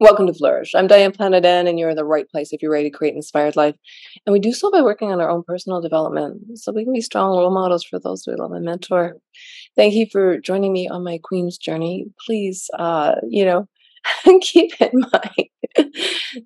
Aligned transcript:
Welcome 0.00 0.28
to 0.28 0.32
Flourish. 0.32 0.76
I'm 0.76 0.86
Diane 0.86 1.10
Planet 1.10 1.44
and 1.44 1.76
you're 1.76 1.90
in 1.90 1.96
the 1.96 2.04
right 2.04 2.30
place 2.30 2.52
if 2.52 2.62
you're 2.62 2.70
ready 2.70 2.88
to 2.88 2.96
create 2.96 3.14
an 3.14 3.16
inspired 3.16 3.56
life. 3.56 3.74
And 4.24 4.32
we 4.32 4.38
do 4.38 4.52
so 4.52 4.70
by 4.70 4.80
working 4.80 5.10
on 5.10 5.20
our 5.20 5.28
own 5.28 5.42
personal 5.42 5.80
development 5.80 6.56
so 6.56 6.70
we 6.70 6.84
can 6.84 6.92
be 6.92 7.00
strong 7.00 7.36
role 7.36 7.50
models 7.50 7.82
for 7.82 7.98
those 7.98 8.24
we 8.24 8.36
love 8.36 8.52
and 8.52 8.64
mentor. 8.64 9.16
Thank 9.74 9.94
you 9.94 10.06
for 10.06 10.38
joining 10.38 10.72
me 10.72 10.88
on 10.88 11.02
my 11.02 11.18
Queen's 11.20 11.58
journey. 11.58 12.06
Please, 12.24 12.70
uh, 12.78 13.16
you 13.28 13.44
know, 13.44 13.68
keep 14.40 14.80
in 14.80 15.00
mind 15.00 15.48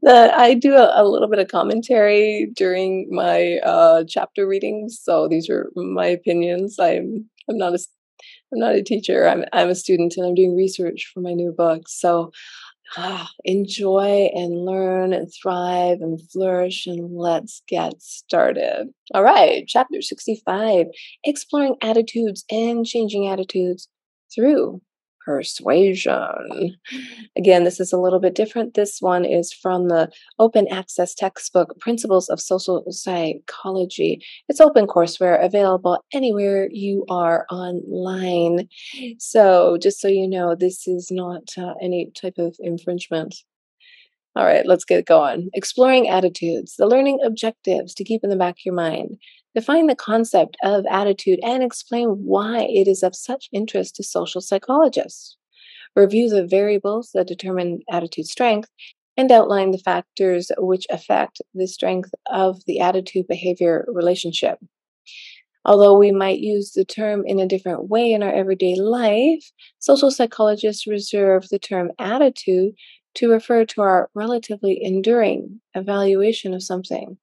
that 0.00 0.32
I 0.32 0.54
do 0.54 0.74
a, 0.74 1.02
a, 1.02 1.04
little 1.04 1.28
bit 1.28 1.38
of 1.38 1.48
commentary 1.48 2.50
during 2.56 3.08
my 3.10 3.58
uh, 3.58 4.04
chapter 4.08 4.48
readings. 4.48 4.98
So 4.98 5.28
these 5.28 5.50
are 5.50 5.70
my 5.76 6.06
opinions. 6.06 6.78
I'm 6.78 7.28
I'm 7.50 7.58
not 7.58 7.74
a 7.74 7.78
I'm 8.52 8.60
not 8.60 8.74
a 8.74 8.82
teacher. 8.82 9.28
I'm 9.28 9.44
I'm 9.52 9.68
a 9.68 9.74
student, 9.74 10.14
and 10.16 10.26
I'm 10.26 10.34
doing 10.34 10.56
research 10.56 11.10
for 11.12 11.20
my 11.20 11.32
new 11.32 11.52
book. 11.52 11.88
So 11.88 12.32
ah, 12.96 13.30
enjoy 13.44 14.30
and 14.34 14.64
learn 14.64 15.12
and 15.12 15.32
thrive 15.32 16.00
and 16.00 16.20
flourish 16.30 16.86
and 16.86 17.16
let's 17.16 17.62
get 17.68 18.00
started. 18.00 18.88
All 19.14 19.22
right, 19.22 19.64
chapter 19.66 20.02
65 20.02 20.86
exploring 21.24 21.76
attitudes 21.82 22.44
and 22.50 22.84
changing 22.86 23.28
attitudes 23.28 23.88
through 24.34 24.80
persuasion. 25.24 26.76
Again, 27.36 27.64
this 27.64 27.80
is 27.80 27.92
a 27.92 27.98
little 27.98 28.20
bit 28.20 28.34
different. 28.34 28.74
This 28.74 28.98
one 29.00 29.24
is 29.24 29.52
from 29.52 29.88
the 29.88 30.10
open 30.38 30.66
access 30.68 31.14
textbook, 31.14 31.78
Principles 31.80 32.28
of 32.28 32.40
Social 32.40 32.84
Psychology. 32.90 34.24
It's 34.48 34.60
open 34.60 34.86
courseware 34.86 35.42
available 35.42 36.04
anywhere 36.12 36.68
you 36.70 37.04
are 37.08 37.46
online. 37.50 38.68
So, 39.18 39.78
just 39.80 40.00
so 40.00 40.08
you 40.08 40.28
know, 40.28 40.54
this 40.54 40.86
is 40.86 41.08
not 41.10 41.42
uh, 41.56 41.74
any 41.82 42.10
type 42.20 42.38
of 42.38 42.56
infringement. 42.60 43.34
All 44.34 44.44
right, 44.44 44.64
let's 44.64 44.84
get 44.84 45.04
going. 45.04 45.50
Exploring 45.52 46.08
attitudes, 46.08 46.76
the 46.78 46.86
learning 46.86 47.18
objectives 47.24 47.92
to 47.94 48.04
keep 48.04 48.24
in 48.24 48.30
the 48.30 48.36
back 48.36 48.54
of 48.54 48.64
your 48.64 48.74
mind. 48.74 49.18
Define 49.54 49.86
the 49.86 49.94
concept 49.94 50.56
of 50.62 50.84
attitude 50.90 51.38
and 51.42 51.62
explain 51.62 52.08
why 52.08 52.62
it 52.62 52.88
is 52.88 53.02
of 53.02 53.14
such 53.14 53.48
interest 53.52 53.96
to 53.96 54.02
social 54.02 54.40
psychologists. 54.40 55.36
Review 55.94 56.30
the 56.30 56.46
variables 56.46 57.10
that 57.12 57.26
determine 57.26 57.80
attitude 57.90 58.26
strength 58.26 58.70
and 59.16 59.30
outline 59.30 59.70
the 59.70 59.78
factors 59.78 60.50
which 60.56 60.86
affect 60.90 61.42
the 61.54 61.66
strength 61.66 62.10
of 62.30 62.64
the 62.66 62.80
attitude 62.80 63.26
behavior 63.28 63.84
relationship. 63.88 64.58
Although 65.66 65.98
we 65.98 66.10
might 66.10 66.40
use 66.40 66.72
the 66.72 66.84
term 66.84 67.22
in 67.26 67.38
a 67.38 67.46
different 67.46 67.88
way 67.88 68.12
in 68.12 68.22
our 68.22 68.32
everyday 68.32 68.74
life, 68.74 69.52
social 69.78 70.10
psychologists 70.10 70.86
reserve 70.86 71.48
the 71.50 71.58
term 71.58 71.90
attitude 71.98 72.74
to 73.14 73.30
refer 73.30 73.66
to 73.66 73.82
our 73.82 74.10
relatively 74.14 74.82
enduring 74.82 75.60
evaluation 75.74 76.54
of 76.54 76.62
something 76.62 77.18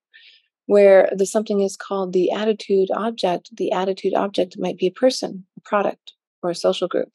where 0.70 1.09
the 1.12 1.25
something 1.25 1.62
is 1.62 1.75
called 1.75 2.14
the 2.14 2.30
attitude 2.30 2.89
object, 2.94 3.50
the 3.58 3.72
attitude 3.72 4.14
object 4.14 4.56
might 4.59 4.78
be 4.78 4.86
a 4.86 4.92
person, 4.92 5.44
a 5.58 5.61
product, 5.61 6.14
or 6.44 6.52
a 6.52 6.56
social 6.56 6.88
group. 6.88 7.09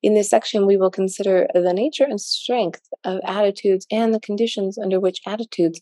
In 0.00 0.14
this 0.14 0.30
section, 0.30 0.64
we 0.64 0.76
will 0.76 0.92
consider 0.92 1.48
the 1.52 1.72
nature 1.72 2.04
and 2.04 2.20
strength 2.20 2.82
of 3.02 3.18
attitudes 3.24 3.84
and 3.90 4.14
the 4.14 4.20
conditions 4.20 4.78
under 4.78 5.00
which 5.00 5.20
attitudes 5.26 5.80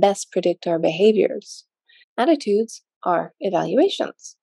best 0.00 0.32
predict 0.32 0.66
our 0.66 0.78
behaviors. 0.78 1.66
Attitudes 2.16 2.80
are 3.04 3.34
evaluations. 3.40 4.36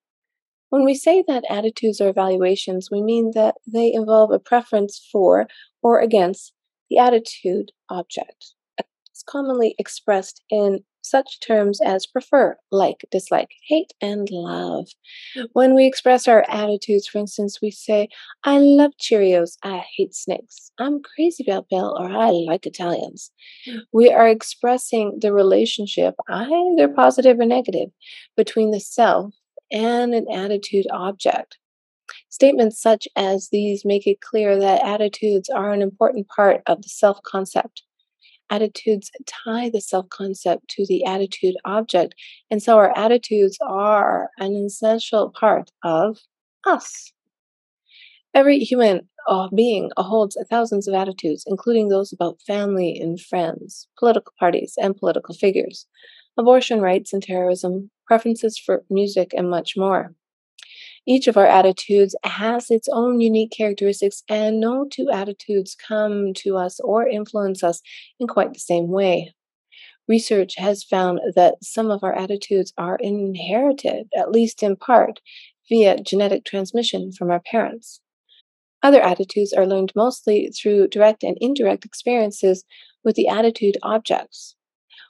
When 0.70 0.86
we 0.86 0.94
say 0.94 1.24
that 1.28 1.46
attitudes 1.50 2.00
are 2.00 2.10
evaluations, 2.10 2.90
we 2.92 3.02
mean 3.02 3.32
that 3.34 3.56
they 3.66 3.92
involve 3.92 4.30
a 4.30 4.38
preference 4.38 5.04
for 5.12 5.48
or 5.82 6.00
against 6.00 6.54
the 6.92 7.00
attitude 7.00 7.72
object. 7.90 8.54
It's 8.78 9.24
commonly 9.28 9.74
expressed 9.80 10.44
in 10.52 10.82
such 11.10 11.40
terms 11.40 11.80
as 11.82 12.06
prefer, 12.06 12.58
like, 12.72 13.06
dislike, 13.12 13.52
hate, 13.68 13.94
and 14.02 14.30
love. 14.32 14.88
Hmm. 15.34 15.46
When 15.54 15.76
we 15.76 15.86
express 15.86 16.28
our 16.28 16.46
attitudes, 16.50 17.08
for 17.08 17.20
instance, 17.20 17.60
we 17.62 17.72
say, 17.72 18.10
I 18.44 18.60
love 18.60 18.92
Cheerios, 19.02 19.58
I 19.64 19.84
hate 19.96 20.14
snakes, 20.14 20.72
I'm 20.80 21.02
crazy 21.02 21.44
about 21.48 21.70
Bill, 21.70 21.96
or 22.00 22.10
I 22.10 22.30
like 22.30 22.66
Italians. 22.66 23.32
Hmm. 23.66 23.78
We 23.92 24.12
are 24.12 24.28
expressing 24.28 25.18
the 25.22 25.34
relationship, 25.34 26.16
either 26.30 26.88
positive 26.88 27.40
or 27.40 27.46
negative, 27.46 27.90
between 28.36 28.72
the 28.72 28.80
self 28.80 29.34
and 29.72 30.14
an 30.14 30.28
attitude 30.32 30.88
object. 30.92 31.58
Statements 32.30 32.82
such 32.82 33.08
as 33.16 33.50
these 33.52 33.84
make 33.84 34.08
it 34.08 34.22
clear 34.22 34.58
that 34.60 34.86
attitudes 34.86 35.50
are 35.50 35.74
an 35.74 35.82
important 35.82 36.28
part 36.28 36.62
of 36.66 36.82
the 36.82 36.90
self 36.90 37.22
concept 37.24 37.84
attitudes 38.50 39.12
tie 39.26 39.70
the 39.70 39.82
self 39.82 40.10
concept 40.10 40.68
to 40.70 40.86
the 40.86 41.06
attitude 41.06 41.56
object. 41.66 42.16
And 42.50 42.62
so 42.62 42.78
our 42.78 42.98
attitudes 42.98 43.58
are 43.68 44.30
an 44.40 44.56
essential 44.56 45.30
part 45.30 45.72
of 45.84 46.20
us. 46.66 47.12
Every 48.34 48.60
human 48.60 49.08
uh, 49.28 49.50
being 49.54 49.92
holds 49.98 50.38
thousands 50.50 50.88
of 50.88 50.94
attitudes, 50.94 51.44
including 51.48 51.90
those 51.90 52.14
about 52.14 52.42
family 52.46 52.98
and 53.00 53.20
friends, 53.20 53.88
political 53.98 54.34
parties 54.40 54.76
and 54.78 54.96
political 54.96 55.36
figures, 55.36 55.86
abortion 56.38 56.82
rights 56.82 57.14
and 57.14 57.22
terrorism, 57.22 57.90
preferences 58.06 58.58
for 58.58 58.84
music, 58.90 59.34
and 59.34 59.50
much 59.50 59.76
more. 59.76 60.14
Each 61.10 61.28
of 61.28 61.38
our 61.38 61.48
attitudes 61.48 62.18
has 62.26 62.70
its 62.70 62.90
own 62.92 63.22
unique 63.22 63.52
characteristics, 63.52 64.24
and 64.28 64.60
no 64.60 64.86
two 64.92 65.10
attitudes 65.10 65.74
come 65.74 66.34
to 66.36 66.58
us 66.58 66.82
or 66.82 67.08
influence 67.08 67.64
us 67.64 67.82
in 68.20 68.28
quite 68.28 68.54
the 68.54 68.60
same 68.60 68.90
way. 68.90 69.34
Research 70.10 70.56
has 70.58 70.84
found 70.84 71.22
that 71.34 71.64
some 71.64 71.92
of 71.92 72.04
our 72.04 72.14
attitudes 72.14 72.74
are 72.78 72.98
inherited, 73.00 74.10
at 74.18 74.32
least 74.32 74.62
in 74.62 74.76
part, 74.76 75.22
via 75.70 75.98
genetic 76.02 76.44
transmission 76.44 77.14
from 77.14 77.32
our 77.32 77.40
parents. 77.40 78.02
Other 78.84 79.02
attitudes 79.02 79.54
are 79.54 79.66
learned 79.66 79.94
mostly 79.96 80.50
through 80.50 80.90
direct 80.90 81.24
and 81.24 81.38
indirect 81.40 81.86
experiences 81.86 82.66
with 83.06 83.16
the 83.16 83.30
attitude 83.30 83.78
objects. 83.82 84.57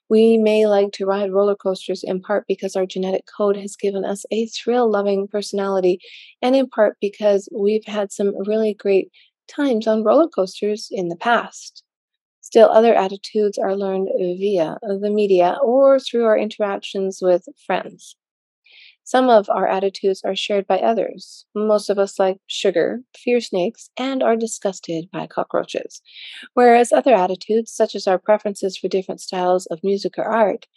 We 0.10 0.38
may 0.38 0.68
like 0.68 0.92
to 0.94 1.06
ride 1.06 1.32
roller 1.32 1.56
coasters 1.56 2.04
in 2.04 2.22
part 2.22 2.46
because 2.48 2.76
our 2.76 2.86
genetic 2.86 3.26
code 3.26 3.56
has 3.58 3.76
given 3.78 4.04
us 4.06 4.26
a 4.32 4.48
thrill 4.48 4.90
loving 4.90 5.28
personality, 5.30 6.00
and 6.42 6.56
in 6.56 6.68
part 6.70 6.98
because 7.02 7.48
we've 7.54 7.86
had 7.86 8.12
some 8.12 8.34
really 8.48 8.74
great 8.74 9.12
times 9.48 9.88
on 9.88 10.04
roller 10.04 10.28
coasters 10.28 10.90
in 10.92 11.08
the 11.10 11.16
past. 11.16 11.84
Still, 12.42 12.70
other 12.70 12.96
attitudes 12.96 13.58
are 13.58 13.76
learned 13.76 14.10
via 14.18 14.78
the 14.84 15.10
media 15.12 15.58
or 15.64 16.00
through 16.00 16.26
our 16.26 16.38
interactions 16.38 17.20
with 17.22 17.48
friends. 17.66 18.16
Some 19.08 19.30
of 19.30 19.50
our 19.50 19.66
attitudes 19.66 20.22
are 20.26 20.36
shared 20.36 20.68
by 20.68 20.80
others. 20.80 21.46
Most 21.56 21.90
of 21.90 21.98
us 21.98 22.20
like 22.20 22.40
sugar, 22.46 23.04
fear 23.18 23.40
snakes, 23.40 23.90
and 23.98 24.22
are 24.22 24.36
disgusted 24.36 25.10
by 25.14 25.28
cockroaches. 25.28 26.02
Whereas 26.56 26.92
other 26.92 27.14
attitudes, 27.14 27.72
such 27.72 27.96
as 27.96 28.06
our 28.06 28.20
preferences 28.20 28.76
for 28.76 28.90
different 28.90 29.22
styles 29.22 29.66
of 29.68 29.80
music 29.82 30.16
or 30.18 30.26
art, 30.26 30.68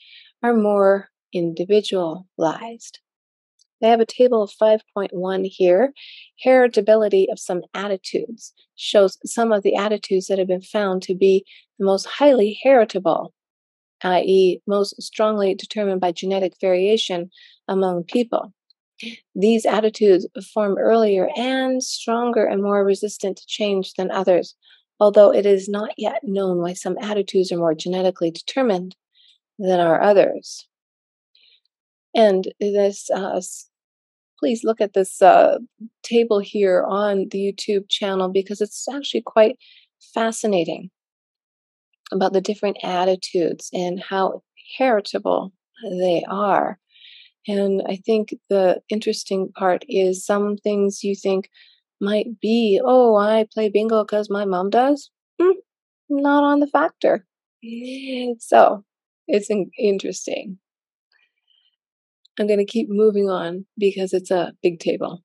are 0.44 0.54
more 0.54 1.08
individualized. 1.32 3.00
They 3.80 3.88
have 3.88 3.98
a 3.98 4.06
table 4.06 4.44
of 4.44 4.52
5.1 4.52 5.46
here. 5.46 5.92
Heritability 6.46 7.26
of 7.32 7.40
some 7.40 7.62
attitudes 7.74 8.52
shows 8.76 9.18
some 9.24 9.50
of 9.50 9.64
the 9.64 9.74
attitudes 9.74 10.28
that 10.28 10.38
have 10.38 10.46
been 10.46 10.60
found 10.60 11.02
to 11.02 11.16
be 11.16 11.44
the 11.80 11.84
most 11.84 12.06
highly 12.06 12.60
heritable 12.62 13.34
i.e., 14.02 14.60
most 14.66 15.00
strongly 15.02 15.54
determined 15.54 16.00
by 16.00 16.12
genetic 16.12 16.54
variation 16.60 17.30
among 17.68 18.04
people. 18.04 18.52
These 19.34 19.64
attitudes 19.64 20.26
form 20.52 20.76
earlier 20.78 21.28
and 21.36 21.82
stronger 21.82 22.44
and 22.44 22.62
more 22.62 22.84
resistant 22.84 23.38
to 23.38 23.46
change 23.46 23.94
than 23.94 24.10
others, 24.10 24.54
although 24.98 25.32
it 25.32 25.46
is 25.46 25.68
not 25.68 25.90
yet 25.96 26.20
known 26.22 26.58
why 26.58 26.74
some 26.74 26.98
attitudes 27.00 27.50
are 27.50 27.58
more 27.58 27.74
genetically 27.74 28.30
determined 28.30 28.94
than 29.58 29.80
are 29.80 30.02
others. 30.02 30.66
And 32.14 32.52
this, 32.60 33.08
uh, 33.10 33.40
please 34.38 34.64
look 34.64 34.80
at 34.80 34.94
this 34.94 35.22
uh, 35.22 35.58
table 36.02 36.40
here 36.40 36.84
on 36.86 37.28
the 37.30 37.38
YouTube 37.38 37.88
channel 37.88 38.28
because 38.28 38.60
it's 38.60 38.86
actually 38.88 39.22
quite 39.22 39.56
fascinating 40.14 40.90
about 42.12 42.32
the 42.32 42.40
different 42.40 42.78
attitudes 42.82 43.68
and 43.72 44.02
how 44.02 44.42
heritable 44.78 45.52
they 45.82 46.24
are. 46.28 46.78
And 47.48 47.82
I 47.88 47.96
think 47.96 48.34
the 48.48 48.80
interesting 48.88 49.50
part 49.56 49.84
is 49.88 50.24
some 50.24 50.56
things 50.56 51.02
you 51.02 51.14
think 51.14 51.48
might 52.00 52.40
be, 52.40 52.80
oh, 52.84 53.16
I 53.16 53.46
play 53.52 53.68
bingo 53.68 54.04
because 54.04 54.30
my 54.30 54.44
mom 54.44 54.70
does. 54.70 55.10
Mm, 55.40 55.54
not 56.08 56.44
on 56.44 56.60
the 56.60 56.66
factor. 56.66 57.26
So 58.38 58.84
it's 59.26 59.50
interesting. 59.78 60.58
I'm 62.38 62.46
going 62.46 62.58
to 62.58 62.64
keep 62.64 62.88
moving 62.88 63.28
on 63.28 63.66
because 63.78 64.12
it's 64.12 64.30
a 64.30 64.52
big 64.62 64.80
table. 64.80 65.22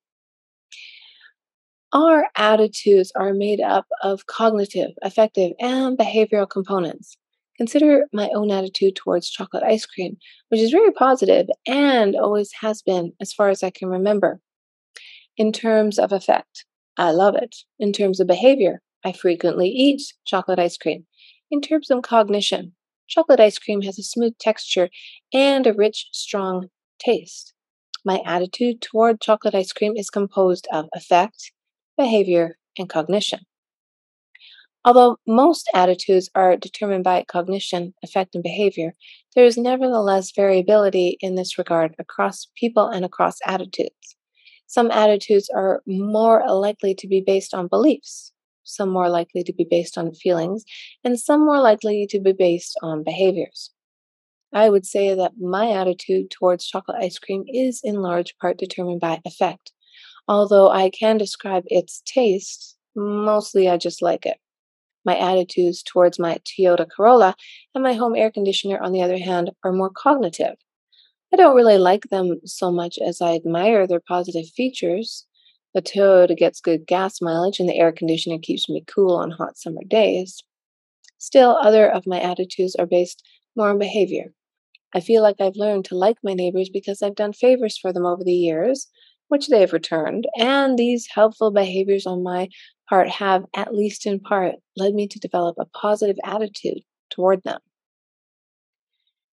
Our 1.92 2.26
attitudes 2.36 3.12
are 3.14 3.32
made 3.32 3.60
up 3.60 3.86
of 4.02 4.26
cognitive, 4.26 4.90
affective, 5.02 5.52
and 5.60 5.96
behavioral 5.96 6.50
components. 6.50 7.16
Consider 7.56 8.06
my 8.12 8.28
own 8.34 8.50
attitude 8.50 8.96
towards 8.96 9.30
chocolate 9.30 9.62
ice 9.62 9.86
cream, 9.86 10.16
which 10.48 10.60
is 10.60 10.70
very 10.72 10.90
positive 10.90 11.46
and 11.66 12.16
always 12.16 12.52
has 12.60 12.82
been 12.82 13.12
as 13.20 13.32
far 13.32 13.48
as 13.48 13.62
I 13.62 13.70
can 13.70 13.88
remember. 13.88 14.40
In 15.36 15.52
terms 15.52 15.98
of 15.98 16.12
effect, 16.12 16.64
I 16.96 17.12
love 17.12 17.36
it. 17.36 17.54
In 17.78 17.92
terms 17.92 18.20
of 18.20 18.26
behavior, 18.26 18.82
I 19.04 19.12
frequently 19.12 19.68
eat 19.68 20.02
chocolate 20.24 20.58
ice 20.58 20.76
cream. 20.76 21.06
In 21.50 21.60
terms 21.60 21.90
of 21.90 22.02
cognition, 22.02 22.74
chocolate 23.06 23.40
ice 23.40 23.58
cream 23.58 23.82
has 23.82 23.98
a 23.98 24.02
smooth 24.02 24.36
texture 24.38 24.90
and 25.32 25.66
a 25.66 25.72
rich, 25.72 26.08
strong 26.12 26.68
taste. 26.98 27.54
My 28.04 28.20
attitude 28.26 28.82
toward 28.82 29.20
chocolate 29.20 29.54
ice 29.54 29.72
cream 29.72 29.94
is 29.96 30.10
composed 30.10 30.66
of 30.72 30.86
affect, 30.92 31.52
behavior, 31.96 32.58
and 32.78 32.88
cognition. 32.88 33.40
Although 34.84 35.16
most 35.26 35.68
attitudes 35.74 36.30
are 36.36 36.56
determined 36.56 37.02
by 37.02 37.24
cognition, 37.26 37.92
affect, 38.04 38.36
and 38.36 38.44
behavior, 38.44 38.94
there 39.34 39.44
is 39.44 39.58
nevertheless 39.58 40.30
variability 40.30 41.16
in 41.20 41.34
this 41.34 41.58
regard 41.58 41.96
across 41.98 42.46
people 42.54 42.86
and 42.86 43.04
across 43.04 43.38
attitudes. 43.44 44.16
Some 44.68 44.90
attitudes 44.92 45.50
are 45.52 45.82
more 45.86 46.44
likely 46.48 46.94
to 46.94 47.08
be 47.08 47.20
based 47.20 47.52
on 47.52 47.66
beliefs, 47.66 48.32
some 48.62 48.88
more 48.88 49.08
likely 49.08 49.42
to 49.42 49.52
be 49.52 49.66
based 49.68 49.98
on 49.98 50.14
feelings, 50.14 50.64
and 51.02 51.18
some 51.18 51.44
more 51.44 51.60
likely 51.60 52.06
to 52.10 52.20
be 52.20 52.32
based 52.32 52.76
on 52.82 53.02
behaviors. 53.02 53.72
I 54.52 54.70
would 54.70 54.86
say 54.86 55.14
that 55.14 55.32
my 55.40 55.72
attitude 55.72 56.30
towards 56.30 56.66
chocolate 56.66 57.02
ice 57.02 57.18
cream 57.18 57.44
is 57.48 57.80
in 57.82 57.96
large 57.96 58.38
part 58.38 58.56
determined 58.56 59.00
by 59.00 59.20
affect, 59.24 59.72
Although 60.28 60.70
I 60.70 60.90
can 60.90 61.18
describe 61.18 61.64
its 61.66 62.02
taste, 62.04 62.76
mostly 62.94 63.68
I 63.68 63.76
just 63.76 64.02
like 64.02 64.26
it. 64.26 64.38
My 65.04 65.16
attitudes 65.16 65.84
towards 65.84 66.18
my 66.18 66.38
Toyota 66.38 66.86
Corolla 66.90 67.36
and 67.74 67.84
my 67.84 67.92
home 67.92 68.16
air 68.16 68.30
conditioner, 68.30 68.80
on 68.80 68.92
the 68.92 69.02
other 69.02 69.18
hand, 69.18 69.52
are 69.62 69.72
more 69.72 69.90
cognitive. 69.90 70.56
I 71.32 71.36
don't 71.36 71.56
really 71.56 71.78
like 71.78 72.08
them 72.10 72.40
so 72.44 72.72
much 72.72 72.98
as 72.98 73.20
I 73.20 73.34
admire 73.34 73.86
their 73.86 74.00
positive 74.00 74.48
features. 74.48 75.26
The 75.74 75.82
Toyota 75.82 76.36
gets 76.36 76.60
good 76.60 76.86
gas 76.86 77.20
mileage 77.20 77.60
and 77.60 77.68
the 77.68 77.76
air 77.76 77.92
conditioner 77.92 78.38
keeps 78.38 78.68
me 78.68 78.82
cool 78.86 79.14
on 79.16 79.30
hot 79.30 79.58
summer 79.58 79.82
days. 79.86 80.42
Still, 81.18 81.56
other 81.60 81.88
of 81.88 82.06
my 82.06 82.20
attitudes 82.20 82.74
are 82.76 82.86
based 82.86 83.22
more 83.54 83.70
on 83.70 83.78
behavior. 83.78 84.32
I 84.94 85.00
feel 85.00 85.22
like 85.22 85.40
I've 85.40 85.56
learned 85.56 85.84
to 85.86 85.96
like 85.96 86.16
my 86.22 86.34
neighbors 86.34 86.68
because 86.68 87.02
I've 87.02 87.14
done 87.14 87.32
favors 87.32 87.76
for 87.76 87.92
them 87.92 88.06
over 88.06 88.24
the 88.24 88.32
years, 88.32 88.88
which 89.28 89.48
they 89.48 89.60
have 89.60 89.72
returned, 89.72 90.26
and 90.38 90.78
these 90.78 91.08
helpful 91.12 91.50
behaviors 91.50 92.06
on 92.06 92.22
my 92.22 92.48
part 92.88 93.08
have, 93.08 93.44
at 93.54 93.74
least 93.74 94.06
in 94.06 94.20
part, 94.20 94.54
led 94.76 94.94
me 94.94 95.08
to 95.08 95.18
develop 95.18 95.56
a 95.58 95.66
positive 95.66 96.16
attitude 96.24 96.82
toward 97.10 97.42
them. 97.42 97.60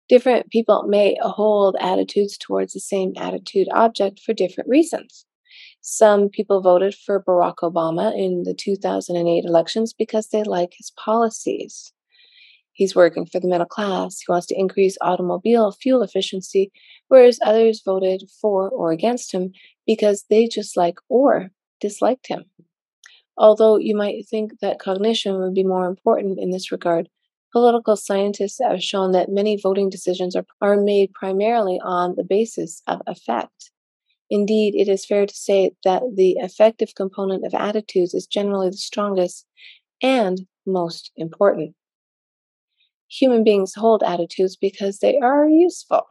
Different 0.09 0.49
people 0.49 0.83
may 0.87 1.17
hold 1.21 1.75
attitudes 1.79 2.37
towards 2.37 2.73
the 2.73 2.79
same 2.79 3.13
attitude 3.17 3.67
object 3.71 4.19
for 4.19 4.33
different 4.33 4.69
reasons. 4.69 5.25
Some 5.81 6.29
people 6.29 6.61
voted 6.61 6.95
for 6.95 7.23
Barack 7.23 7.57
Obama 7.61 8.17
in 8.17 8.43
the 8.43 8.53
2008 8.53 9.45
elections 9.45 9.93
because 9.93 10.29
they 10.29 10.43
like 10.43 10.73
his 10.77 10.91
policies. 10.91 11.93
He's 12.73 12.95
working 12.95 13.25
for 13.25 13.39
the 13.39 13.47
middle 13.47 13.67
class. 13.67 14.19
He 14.19 14.31
wants 14.31 14.47
to 14.47 14.59
increase 14.59 14.97
automobile 15.01 15.71
fuel 15.71 16.01
efficiency, 16.01 16.71
whereas 17.07 17.39
others 17.45 17.83
voted 17.85 18.23
for 18.41 18.69
or 18.69 18.91
against 18.91 19.31
him 19.31 19.51
because 19.85 20.25
they 20.29 20.47
just 20.47 20.77
like 20.77 20.97
or 21.09 21.51
disliked 21.79 22.27
him. 22.27 22.45
Although 23.37 23.77
you 23.77 23.95
might 23.95 24.27
think 24.27 24.59
that 24.61 24.79
cognition 24.79 25.39
would 25.39 25.53
be 25.53 25.63
more 25.63 25.87
important 25.87 26.39
in 26.39 26.51
this 26.51 26.71
regard, 26.71 27.09
political 27.51 27.95
scientists 27.95 28.59
have 28.61 28.81
shown 28.81 29.11
that 29.11 29.29
many 29.29 29.57
voting 29.61 29.89
decisions 29.89 30.35
are, 30.35 30.45
are 30.61 30.79
made 30.79 31.13
primarily 31.13 31.79
on 31.83 32.15
the 32.15 32.23
basis 32.23 32.81
of 32.87 33.01
affect. 33.07 33.71
Indeed, 34.29 34.75
it 34.75 34.87
is 34.87 35.05
fair 35.05 35.25
to 35.25 35.35
say 35.35 35.71
that 35.83 36.01
the 36.15 36.37
affective 36.41 36.95
component 36.95 37.45
of 37.45 37.53
attitudes 37.53 38.13
is 38.13 38.25
generally 38.25 38.69
the 38.69 38.77
strongest 38.77 39.45
and 40.01 40.47
most 40.65 41.11
important. 41.15 41.75
Human 43.09 43.43
beings 43.43 43.75
hold 43.75 44.01
attitudes 44.01 44.55
because 44.55 44.99
they 44.99 45.19
are 45.19 45.47
useful. 45.47 46.07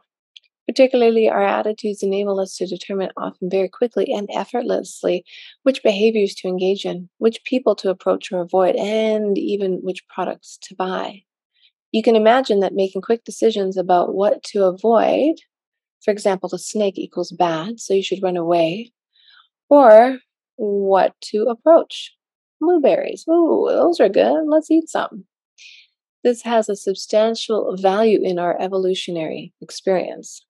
Particularly, 0.73 1.29
our 1.29 1.43
attitudes 1.43 2.01
enable 2.01 2.39
us 2.39 2.57
to 2.57 2.65
determine 2.65 3.11
often 3.15 3.47
very 3.47 3.69
quickly 3.69 4.11
and 4.11 4.27
effortlessly 4.33 5.23
which 5.61 5.83
behaviors 5.83 6.33
to 6.33 6.47
engage 6.47 6.83
in, 6.83 7.09
which 7.19 7.43
people 7.43 7.75
to 7.75 7.91
approach 7.91 8.31
or 8.31 8.41
avoid, 8.41 8.75
and 8.75 9.37
even 9.37 9.81
which 9.83 10.07
products 10.07 10.57
to 10.63 10.73
buy. 10.75 11.21
You 11.91 12.01
can 12.01 12.15
imagine 12.15 12.59
that 12.61 12.73
making 12.73 13.03
quick 13.03 13.23
decisions 13.23 13.77
about 13.77 14.15
what 14.15 14.41
to 14.45 14.63
avoid, 14.63 15.35
for 16.03 16.09
example, 16.09 16.49
the 16.49 16.57
snake 16.57 16.97
equals 16.97 17.31
bad, 17.31 17.79
so 17.79 17.93
you 17.93 18.01
should 18.01 18.23
run 18.23 18.35
away, 18.35 18.93
or 19.69 20.17
what 20.55 21.13
to 21.25 21.43
approach. 21.43 22.15
Blueberries, 22.59 23.25
ooh, 23.29 23.67
those 23.69 23.99
are 23.99 24.09
good, 24.09 24.45
let's 24.47 24.71
eat 24.71 24.89
some. 24.89 25.25
This 26.23 26.41
has 26.41 26.67
a 26.67 26.75
substantial 26.75 27.77
value 27.77 28.23
in 28.23 28.39
our 28.39 28.59
evolutionary 28.59 29.53
experience. 29.61 30.43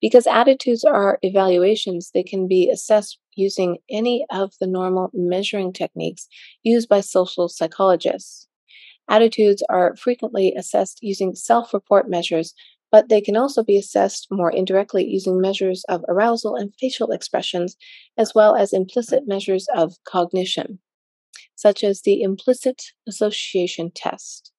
Because 0.00 0.26
attitudes 0.26 0.84
are 0.84 1.18
evaluations, 1.22 2.10
they 2.12 2.22
can 2.22 2.46
be 2.46 2.70
assessed 2.70 3.18
using 3.36 3.78
any 3.90 4.26
of 4.30 4.52
the 4.60 4.66
normal 4.66 5.10
measuring 5.14 5.72
techniques 5.72 6.28
used 6.62 6.88
by 6.88 7.00
social 7.00 7.48
psychologists. 7.48 8.48
Attitudes 9.08 9.62
are 9.68 9.96
frequently 9.96 10.54
assessed 10.54 10.98
using 11.02 11.34
self 11.34 11.74
report 11.74 12.08
measures, 12.08 12.54
but 12.90 13.08
they 13.08 13.20
can 13.20 13.36
also 13.36 13.62
be 13.62 13.76
assessed 13.78 14.28
more 14.30 14.50
indirectly 14.50 15.04
using 15.06 15.40
measures 15.40 15.84
of 15.88 16.04
arousal 16.08 16.54
and 16.56 16.72
facial 16.78 17.10
expressions, 17.10 17.76
as 18.16 18.34
well 18.34 18.54
as 18.54 18.72
implicit 18.72 19.26
measures 19.26 19.66
of 19.74 19.94
cognition 20.04 20.78
such 21.54 21.84
as 21.84 22.02
the 22.02 22.22
implicit 22.22 22.82
association 23.06 23.90
test. 23.94 24.53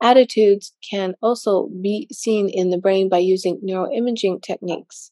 Attitudes 0.00 0.72
can 0.88 1.14
also 1.20 1.68
be 1.82 2.06
seen 2.12 2.48
in 2.48 2.70
the 2.70 2.78
brain 2.78 3.08
by 3.08 3.18
using 3.18 3.60
neuroimaging 3.64 4.42
techniques. 4.42 5.10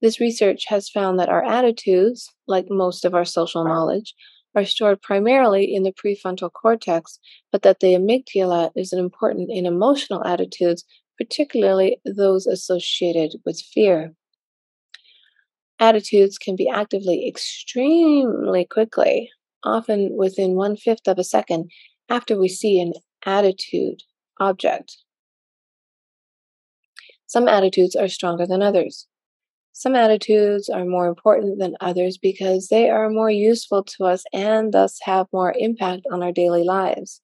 This 0.00 0.18
research 0.18 0.64
has 0.68 0.88
found 0.88 1.18
that 1.18 1.28
our 1.28 1.44
attitudes, 1.44 2.32
like 2.46 2.66
most 2.70 3.04
of 3.04 3.14
our 3.14 3.26
social 3.26 3.64
knowledge, 3.64 4.14
are 4.54 4.64
stored 4.64 5.02
primarily 5.02 5.74
in 5.74 5.82
the 5.82 5.92
prefrontal 5.92 6.50
cortex, 6.50 7.18
but 7.52 7.62
that 7.62 7.80
the 7.80 7.94
amygdala 7.94 8.70
is 8.74 8.92
important 8.92 9.50
in 9.52 9.66
emotional 9.66 10.24
attitudes, 10.24 10.84
particularly 11.18 12.00
those 12.04 12.46
associated 12.46 13.32
with 13.44 13.60
fear. 13.60 14.14
Attitudes 15.78 16.38
can 16.38 16.56
be 16.56 16.68
actively 16.68 17.28
extremely 17.28 18.64
quickly, 18.64 19.30
often 19.64 20.16
within 20.16 20.54
one 20.54 20.76
fifth 20.76 21.08
of 21.08 21.18
a 21.18 21.24
second 21.24 21.70
after 22.08 22.38
we 22.38 22.48
see 22.48 22.80
an 22.80 22.94
attitude 23.26 24.02
object. 24.40 24.98
Some 27.26 27.48
attitudes 27.48 27.96
are 27.96 28.08
stronger 28.08 28.46
than 28.46 28.62
others. 28.62 29.06
Some 29.72 29.96
attitudes 29.96 30.68
are 30.68 30.84
more 30.84 31.08
important 31.08 31.58
than 31.58 31.76
others 31.80 32.16
because 32.16 32.68
they 32.68 32.90
are 32.90 33.10
more 33.10 33.30
useful 33.30 33.82
to 33.82 34.04
us 34.04 34.22
and 34.32 34.72
thus 34.72 34.98
have 35.02 35.26
more 35.32 35.52
impact 35.58 36.02
on 36.12 36.22
our 36.22 36.30
daily 36.30 36.62
lives. 36.62 37.20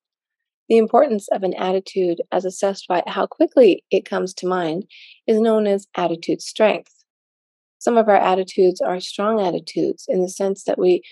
The 0.69 0.79
importance 0.79 1.29
of 1.29 1.43
an 1.43 1.55
attitude, 1.55 2.23
as 2.33 2.45
assessed 2.45 2.89
by 2.89 3.03
how 3.07 3.27
quickly 3.27 3.85
it 3.91 4.05
comes 4.05 4.35
to 4.35 4.47
mind, 4.47 4.87
is 5.27 5.41
known 5.41 5.67
as 5.67 5.87
attitude 5.97 6.43
strength. 6.43 6.93
Some 7.79 7.97
of 7.97 8.09
our 8.09 8.17
attitudes 8.17 8.81
are 8.81 9.01
strong 9.01 9.41
attitudes 9.41 10.07
in 10.09 10.21
the 10.23 10.29
sense 10.29 10.65
that 10.65 10.79
we 10.79 11.03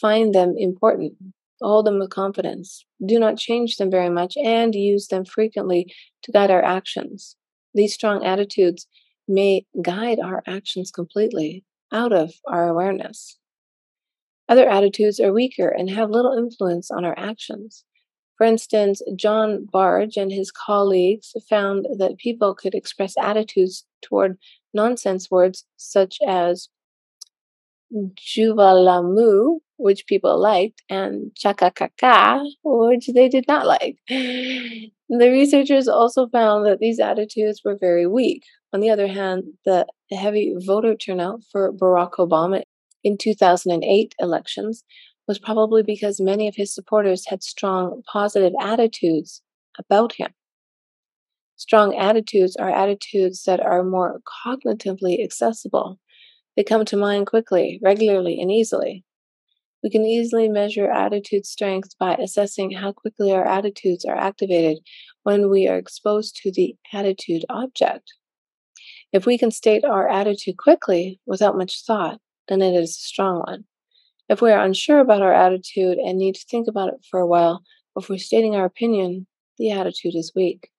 Find 0.00 0.34
them 0.34 0.54
important. 0.56 1.14
Hold 1.62 1.86
them 1.86 2.00
with 2.00 2.10
confidence. 2.10 2.84
Do 3.04 3.18
not 3.18 3.38
change 3.38 3.76
them 3.76 3.90
very 3.90 4.10
much 4.10 4.36
and 4.36 4.74
use 4.74 5.08
them 5.08 5.24
frequently 5.24 5.92
to 6.22 6.32
guide 6.32 6.50
our 6.50 6.62
actions. 6.62 7.36
These 7.72 7.94
strong 7.94 8.24
attitudes 8.24 8.86
may 9.28 9.64
guide 9.80 10.18
our 10.18 10.42
actions 10.46 10.90
completely 10.90 11.64
out 11.92 12.12
of 12.12 12.34
our 12.46 12.68
awareness. 12.68 13.38
Other 14.48 14.68
attitudes 14.68 15.20
are 15.20 15.32
weaker 15.32 15.68
and 15.68 15.88
have 15.90 16.10
little 16.10 16.36
influence 16.36 16.90
on 16.90 17.04
our 17.04 17.16
actions. 17.16 17.84
For 18.36 18.44
instance, 18.44 19.00
John 19.14 19.66
Bargh 19.70 20.16
and 20.16 20.32
his 20.32 20.50
colleagues 20.50 21.32
found 21.48 21.86
that 21.98 22.18
people 22.18 22.54
could 22.54 22.74
express 22.74 23.14
attitudes 23.16 23.86
toward 24.02 24.36
nonsense 24.74 25.30
words 25.30 25.64
such 25.76 26.18
as 26.26 26.68
Juvalamu, 28.16 29.58
which 29.76 30.06
people 30.06 30.38
liked, 30.40 30.82
and 30.88 31.30
Chakakaka, 31.38 32.44
which 32.64 33.08
they 33.14 33.28
did 33.28 33.46
not 33.48 33.66
like. 33.66 33.98
The 35.14 35.30
researchers 35.30 35.88
also 35.88 36.26
found 36.28 36.64
that 36.64 36.78
these 36.78 36.98
attitudes 36.98 37.60
were 37.62 37.76
very 37.76 38.06
weak. 38.06 38.44
On 38.72 38.80
the 38.80 38.88
other 38.88 39.08
hand, 39.08 39.44
the 39.66 39.86
heavy 40.10 40.54
voter 40.56 40.96
turnout 40.96 41.42
for 41.52 41.70
Barack 41.70 42.12
Obama 42.12 42.62
in 43.04 43.18
2008 43.18 44.14
elections 44.18 44.84
was 45.28 45.38
probably 45.38 45.82
because 45.82 46.18
many 46.18 46.48
of 46.48 46.56
his 46.56 46.74
supporters 46.74 47.26
had 47.26 47.42
strong 47.42 48.02
positive 48.10 48.54
attitudes 48.58 49.42
about 49.78 50.14
him. 50.14 50.32
Strong 51.56 51.94
attitudes 51.96 52.56
are 52.56 52.70
attitudes 52.70 53.44
that 53.44 53.60
are 53.60 53.84
more 53.84 54.20
cognitively 54.46 55.22
accessible. 55.22 56.00
They 56.56 56.64
come 56.64 56.84
to 56.86 56.96
mind 56.96 57.26
quickly, 57.26 57.78
regularly, 57.82 58.40
and 58.40 58.50
easily. 58.50 59.04
We 59.82 59.90
can 59.90 60.04
easily 60.04 60.48
measure 60.48 60.90
attitude 60.90 61.44
strength 61.44 61.98
by 61.98 62.14
assessing 62.14 62.70
how 62.70 62.92
quickly 62.92 63.32
our 63.32 63.44
attitudes 63.44 64.04
are 64.04 64.16
activated 64.16 64.78
when 65.24 65.50
we 65.50 65.66
are 65.66 65.76
exposed 65.76 66.36
to 66.42 66.52
the 66.52 66.76
attitude 66.92 67.44
object. 67.48 68.12
If 69.12 69.26
we 69.26 69.38
can 69.38 69.50
state 69.50 69.84
our 69.84 70.08
attitude 70.08 70.56
quickly 70.56 71.20
without 71.26 71.58
much 71.58 71.84
thought, 71.84 72.20
then 72.48 72.62
it 72.62 72.74
is 72.74 72.90
a 72.90 72.92
strong 72.92 73.40
one. 73.40 73.64
If 74.28 74.40
we 74.40 74.50
are 74.50 74.64
unsure 74.64 75.00
about 75.00 75.22
our 75.22 75.34
attitude 75.34 75.98
and 75.98 76.16
need 76.16 76.36
to 76.36 76.46
think 76.48 76.68
about 76.68 76.88
it 76.88 77.04
for 77.10 77.20
a 77.20 77.26
while 77.26 77.62
before 77.94 78.18
stating 78.18 78.54
our 78.54 78.64
opinion, 78.64 79.26
the 79.58 79.70
attitude 79.70 80.14
is 80.14 80.32
weak. 80.34 80.71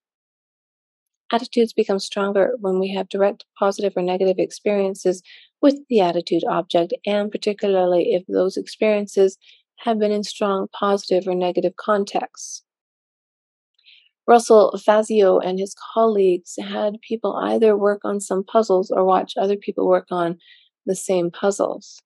Attitudes 1.34 1.74
become 1.74 1.98
stronger 1.98 2.54
when 2.60 2.80
we 2.80 2.94
have 2.94 3.10
direct 3.10 3.44
positive 3.58 3.94
or 3.98 4.04
negative 4.04 4.36
experiences 4.38 5.24
with 5.64 5.80
the 5.90 6.00
attitude 6.00 6.44
object, 6.48 6.94
and 7.08 7.32
particularly 7.32 8.14
if 8.14 8.24
those 8.28 8.56
experiences 8.56 9.40
have 9.80 9.98
been 9.98 10.12
in 10.12 10.24
strong 10.24 10.68
positive 10.80 11.28
or 11.28 11.34
negative 11.34 11.76
contexts. 11.76 12.64
Russell 14.28 14.80
Fazio 14.86 15.40
and 15.40 15.58
his 15.58 15.76
colleagues 15.96 16.54
had 16.62 17.02
people 17.02 17.36
either 17.36 17.76
work 17.76 18.02
on 18.06 18.22
some 18.22 18.44
puzzles 18.44 18.92
or 18.92 19.04
watch 19.04 19.34
other 19.36 19.58
people 19.58 19.88
work 19.88 20.08
on 20.12 20.38
the 20.86 20.96
same 20.96 21.32
puzzles. 21.32 22.00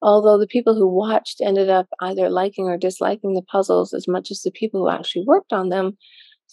Although 0.00 0.38
the 0.38 0.46
people 0.46 0.76
who 0.76 0.86
watched 0.86 1.40
ended 1.40 1.68
up 1.68 1.88
either 2.00 2.30
liking 2.30 2.66
or 2.66 2.78
disliking 2.78 3.34
the 3.34 3.42
puzzles 3.42 3.92
as 3.92 4.06
much 4.06 4.30
as 4.30 4.42
the 4.42 4.52
people 4.52 4.80
who 4.80 4.88
actually 4.88 5.24
worked 5.26 5.52
on 5.52 5.68
them, 5.68 5.98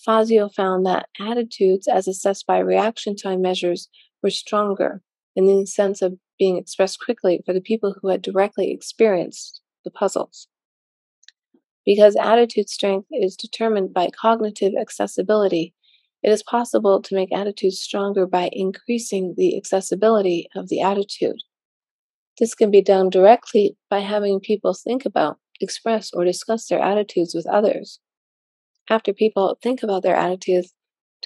Fazio 0.03 0.49
found 0.49 0.85
that 0.85 1.07
attitudes, 1.19 1.87
as 1.87 2.07
assessed 2.07 2.45
by 2.45 2.59
reaction 2.59 3.15
time 3.15 3.41
measures, 3.41 3.89
were 4.21 4.29
stronger 4.29 5.01
in 5.35 5.45
the 5.45 5.65
sense 5.65 6.01
of 6.01 6.17
being 6.37 6.57
expressed 6.57 6.99
quickly 6.99 7.41
for 7.45 7.53
the 7.53 7.61
people 7.61 7.95
who 8.01 8.09
had 8.09 8.21
directly 8.21 8.71
experienced 8.71 9.61
the 9.83 9.91
puzzles. 9.91 10.47
Because 11.85 12.15
attitude 12.15 12.69
strength 12.69 13.07
is 13.11 13.35
determined 13.35 13.93
by 13.93 14.09
cognitive 14.09 14.73
accessibility, 14.79 15.73
it 16.23 16.31
is 16.31 16.41
possible 16.41 17.01
to 17.03 17.15
make 17.15 17.31
attitudes 17.31 17.79
stronger 17.79 18.25
by 18.25 18.49
increasing 18.51 19.35
the 19.37 19.55
accessibility 19.55 20.47
of 20.55 20.69
the 20.69 20.81
attitude. 20.81 21.43
This 22.39 22.55
can 22.55 22.71
be 22.71 22.81
done 22.81 23.09
directly 23.09 23.77
by 23.89 23.99
having 23.99 24.39
people 24.39 24.73
think 24.73 25.05
about, 25.05 25.37
express, 25.61 26.11
or 26.11 26.25
discuss 26.25 26.67
their 26.67 26.81
attitudes 26.81 27.35
with 27.35 27.45
others. 27.45 27.99
After 28.89 29.13
people 29.13 29.57
think 29.61 29.81
about 29.81 30.03
their 30.03 30.15
attitudes, 30.15 30.73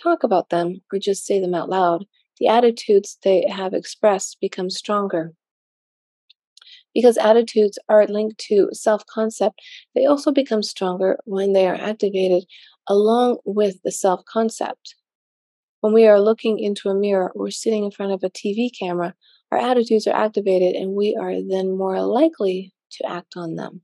talk 0.01 0.23
about 0.23 0.49
them, 0.49 0.81
or 0.93 0.99
just 0.99 1.25
say 1.25 1.41
them 1.41 1.53
out 1.53 1.69
loud, 1.69 2.05
the 2.39 2.47
attitudes 2.47 3.17
they 3.23 3.45
have 3.49 3.73
expressed 3.73 4.39
become 4.39 4.69
stronger. 4.69 5.33
Because 6.93 7.17
attitudes 7.17 7.77
are 7.89 8.07
linked 8.07 8.37
to 8.47 8.69
self 8.71 9.05
concept, 9.05 9.61
they 9.93 10.05
also 10.05 10.31
become 10.31 10.63
stronger 10.63 11.19
when 11.25 11.53
they 11.53 11.67
are 11.67 11.75
activated 11.75 12.45
along 12.87 13.39
with 13.45 13.81
the 13.83 13.91
self 13.91 14.23
concept. 14.25 14.95
When 15.81 15.93
we 15.93 16.07
are 16.07 16.19
looking 16.19 16.59
into 16.59 16.89
a 16.89 16.95
mirror 16.95 17.31
or 17.35 17.51
sitting 17.51 17.85
in 17.85 17.91
front 17.91 18.13
of 18.13 18.23
a 18.23 18.29
TV 18.29 18.69
camera, 18.77 19.15
our 19.51 19.57
attitudes 19.57 20.07
are 20.07 20.15
activated 20.15 20.75
and 20.75 20.93
we 20.93 21.17
are 21.19 21.35
then 21.41 21.77
more 21.77 22.01
likely 22.01 22.73
to 22.91 23.09
act 23.09 23.33
on 23.35 23.55
them. 23.55 23.81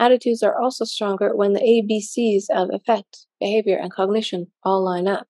Attitudes 0.00 0.42
are 0.42 0.58
also 0.58 0.86
stronger 0.86 1.36
when 1.36 1.52
the 1.52 1.60
ABCs 1.60 2.44
of 2.48 2.70
affect, 2.72 3.26
behavior, 3.38 3.76
and 3.76 3.92
cognition 3.92 4.46
all 4.64 4.82
line 4.82 5.06
up. 5.06 5.26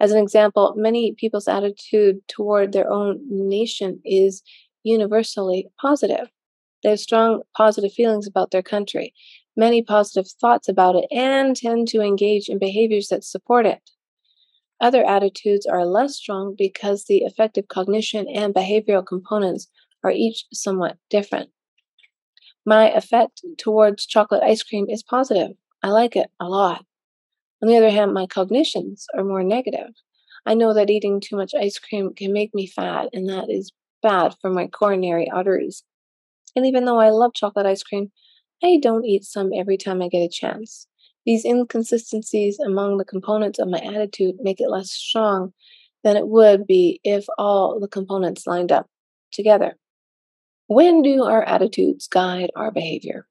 As 0.00 0.10
an 0.10 0.18
example, 0.18 0.74
many 0.76 1.14
people's 1.16 1.46
attitude 1.46 2.16
toward 2.26 2.72
their 2.72 2.90
own 2.90 3.20
nation 3.30 4.00
is 4.04 4.42
universally 4.82 5.68
positive. 5.80 6.28
They 6.82 6.90
have 6.90 6.98
strong 6.98 7.42
positive 7.56 7.92
feelings 7.92 8.26
about 8.26 8.50
their 8.50 8.62
country, 8.62 9.14
many 9.56 9.80
positive 9.80 10.26
thoughts 10.40 10.68
about 10.68 10.96
it, 10.96 11.06
and 11.12 11.56
tend 11.56 11.86
to 11.88 12.00
engage 12.00 12.48
in 12.48 12.58
behaviors 12.58 13.08
that 13.08 13.22
support 13.22 13.64
it. 13.64 13.90
Other 14.80 15.06
attitudes 15.06 15.66
are 15.66 15.86
less 15.86 16.16
strong 16.16 16.56
because 16.58 17.04
the 17.04 17.22
affective 17.22 17.68
cognition 17.68 18.26
and 18.28 18.52
behavioral 18.52 19.06
components 19.06 19.68
are 20.02 20.10
each 20.10 20.46
somewhat 20.52 20.98
different. 21.08 21.50
My 22.66 22.90
affect 22.90 23.42
towards 23.58 24.06
chocolate 24.06 24.42
ice 24.42 24.62
cream 24.62 24.86
is 24.88 25.02
positive. 25.02 25.56
I 25.82 25.88
like 25.88 26.16
it 26.16 26.30
a 26.40 26.48
lot. 26.48 26.84
On 27.62 27.68
the 27.68 27.76
other 27.76 27.90
hand, 27.90 28.14
my 28.14 28.26
cognitions 28.26 29.06
are 29.16 29.24
more 29.24 29.42
negative. 29.42 29.90
I 30.46 30.54
know 30.54 30.72
that 30.74 30.90
eating 30.90 31.20
too 31.20 31.36
much 31.36 31.52
ice 31.58 31.78
cream 31.78 32.14
can 32.14 32.32
make 32.32 32.54
me 32.54 32.66
fat, 32.66 33.08
and 33.12 33.28
that 33.28 33.50
is 33.50 33.72
bad 34.02 34.34
for 34.40 34.50
my 34.50 34.66
coronary 34.66 35.30
arteries. 35.30 35.82
And 36.56 36.66
even 36.66 36.84
though 36.84 37.00
I 37.00 37.10
love 37.10 37.34
chocolate 37.34 37.66
ice 37.66 37.82
cream, 37.82 38.12
I 38.62 38.78
don't 38.80 39.04
eat 39.04 39.24
some 39.24 39.50
every 39.54 39.76
time 39.76 40.00
I 40.00 40.08
get 40.08 40.22
a 40.22 40.28
chance. 40.28 40.86
These 41.26 41.44
inconsistencies 41.44 42.58
among 42.60 42.98
the 42.98 43.04
components 43.04 43.58
of 43.58 43.68
my 43.68 43.78
attitude 43.78 44.36
make 44.40 44.60
it 44.60 44.70
less 44.70 44.90
strong 44.90 45.52
than 46.02 46.16
it 46.16 46.28
would 46.28 46.66
be 46.66 47.00
if 47.02 47.26
all 47.38 47.80
the 47.80 47.88
components 47.88 48.46
lined 48.46 48.72
up 48.72 48.86
together. 49.32 49.76
When 50.66 51.02
do 51.02 51.24
our 51.24 51.42
attitudes 51.42 52.08
guide 52.08 52.50
our 52.56 52.70
behavior? 52.70 53.26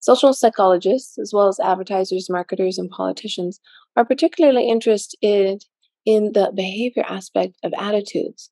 Social 0.00 0.32
psychologists, 0.32 1.18
as 1.18 1.32
well 1.32 1.48
as 1.48 1.60
advertisers, 1.60 2.30
marketers, 2.30 2.78
and 2.78 2.88
politicians, 2.88 3.60
are 3.96 4.06
particularly 4.06 4.68
interested 4.68 5.64
in 6.06 6.32
the 6.32 6.52
behavior 6.54 7.04
aspect 7.06 7.56
of 7.62 7.74
attitudes 7.78 8.50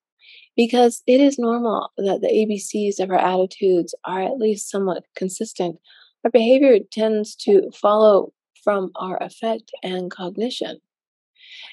because 0.56 1.02
it 1.06 1.20
is 1.20 1.38
normal 1.38 1.92
that 1.96 2.20
the 2.20 2.28
ABCs 2.28 3.02
of 3.02 3.10
our 3.10 3.18
attitudes 3.18 3.94
are 4.04 4.22
at 4.22 4.38
least 4.38 4.70
somewhat 4.70 5.04
consistent. 5.16 5.78
Our 6.24 6.30
behavior 6.30 6.78
tends 6.92 7.34
to 7.36 7.70
follow 7.72 8.32
from 8.62 8.90
our 8.96 9.16
affect 9.22 9.72
and 9.82 10.10
cognition. 10.10 10.80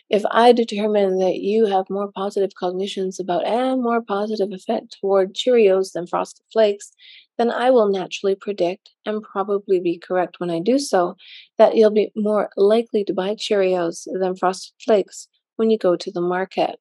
If 0.09 0.23
I 0.31 0.51
determine 0.51 1.17
that 1.19 1.38
you 1.38 1.65
have 1.65 1.89
more 1.89 2.11
positive 2.11 2.51
cognitions 2.59 3.19
about 3.19 3.45
and 3.45 3.81
more 3.81 4.01
positive 4.01 4.50
affect 4.51 4.97
toward 5.00 5.33
Cheerios 5.33 5.93
than 5.93 6.07
Frosted 6.07 6.45
Flakes, 6.51 6.91
then 7.38 7.50
I 7.50 7.71
will 7.71 7.89
naturally 7.89 8.35
predict, 8.35 8.91
and 9.05 9.23
probably 9.23 9.79
be 9.79 9.97
correct 9.97 10.39
when 10.39 10.51
I 10.51 10.59
do 10.59 10.77
so, 10.77 11.15
that 11.57 11.75
you'll 11.75 11.91
be 11.91 12.11
more 12.15 12.50
likely 12.57 13.03
to 13.05 13.13
buy 13.13 13.35
Cheerios 13.35 14.07
than 14.19 14.35
Frosted 14.35 14.73
Flakes 14.83 15.27
when 15.55 15.69
you 15.69 15.77
go 15.77 15.95
to 15.95 16.11
the 16.11 16.21
market. 16.21 16.79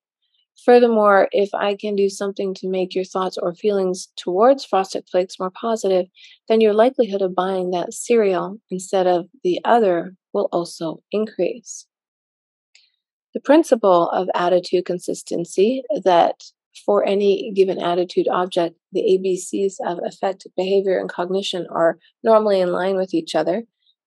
Furthermore, 0.64 1.28
if 1.32 1.48
I 1.54 1.74
can 1.74 1.96
do 1.96 2.10
something 2.10 2.52
to 2.54 2.68
make 2.68 2.94
your 2.94 3.04
thoughts 3.04 3.38
or 3.38 3.54
feelings 3.54 4.08
towards 4.16 4.64
Frosted 4.64 5.08
Flakes 5.10 5.38
more 5.40 5.50
positive, 5.50 6.06
then 6.48 6.60
your 6.60 6.74
likelihood 6.74 7.22
of 7.22 7.34
buying 7.34 7.70
that 7.70 7.94
cereal 7.94 8.58
instead 8.70 9.06
of 9.06 9.28
the 9.42 9.60
other 9.64 10.14
will 10.34 10.48
also 10.52 11.02
increase. 11.12 11.86
The 13.32 13.40
principle 13.40 14.08
of 14.10 14.28
attitude 14.34 14.86
consistency 14.86 15.84
that 16.04 16.42
for 16.84 17.04
any 17.04 17.52
given 17.54 17.78
attitude 17.78 18.26
object, 18.28 18.76
the 18.92 19.02
ABCs 19.02 19.74
of 19.84 20.00
affect, 20.04 20.46
behavior, 20.56 20.98
and 20.98 21.08
cognition 21.08 21.66
are 21.70 21.98
normally 22.24 22.60
in 22.60 22.72
line 22.72 22.96
with 22.96 23.14
each 23.14 23.34
other, 23.34 23.64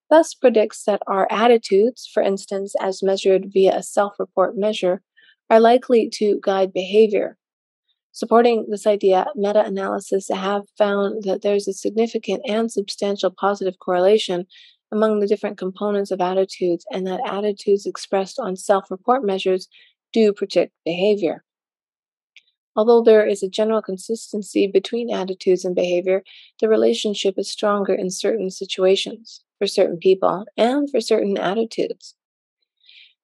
thus 0.09 0.33
predicts 0.33 0.83
that 0.85 1.01
our 1.07 1.27
attitudes, 1.31 2.09
for 2.11 2.21
instance, 2.21 2.73
as 2.81 3.03
measured 3.03 3.47
via 3.53 3.77
a 3.77 3.83
self 3.83 4.13
report 4.19 4.57
measure, 4.57 5.01
are 5.49 5.59
likely 5.59 6.09
to 6.15 6.39
guide 6.41 6.73
behavior. 6.73 7.37
Supporting 8.11 8.67
this 8.69 8.85
idea, 8.85 9.25
meta 9.35 9.65
analysis 9.65 10.29
have 10.29 10.63
found 10.77 11.23
that 11.23 11.41
there's 11.41 11.67
a 11.67 11.73
significant 11.73 12.43
and 12.47 12.71
substantial 12.71 13.31
positive 13.31 13.79
correlation 13.79 14.45
among 14.93 15.19
the 15.19 15.27
different 15.27 15.57
components 15.57 16.11
of 16.11 16.21
attitudes, 16.21 16.85
and 16.91 17.07
that 17.07 17.19
attitudes 17.25 17.87
expressed 17.87 18.39
on 18.39 18.55
self 18.55 18.91
report 18.91 19.25
measures 19.25 19.67
do 20.13 20.31
predict 20.31 20.71
behavior. 20.85 21.43
Although 22.75 23.01
there 23.01 23.25
is 23.25 23.41
a 23.43 23.49
general 23.49 23.81
consistency 23.81 24.67
between 24.67 25.13
attitudes 25.13 25.65
and 25.65 25.75
behavior, 25.75 26.23
the 26.59 26.69
relationship 26.69 27.35
is 27.37 27.51
stronger 27.51 27.93
in 27.93 28.09
certain 28.11 28.51
situations, 28.51 29.43
for 29.57 29.67
certain 29.67 29.97
people, 29.97 30.45
and 30.57 30.89
for 30.89 31.01
certain 31.01 31.37
attitudes. 31.37 32.15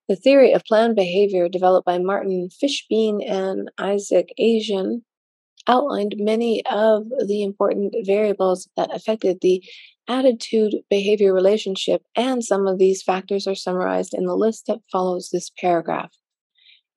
The 0.08 0.16
theory 0.16 0.54
of 0.54 0.64
planned 0.66 0.96
behavior, 0.96 1.48
developed 1.48 1.86
by 1.86 2.00
Martin 2.00 2.50
Fishbein 2.50 3.22
and 3.30 3.70
Isaac 3.78 4.34
Ajzen, 4.40 5.04
outlined 5.68 6.16
many 6.18 6.64
of 6.66 7.06
the 7.28 7.44
important 7.44 7.94
variables 8.06 8.68
that 8.76 8.94
affected 8.94 9.38
the 9.42 9.64
attitude 10.10 10.76
behavior 10.90 11.34
relationship, 11.34 12.04
and 12.16 12.44
some 12.44 12.68
of 12.68 12.80
these 12.80 13.04
factors 13.04 13.48
are 13.48 13.56
summarized 13.56 14.14
in 14.14 14.26
the 14.26 14.36
list 14.36 14.66
that 14.68 14.80
follows 14.92 15.30
this 15.30 15.52
paragraph. 15.58 16.12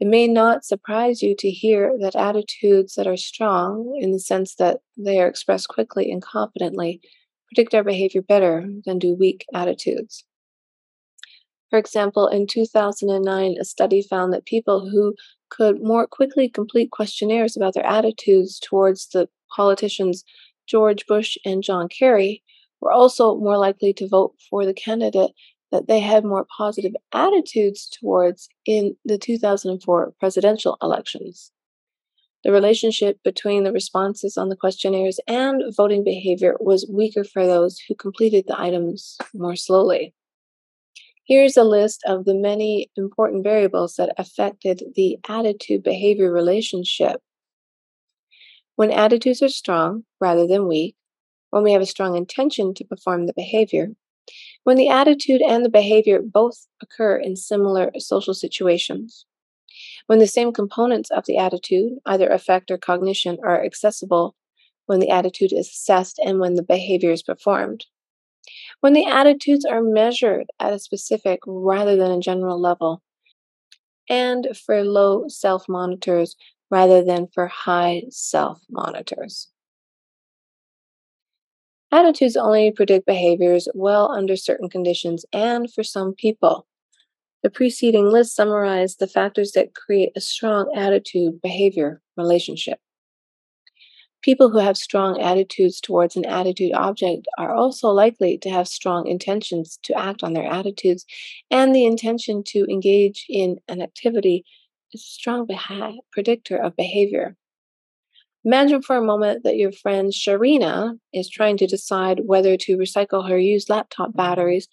It 0.01 0.09
may 0.09 0.27
not 0.27 0.65
surprise 0.65 1.23
you 1.23 1.37
to 1.39 1.51
hear 1.51 1.95
that 2.01 2.17
attitudes 2.17 2.95
that 2.95 3.07
are 3.07 3.17
strong, 3.17 3.97
in 4.01 4.11
the 4.11 4.19
sense 4.19 4.57
that 4.57 4.81
they 4.97 5.21
are 5.21 5.29
expressed 5.29 5.69
quickly 5.69 6.11
and 6.11 6.21
confidently, 6.21 7.01
predict 7.47 7.75
our 7.75 7.85
behavior 7.85 8.23
better 8.23 8.67
than 8.85 8.99
do 8.99 9.15
weak 9.15 9.45
attitudes. 9.55 10.25
For 11.71 11.79
example, 11.79 12.27
in 12.27 12.47
2009, 12.47 13.57
a 13.61 13.65
study 13.65 14.03
found 14.03 14.33
that 14.33 14.45
people 14.45 14.91
who 14.91 15.15
could 15.51 15.83
more 15.83 16.07
quickly 16.07 16.49
complete 16.49 16.91
questionnaires 16.91 17.57
about 17.57 17.75
their 17.75 17.87
attitudes 17.87 18.59
towards 18.59 19.09
the 19.09 19.29
politicians 19.55 20.25
George 20.67 21.07
Bush 21.07 21.37
and 21.45 21.63
John 21.63 21.89
Kerry 21.89 22.43
were 22.83 22.93
also 22.93 23.37
more 23.37 23.57
likely 23.57 23.93
to 23.95 24.09
vote 24.09 24.35
for 24.51 24.67
the 24.67 24.75
candidate 24.75 25.31
that 25.71 25.87
they 25.87 26.01
had 26.01 26.25
more 26.25 26.47
positive 26.57 26.93
attitudes 27.15 27.89
towards 27.89 28.49
in 28.67 28.95
the 29.05 29.17
2004 29.17 30.13
presidential 30.21 30.77
elections. 30.83 31.53
The 32.45 32.53
relationship 32.53 33.23
between 33.23 33.63
the 33.63 33.73
responses 33.73 34.37
on 34.37 34.49
the 34.49 34.57
questionnaires 34.57 35.21
and 35.29 35.63
voting 35.75 36.03
behavior 36.03 36.57
was 36.59 36.91
weaker 36.93 37.23
for 37.23 37.47
those 37.47 37.79
who 37.79 37.95
completed 37.95 38.45
the 38.47 38.61
items 38.61 39.17
more 39.33 39.55
slowly. 39.55 40.13
Here's 41.25 41.57
a 41.57 41.63
list 41.63 42.03
of 42.05 42.25
the 42.25 42.35
many 42.35 42.91
important 42.97 43.45
variables 43.45 43.95
that 43.95 44.13
affected 44.19 44.83
the 44.97 45.19
attitude 45.29 45.85
behavior 45.85 46.33
relationship. 46.33 47.21
When 48.75 48.91
attitudes 48.91 49.41
are 49.41 49.49
strong 49.49 50.03
rather 50.21 50.49
than 50.49 50.67
weak, 50.67 50.97
when 51.53 51.63
we 51.63 51.73
have 51.73 51.83
a 51.83 51.87
strong 51.87 52.17
intention 52.17 52.73
to 52.73 52.83
perform 52.83 53.27
the 53.27 53.35
behavior, 53.35 53.91
when 54.65 54.79
the 54.79 54.89
attitude 54.89 55.43
and 55.43 55.63
the 55.63 55.69
behavior 55.69 56.19
both 56.23 56.67
occur 56.83 57.17
in 57.17 57.37
similar 57.37 57.93
social 57.99 58.33
situations, 58.33 59.27
when 60.07 60.19
the 60.19 60.27
same 60.27 60.51
components 60.51 61.11
of 61.11 61.27
the 61.27 61.37
attitude, 61.37 61.99
either 62.07 62.27
affect 62.29 62.71
or 62.71 62.79
cognition, 62.79 63.37
are 63.45 63.63
accessible, 63.63 64.35
when 64.87 64.99
the 64.99 65.11
attitude 65.11 65.53
is 65.53 65.69
assessed, 65.69 66.19
and 66.25 66.41
when 66.41 66.55
the 66.55 66.63
behavior 66.63 67.11
is 67.11 67.23
performed. 67.23 67.85
When 68.81 68.95
the 68.95 69.05
attitudes 69.05 69.67
are 69.67 69.83
measured 69.83 70.47
at 70.59 70.73
a 70.73 70.79
specific 70.79 71.41
rather 71.47 71.97
than 71.97 72.13
a 72.13 72.21
general 72.21 72.59
level, 72.59 73.03
and 74.09 74.57
for 74.57 74.83
low 74.83 75.29
self 75.29 75.69
monitors 75.69 76.35
rather 76.71 77.05
than 77.05 77.29
for 77.35 77.47
high 77.47 78.05
self 78.09 78.63
monitors. 78.71 79.49
Attitudes 81.93 82.37
only 82.37 82.73
predict 82.73 83.07
behaviors 83.07 83.69
well 83.73 84.11
under 84.11 84.35
certain 84.35 84.69
conditions 84.69 85.25
and 85.33 85.73
for 85.73 85.85
some 85.85 86.13
people. 86.13 86.67
The 87.43 87.51
preceding 87.51 88.11
list 88.11 88.35
summarized 88.35 88.99
the 88.99 89.07
factors 89.07 89.53
that 89.53 89.75
create 89.75 90.13
a 90.17 90.21
strong 90.21 90.73
attitude 90.75 91.41
behavior 91.43 92.03
relationship. 92.17 92.81
People 94.23 94.51
who 94.51 94.59
have 94.59 94.77
strong 94.77 95.21
attitudes 95.21 95.81
towards 95.81 96.17
an 96.17 96.25
attitude 96.25 96.73
object 96.73 97.27
are 97.37 97.55
also 97.55 97.89
likely 97.91 98.39
to 98.39 98.49
have 98.49 98.67
strong 98.69 99.07
intentions 99.07 99.79
to 99.83 99.99
act 99.99 100.23
on 100.23 100.33
their 100.33 100.47
attitudes, 100.47 101.05
and 101.51 101.75
the 101.75 101.85
intention 101.85 102.43
to 102.45 102.65
engage 102.71 103.27
in 103.29 103.61
an 103.69 103.83
activity 103.83 104.45
is 104.93 105.03
a 105.03 105.05
strong 105.05 105.45
beha- 105.47 105.99
predictor 106.11 106.57
of 106.57 106.77
behavior. 106.77 107.37
Imagine 108.45 108.83
for 108.83 108.97
a 108.97 109.05
moment 109.05 109.45
that 109.45 109.57
your 109.57 109.71
friend 109.71 110.13
Sharina 110.13 110.99
is 111.13 111.31
trying 111.31 111.57
to 111.59 111.67
decide 111.67 112.23
whether 112.25 112.57
to 112.57 112.77
recycle 112.77 113.29
her 113.29 113.39
used 113.39 113.71
laptop 113.71 114.09
mm-hmm. 114.09 114.17
batteries 114.17 114.69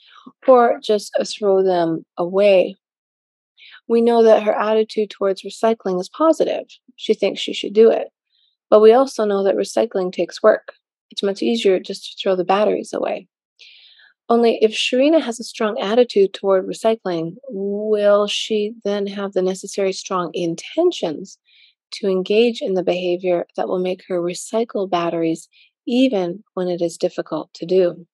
or 0.48 0.80
just 0.84 1.16
uh, 1.20 1.24
throw 1.24 1.64
them 1.64 2.04
away. 2.18 2.76
We 3.88 4.02
know 4.02 4.24
that 4.24 4.44
her 4.44 4.54
attitude 4.54 5.12
towards 5.12 5.44
recycling 5.44 6.00
is 6.00 6.10
positive. 6.10 6.66
She 6.96 7.14
thinks 7.14 7.42
she 7.42 7.54
should 7.54 7.74
do 7.74 7.92
it. 7.92 8.08
But 8.70 8.82
we 8.82 8.94
also 8.94 9.26
know 9.26 9.44
that 9.44 9.56
recycling 9.56 10.12
takes 10.12 10.44
work. 10.44 10.74
It's 11.12 11.24
much 11.24 11.42
easier 11.42 11.80
just 11.80 12.04
to 12.04 12.22
throw 12.22 12.36
the 12.36 12.44
batteries 12.44 12.94
away. 12.94 13.28
Only 14.30 14.60
if 14.62 14.72
Sharina 14.74 15.22
has 15.22 15.40
a 15.40 15.44
strong 15.44 15.80
attitude 15.80 16.34
toward 16.34 16.68
recycling, 16.68 17.36
will 17.50 18.27
she 18.27 18.74
then 18.84 19.08
have 19.08 19.34
the 19.34 19.42
necessary 19.42 19.92
strong 19.92 20.29
intentions 20.36 21.40
to 21.92 22.08
engage 22.08 22.62
in 22.62 22.74
the 22.74 22.84
behavior 22.84 23.46
that 23.56 23.68
will 23.68 23.80
make 23.80 24.04
her 24.08 24.22
recycle 24.22 24.90
batteries 24.90 25.48
even 25.88 26.44
when 26.54 26.68
it 26.68 26.82
is 26.82 26.98
difficult 26.98 27.54
to 27.54 27.66
do. 27.66 28.06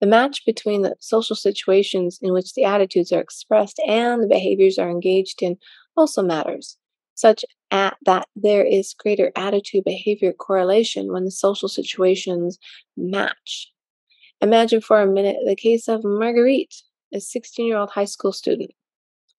The 0.00 0.06
match 0.06 0.44
between 0.46 0.82
the 0.82 0.94
social 1.00 1.34
situations 1.34 2.18
in 2.22 2.32
which 2.32 2.54
the 2.54 2.64
attitudes 2.64 3.12
are 3.12 3.20
expressed 3.20 3.80
and 3.86 4.22
the 4.22 4.28
behaviors 4.28 4.78
are 4.78 4.90
engaged 4.90 5.42
in 5.42 5.56
also 5.96 6.22
matters, 6.22 6.76
such 7.14 7.44
at 7.70 7.96
that 8.04 8.28
there 8.36 8.64
is 8.64 8.94
greater 8.94 9.32
attitude 9.34 9.84
behavior 9.84 10.32
correlation 10.32 11.12
when 11.12 11.24
the 11.24 11.30
social 11.30 11.68
situations 11.68 12.58
match. 12.96 13.72
Imagine 14.40 14.80
for 14.80 15.00
a 15.00 15.06
minute 15.06 15.36
the 15.44 15.56
case 15.56 15.88
of 15.88 16.04
Marguerite, 16.04 16.82
a 17.12 17.20
16 17.20 17.66
year 17.66 17.76
old 17.76 17.90
high 17.90 18.04
school 18.04 18.32
student. 18.32 18.70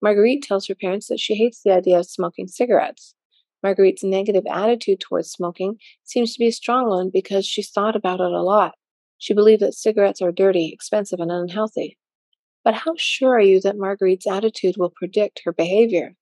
Marguerite 0.02 0.44
tells 0.44 0.68
her 0.68 0.76
parents 0.76 1.08
that 1.08 1.20
she 1.20 1.36
hates 1.36 1.62
the 1.62 1.74
idea 1.74 2.00
of 2.00 2.06
smoking 2.06 2.48
cigarettes. 2.48 3.16
Marguerite's 3.62 4.04
negative 4.04 4.46
attitude 4.50 5.02
towards 5.02 5.30
smoking 5.30 5.78
seems 6.04 6.34
to 6.34 6.40
be 6.40 6.48
a 6.48 6.52
strong 6.52 6.88
one 6.88 7.10
because 7.12 7.46
she's 7.46 7.70
thought 7.70 7.96
about 7.96 8.22
it 8.22 8.32
a 8.32 8.42
lot. 8.42 8.76
She 9.18 9.34
believed 9.34 9.62
that 9.62 9.74
cigarettes 9.74 10.22
are 10.22 10.32
dirty, 10.32 10.72
expensive, 10.72 11.20
and 11.20 11.32
unhealthy. 11.32 11.98
But 12.64 12.74
how 12.74 12.94
sure 12.98 13.36
are 13.36 13.42
you 13.42 13.60
that 13.62 13.78
Marguerite's 13.78 14.28
attitude 14.28 14.76
will 14.78 14.92
predict 14.96 15.42
her 15.44 15.52
behavior? 15.52 16.16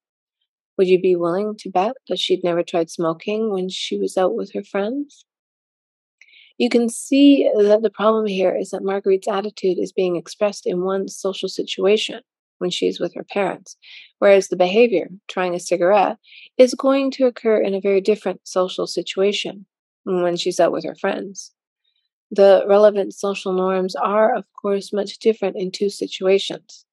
Would 0.77 0.87
you 0.87 0.99
be 0.99 1.15
willing 1.15 1.55
to 1.59 1.69
bet 1.69 1.93
that 2.07 2.19
she'd 2.19 2.43
never 2.43 2.63
tried 2.63 2.89
smoking 2.89 3.51
when 3.51 3.69
she 3.69 3.97
was 3.97 4.17
out 4.17 4.35
with 4.35 4.53
her 4.53 4.63
friends? 4.63 5.25
You 6.57 6.69
can 6.69 6.89
see 6.89 7.49
that 7.55 7.83
the 7.83 7.91
problem 7.91 8.25
here 8.25 8.55
is 8.55 8.71
that 8.71 8.83
Marguerite's 8.83 9.27
attitude 9.27 9.77
is 9.77 9.91
being 9.91 10.15
expressed 10.15 10.65
in 10.65 10.83
one 10.83 11.07
social 11.07 11.49
situation 11.49 12.21
when 12.59 12.69
she's 12.69 12.99
with 12.99 13.13
her 13.15 13.23
parents, 13.23 13.77
whereas 14.19 14.47
the 14.47 14.55
behavior, 14.55 15.09
trying 15.27 15.55
a 15.55 15.59
cigarette, 15.59 16.17
is 16.57 16.73
going 16.73 17.11
to 17.11 17.25
occur 17.25 17.61
in 17.61 17.73
a 17.73 17.81
very 17.81 18.01
different 18.01 18.41
social 18.47 18.87
situation 18.87 19.65
when 20.03 20.35
she's 20.35 20.59
out 20.59 20.71
with 20.71 20.85
her 20.85 20.95
friends. 20.95 21.53
The 22.31 22.65
relevant 22.67 23.13
social 23.13 23.53
norms 23.53 23.95
are, 23.95 24.35
of 24.35 24.45
course, 24.61 24.91
much 24.91 25.19
different 25.19 25.55
in 25.57 25.71
two 25.71 25.89
situations. 25.89 26.85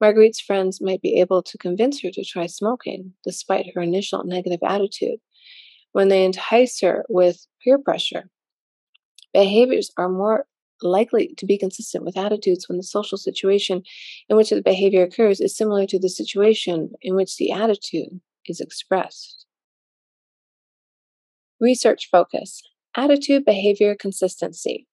Marguerite's 0.00 0.40
friends 0.40 0.80
might 0.82 1.00
be 1.00 1.20
able 1.20 1.42
to 1.42 1.58
convince 1.58 2.02
her 2.02 2.10
to 2.10 2.24
try 2.24 2.46
smoking, 2.46 3.14
despite 3.24 3.72
her 3.74 3.80
initial 3.80 4.24
negative 4.24 4.60
attitude, 4.62 5.20
when 5.92 6.08
they 6.08 6.24
entice 6.24 6.80
her 6.80 7.04
with 7.08 7.46
peer 7.62 7.78
pressure. 7.78 8.28
Behaviors 9.32 9.90
are 9.96 10.08
more 10.08 10.46
likely 10.82 11.34
to 11.36 11.46
be 11.46 11.58
consistent 11.58 12.04
with 12.04 12.16
attitudes 12.16 12.68
when 12.68 12.76
the 12.76 12.82
social 12.82 13.18
situation 13.18 13.82
in 14.28 14.36
which 14.36 14.50
the 14.50 14.62
behavior 14.62 15.02
occurs 15.02 15.40
is 15.40 15.56
similar 15.56 15.86
to 15.86 15.98
the 15.98 16.08
situation 16.08 16.90
in 17.02 17.14
which 17.14 17.36
the 17.36 17.50
attitude 17.50 18.20
is 18.46 18.60
expressed. 18.60 19.46
Research 21.60 22.08
focus 22.10 22.62
Attitude 22.96 23.44
behavior 23.44 23.96
consistency. 23.98 24.86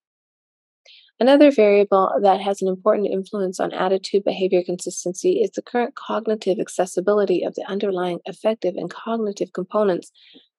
Another 1.20 1.52
variable 1.52 2.12
that 2.24 2.42
has 2.42 2.64
an 2.64 2.68
important 2.68 3.10
influence 3.12 3.60
on 3.60 3.72
attitude 3.74 4.24
behavior 4.24 4.64
consistency 4.64 5.34
is 5.34 5.52
the 5.52 5.62
current 5.62 5.94
cognitive 5.94 6.58
accessibility 6.60 7.44
of 7.44 7.54
the 7.54 7.64
underlying 7.68 8.20
affective 8.28 8.74
and 8.76 8.90
cognitive 8.90 9.54
components 9.54 10.12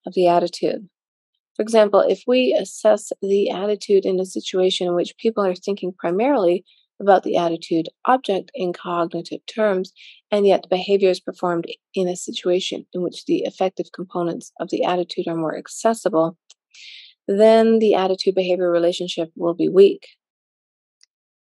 of 0.07 0.15
the 0.15 0.29
attitude. 0.29 0.89
For 1.57 1.63
example, 1.63 2.01
if 2.01 2.23
we 2.27 2.57
assess 2.59 3.13
the 3.21 3.51
attitude 3.51 4.07
in 4.07 4.19
a 4.19 4.25
situation 4.25 4.87
in 4.87 4.95
which 4.95 5.17
people 5.19 5.45
are 5.45 5.55
thinking 5.55 5.93
primarily 5.93 6.65
about 7.01 7.25
the 7.25 7.37
attitude 7.37 7.89
object 8.07 8.51
in 8.55 8.73
cognitive 8.73 9.45
terms, 9.47 9.93
and 10.31 10.47
yet 10.47 10.63
the 10.63 10.69
behavior 10.69 11.11
is 11.11 11.21
performed 11.21 11.67
in 11.95 12.09
a 12.09 12.17
situation 12.17 12.87
in 12.95 13.03
which 13.03 13.27
the 13.27 13.43
affective 13.45 13.87
components 13.93 14.53
of 14.61 14.71
the 14.71 14.85
attitude 14.85 15.29
are 15.29 15.37
more 15.37 15.57
accessible, 15.57 16.39
then 17.29 17.81
the 17.81 17.95
attitude 17.95 18.35
behavior 18.35 18.71
relationship 18.71 19.31
will 19.37 19.55
be 19.55 19.69
weak. 19.69 20.09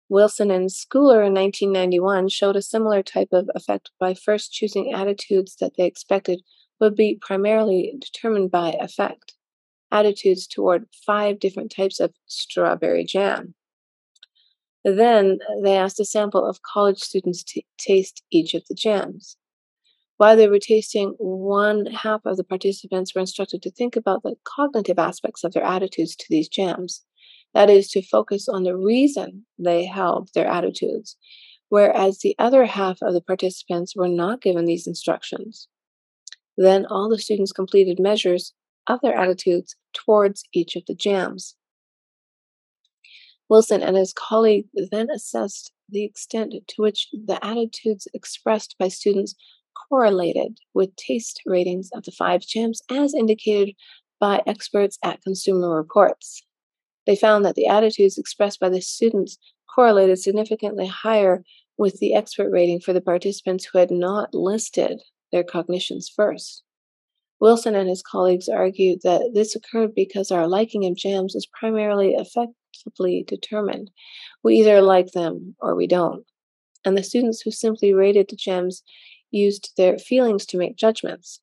Wilson 0.10 0.52
and 0.52 0.70
Schooler 0.70 1.26
in 1.26 1.34
1991 1.34 2.28
showed 2.28 2.58
a 2.58 2.62
similar 2.62 3.02
type 3.02 3.30
of 3.32 3.50
effect 3.56 3.92
by 3.98 4.14
first 4.14 4.52
choosing 4.52 4.94
attitudes 4.94 5.56
that 5.62 5.78
they 5.78 5.86
expected 5.86 6.42
would 6.82 6.96
be 6.96 7.18
primarily 7.22 7.94
determined 7.98 8.52
by 8.52 8.76
affect 8.82 9.36
attitudes 9.92 10.48
toward 10.48 10.86
five 11.06 11.40
different 11.40 11.72
types 11.76 12.00
of 12.00 12.14
strawberry 12.28 13.04
jam. 13.04 13.54
Then 14.84 15.40
uh, 15.48 15.62
they 15.62 15.78
asked 15.78 16.00
a 16.00 16.06
sample 16.06 16.46
of 16.46 16.64
college 16.64 17.00
students 17.00 17.44
to 17.44 17.62
taste 17.78 18.24
each 18.32 18.54
of 18.54 18.64
the 18.68 18.76
jams. 18.76 19.38
While 20.18 20.38
they 20.38 20.48
were 20.48 20.60
tasting, 20.60 21.16
one 21.18 21.88
half 21.88 22.22
of 22.26 22.38
the 22.38 22.44
participants 22.44 23.14
were 23.14 23.22
instructed 23.22 23.62
to 23.64 23.72
think 23.72 23.96
about 23.96 24.24
the 24.24 24.36
cognitive 24.44 25.00
aspects 25.00 25.44
of 25.44 25.54
their 25.54 25.64
attitudes 25.64 26.16
to 26.16 26.26
these 26.30 26.48
jams. 26.48 27.04
That 27.54 27.70
is, 27.70 27.90
to 27.92 28.02
focus 28.02 28.48
on 28.48 28.64
the 28.64 28.78
reason 28.78 29.46
they 29.60 29.86
held 29.86 30.30
their 30.34 30.48
attitudes, 30.48 31.18
whereas 31.70 32.20
the 32.20 32.36
other 32.40 32.66
half 32.66 33.00
of 33.02 33.14
the 33.14 33.22
participants 33.22 33.96
were 33.96 34.08
not 34.08 34.42
given 34.42 34.66
these 34.66 34.88
instructions. 34.88 35.68
Then 36.58 36.86
all 36.86 37.10
the 37.10 37.20
students 37.20 37.52
completed 37.52 38.00
measures 38.00 38.54
of 38.88 39.00
their 39.02 39.16
attitudes 39.16 39.76
towards 39.94 40.44
each 40.54 40.76
of 40.76 40.84
the 40.88 40.96
jams. 40.96 41.56
Wilson 43.50 43.82
and 43.82 43.98
his 43.98 44.14
colleague 44.14 44.68
then 44.92 45.10
assessed 45.10 45.74
the 45.90 46.06
extent 46.06 46.54
to 46.68 46.82
which 46.82 47.10
the 47.12 47.44
attitudes 47.46 48.08
expressed 48.14 48.76
by 48.80 48.88
students 48.88 49.36
correlated 49.90 50.58
with 50.74 50.96
taste 50.96 51.42
ratings 51.46 51.90
of 51.94 52.04
the 52.04 52.12
five 52.12 52.42
jams 52.42 52.82
as 52.90 53.14
indicated 53.14 53.76
by 54.20 54.42
experts 54.48 54.98
at 55.04 55.22
Consumer 55.22 55.76
Reports. 55.76 56.44
They 57.06 57.16
found 57.16 57.44
that 57.44 57.56
the 57.56 57.68
attitudes 57.68 58.18
expressed 58.18 58.60
by 58.60 58.70
the 58.70 58.82
students 58.82 59.38
correlated 59.74 60.20
significantly 60.20 60.88
higher 60.88 61.44
with 61.78 62.00
the 62.00 62.14
expert 62.14 62.52
rating 62.52 62.80
for 62.80 62.94
the 62.94 63.02
participants 63.02 63.66
who 63.66 63.80
had 63.80 63.92
not 63.92 64.34
listed 64.34 65.02
their 65.32 65.44
cognitions 65.44 66.10
first. 66.14 66.64
Wilson 67.42 67.74
and 67.74 67.90
his 67.90 68.04
colleagues 68.04 68.48
argued 68.48 69.00
that 69.02 69.32
this 69.34 69.56
occurred 69.56 69.96
because 69.96 70.32
our 70.32 70.48
liking 70.48 70.86
of 70.86 70.96
jams 70.96 71.34
is 71.34 71.48
primarily 71.48 72.14
effectively 72.14 73.26
determined. 73.28 73.90
We 74.44 74.58
either 74.58 74.80
like 74.80 75.12
them 75.12 75.56
or 75.60 75.76
we 75.76 75.88
don't. 75.88 76.24
And 76.86 76.96
the 76.96 77.04
students 77.04 77.42
who 77.42 77.50
simply 77.50 77.94
rated 77.94 78.30
the 78.30 78.36
gems 78.36 78.84
used 79.32 79.72
their 79.76 79.98
feelings 79.98 80.46
to 80.48 80.58
make 80.58 80.76
judgments. 80.76 81.42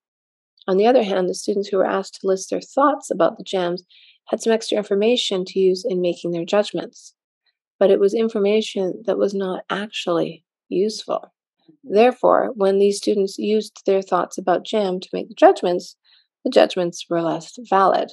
On 0.69 0.77
the 0.77 0.87
other 0.87 1.03
hand, 1.03 1.29
the 1.29 1.35
students 1.35 1.69
who 1.69 1.79
were 1.79 1.87
asked 1.87 2.21
to 2.21 2.29
list 2.29 2.51
their 2.51 2.61
thoughts 2.61 3.11
about 3.11 3.37
the 3.37 3.45
gems 3.45 3.83
had 4.29 4.41
some 4.41 4.53
extra 4.53 4.79
information 4.79 5.45
to 5.47 5.59
use 5.59 5.85
in 5.89 6.01
making 6.01 6.31
their 6.31 6.45
judgments. 6.45 7.15
But 7.81 7.91
it 7.91 7.99
was 7.99 8.15
information 8.15 9.03
that 9.07 9.19
was 9.19 9.35
not 9.35 9.65
actually 9.69 10.45
useful. 10.69 11.33
Therefore, 11.91 12.53
when 12.55 12.79
these 12.79 12.99
students 12.99 13.39
used 13.39 13.83
their 13.87 14.03
thoughts 14.03 14.37
about 14.37 14.65
jam 14.65 15.01
to 15.01 15.09
make 15.13 15.29
the 15.29 15.35
judgments, 15.35 15.97
the 16.45 16.51
judgments 16.51 17.07
were 17.09 17.23
less 17.23 17.57
valid. 17.69 18.13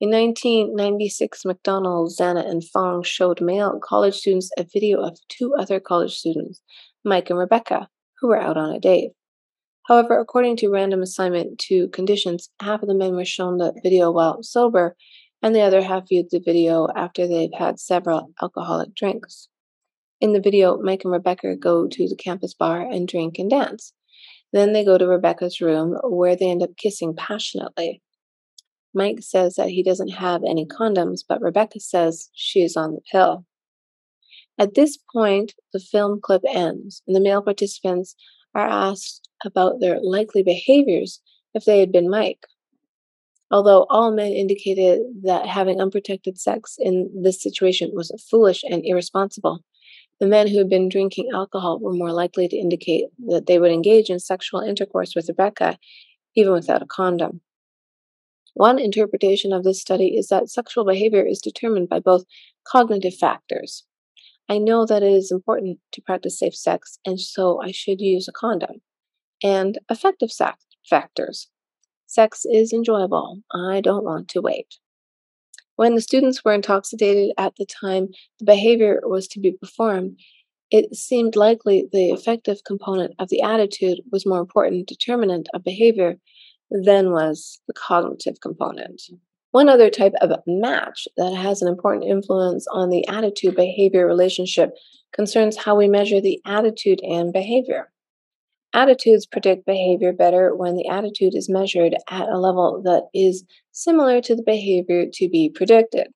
In 0.00 0.10
1996, 0.10 1.44
MacDonald, 1.44 2.12
Zanna, 2.16 2.48
and 2.48 2.62
Fong 2.62 3.02
showed 3.02 3.40
male 3.40 3.80
college 3.82 4.14
students 4.14 4.50
a 4.56 4.64
video 4.72 5.00
of 5.00 5.18
two 5.28 5.54
other 5.58 5.80
college 5.80 6.14
students, 6.14 6.60
Mike 7.04 7.30
and 7.30 7.38
Rebecca, 7.38 7.88
who 8.20 8.28
were 8.28 8.40
out 8.40 8.56
on 8.56 8.72
a 8.72 8.78
date. 8.78 9.10
However, 9.86 10.20
according 10.20 10.56
to 10.58 10.70
random 10.70 11.02
assignment 11.02 11.58
to 11.60 11.88
conditions, 11.88 12.50
half 12.60 12.82
of 12.82 12.88
the 12.88 12.94
men 12.94 13.16
were 13.16 13.24
shown 13.24 13.58
the 13.58 13.74
video 13.82 14.12
while 14.12 14.42
sober, 14.42 14.96
and 15.42 15.54
the 15.54 15.62
other 15.62 15.82
half 15.82 16.08
viewed 16.08 16.26
the 16.30 16.38
video 16.38 16.88
after 16.94 17.26
they've 17.26 17.54
had 17.58 17.80
several 17.80 18.30
alcoholic 18.40 18.94
drinks. 18.94 19.48
In 20.20 20.32
the 20.32 20.40
video, 20.40 20.78
Mike 20.78 21.02
and 21.04 21.12
Rebecca 21.12 21.54
go 21.54 21.86
to 21.86 22.08
the 22.08 22.16
campus 22.16 22.52
bar 22.52 22.80
and 22.80 23.06
drink 23.06 23.38
and 23.38 23.48
dance. 23.48 23.92
Then 24.52 24.72
they 24.72 24.84
go 24.84 24.98
to 24.98 25.06
Rebecca's 25.06 25.60
room 25.60 25.96
where 26.02 26.34
they 26.34 26.50
end 26.50 26.62
up 26.62 26.76
kissing 26.76 27.14
passionately. 27.14 28.02
Mike 28.92 29.22
says 29.22 29.54
that 29.54 29.68
he 29.68 29.82
doesn't 29.82 30.08
have 30.08 30.42
any 30.42 30.66
condoms, 30.66 31.20
but 31.28 31.40
Rebecca 31.40 31.78
says 31.78 32.30
she 32.32 32.62
is 32.62 32.76
on 32.76 32.94
the 32.94 33.00
pill. 33.12 33.44
At 34.58 34.74
this 34.74 34.98
point, 35.12 35.54
the 35.72 35.78
film 35.78 36.20
clip 36.20 36.42
ends, 36.48 37.00
and 37.06 37.14
the 37.14 37.20
male 37.20 37.42
participants 37.42 38.16
are 38.56 38.66
asked 38.66 39.28
about 39.44 39.78
their 39.78 40.00
likely 40.02 40.42
behaviors 40.42 41.20
if 41.54 41.64
they 41.64 41.78
had 41.78 41.92
been 41.92 42.10
Mike. 42.10 42.44
Although 43.52 43.86
all 43.88 44.10
men 44.10 44.32
indicated 44.32 45.00
that 45.22 45.46
having 45.46 45.80
unprotected 45.80 46.40
sex 46.40 46.76
in 46.78 47.22
this 47.22 47.40
situation 47.40 47.92
was 47.94 48.10
foolish 48.28 48.64
and 48.64 48.82
irresponsible, 48.84 49.60
the 50.20 50.26
men 50.26 50.48
who 50.48 50.58
had 50.58 50.68
been 50.68 50.88
drinking 50.88 51.30
alcohol 51.32 51.78
were 51.80 51.92
more 51.92 52.12
likely 52.12 52.48
to 52.48 52.56
indicate 52.56 53.06
that 53.26 53.46
they 53.46 53.58
would 53.58 53.70
engage 53.70 54.10
in 54.10 54.18
sexual 54.18 54.60
intercourse 54.60 55.14
with 55.14 55.28
Rebecca 55.28 55.78
even 56.34 56.52
without 56.52 56.82
a 56.82 56.86
condom. 56.86 57.40
One 58.54 58.78
interpretation 58.78 59.52
of 59.52 59.64
this 59.64 59.80
study 59.80 60.16
is 60.16 60.28
that 60.28 60.50
sexual 60.50 60.84
behavior 60.84 61.24
is 61.24 61.40
determined 61.40 61.88
by 61.88 62.00
both 62.00 62.24
cognitive 62.66 63.14
factors, 63.14 63.84
I 64.50 64.58
know 64.58 64.86
that 64.86 65.02
it 65.02 65.12
is 65.12 65.30
important 65.30 65.78
to 65.92 66.00
practice 66.00 66.38
safe 66.38 66.54
sex, 66.54 66.98
and 67.04 67.20
so 67.20 67.60
I 67.60 67.70
should 67.70 68.00
use 68.00 68.28
a 68.28 68.32
condom. 68.32 68.80
And 69.42 69.78
affective 69.88 70.32
sex 70.32 70.64
factors. 70.88 71.48
Sex 72.06 72.46
is 72.46 72.72
enjoyable. 72.72 73.42
I 73.52 73.82
don't 73.82 74.04
want 74.04 74.28
to 74.30 74.40
wait. 74.40 74.76
When 75.78 75.94
the 75.94 76.00
students 76.00 76.44
were 76.44 76.54
intoxicated 76.54 77.30
at 77.38 77.54
the 77.54 77.64
time 77.64 78.08
the 78.40 78.44
behavior 78.44 79.00
was 79.04 79.28
to 79.28 79.38
be 79.38 79.52
performed, 79.52 80.18
it 80.72 80.92
seemed 80.96 81.36
likely 81.36 81.88
the 81.92 82.10
affective 82.10 82.64
component 82.66 83.14
of 83.20 83.28
the 83.28 83.42
attitude 83.42 84.00
was 84.10 84.26
more 84.26 84.40
important 84.40 84.88
determinant 84.88 85.48
of 85.54 85.62
behavior 85.62 86.16
than 86.68 87.12
was 87.12 87.60
the 87.68 87.74
cognitive 87.74 88.40
component. 88.42 89.00
One 89.52 89.68
other 89.68 89.88
type 89.88 90.14
of 90.20 90.32
match 90.48 91.06
that 91.16 91.32
has 91.32 91.62
an 91.62 91.68
important 91.68 92.06
influence 92.10 92.66
on 92.72 92.90
the 92.90 93.06
attitude 93.06 93.54
behavior 93.54 94.04
relationship 94.04 94.72
concerns 95.12 95.56
how 95.56 95.76
we 95.76 95.86
measure 95.86 96.20
the 96.20 96.40
attitude 96.44 97.00
and 97.04 97.32
behavior. 97.32 97.88
Attitudes 98.74 99.26
predict 99.26 99.64
behavior 99.64 100.12
better 100.12 100.54
when 100.54 100.76
the 100.76 100.88
attitude 100.88 101.34
is 101.34 101.48
measured 101.48 101.94
at 102.10 102.28
a 102.28 102.38
level 102.38 102.82
that 102.84 103.04
is 103.14 103.44
similar 103.72 104.20
to 104.20 104.36
the 104.36 104.42
behavior 104.42 105.06
to 105.12 105.28
be 105.28 105.48
predicted. 105.48 106.08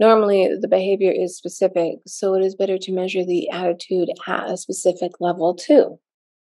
Normally, 0.00 0.48
the 0.58 0.68
behavior 0.68 1.12
is 1.12 1.36
specific, 1.36 1.98
so 2.06 2.34
it 2.34 2.44
is 2.44 2.54
better 2.54 2.78
to 2.78 2.92
measure 2.92 3.24
the 3.24 3.48
attitude 3.50 4.08
at 4.26 4.50
a 4.50 4.56
specific 4.56 5.12
level 5.20 5.54
too. 5.54 5.98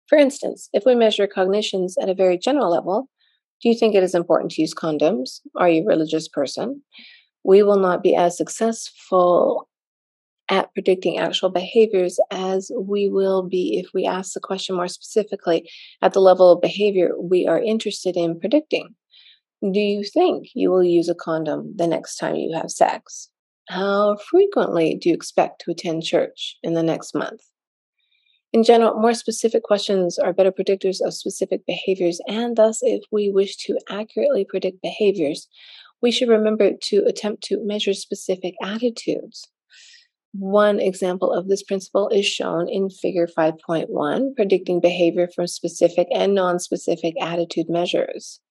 For 0.08 0.18
instance, 0.18 0.70
if 0.74 0.84
we 0.86 0.96
measure 0.96 1.28
cognitions 1.28 1.96
at 1.98 2.10
a 2.10 2.16
very 2.16 2.38
general 2.38 2.72
level, 2.72 3.10
do 3.62 3.70
you 3.70 3.76
think 3.76 3.96
it 3.96 4.04
is 4.04 4.16
important 4.16 4.52
to 4.52 4.62
use 4.62 4.74
condoms? 4.74 5.40
Are 5.56 5.70
you 5.70 5.84
a 5.84 5.86
religious 5.86 6.28
person? 6.28 6.82
We 7.44 7.64
will 7.64 7.80
not 7.80 8.04
be 8.04 8.16
as 8.16 8.36
successful 8.36 9.70
at 10.50 10.74
predicting 10.74 11.18
actual 11.18 11.50
behaviors 11.50 12.20
as 12.32 12.72
we 12.80 13.10
will 13.10 13.44
be 13.44 13.80
if 13.84 13.92
we 13.94 14.06
ask 14.06 14.34
the 14.34 14.40
question 14.40 14.76
more 14.76 14.88
specifically 14.88 15.70
at 16.02 16.14
the 16.14 16.20
level 16.20 16.52
of 16.52 16.62
behavior 16.62 17.12
we 17.20 17.48
are 17.48 17.60
interested 17.60 18.16
in 18.16 18.40
predicting. 18.40 18.96
Do 19.62 19.80
you 19.80 20.04
think 20.04 20.48
you 20.54 20.70
will 20.70 20.84
use 20.84 21.10
a 21.10 21.16
condom 21.16 21.74
the 21.76 21.88
next 21.88 22.18
time 22.18 22.36
you 22.36 22.56
have 22.56 22.70
sex? 22.70 23.30
How 23.70 24.18
frequently 24.30 24.96
do 24.96 25.10
you 25.10 25.16
expect 25.16 25.62
to 25.62 25.72
attend 25.72 26.04
church 26.04 26.58
in 26.62 26.76
the 26.76 26.84
next 26.84 27.16
month? 27.16 27.42
In 28.54 28.64
general, 28.64 28.94
more 29.00 29.14
specific 29.14 29.64
questions 29.64 30.20
are 30.20 30.32
better 30.32 30.52
predictors 30.52 31.06
of 31.06 31.14
specific 31.14 31.66
behaviors, 31.66 32.22
and 32.28 32.56
thus, 32.56 32.80
if 32.84 33.04
we 33.12 33.30
wish 33.30 33.58
to 33.58 33.78
accurately 33.90 34.46
predict 34.46 34.82
behaviors, 34.82 35.50
we 36.02 36.12
should 36.12 36.30
remember 36.30 36.72
to 36.84 37.04
attempt 37.06 37.44
to 37.46 37.66
measure 37.66 37.94
specific 37.94 38.54
attitudes. 38.64 39.50
One 40.38 40.82
example 40.82 41.32
of 41.32 41.48
this 41.48 41.64
principle 41.64 42.10
is 42.10 42.26
shown 42.26 42.68
in 42.68 42.90
Figure 42.90 43.26
5.1, 43.26 44.36
predicting 44.36 44.82
behavior 44.82 45.30
from 45.34 45.48
specific 45.48 46.08
and 46.14 46.36
non 46.36 46.60
specific 46.60 47.16
attitude 47.22 47.70
measures. 47.70 48.42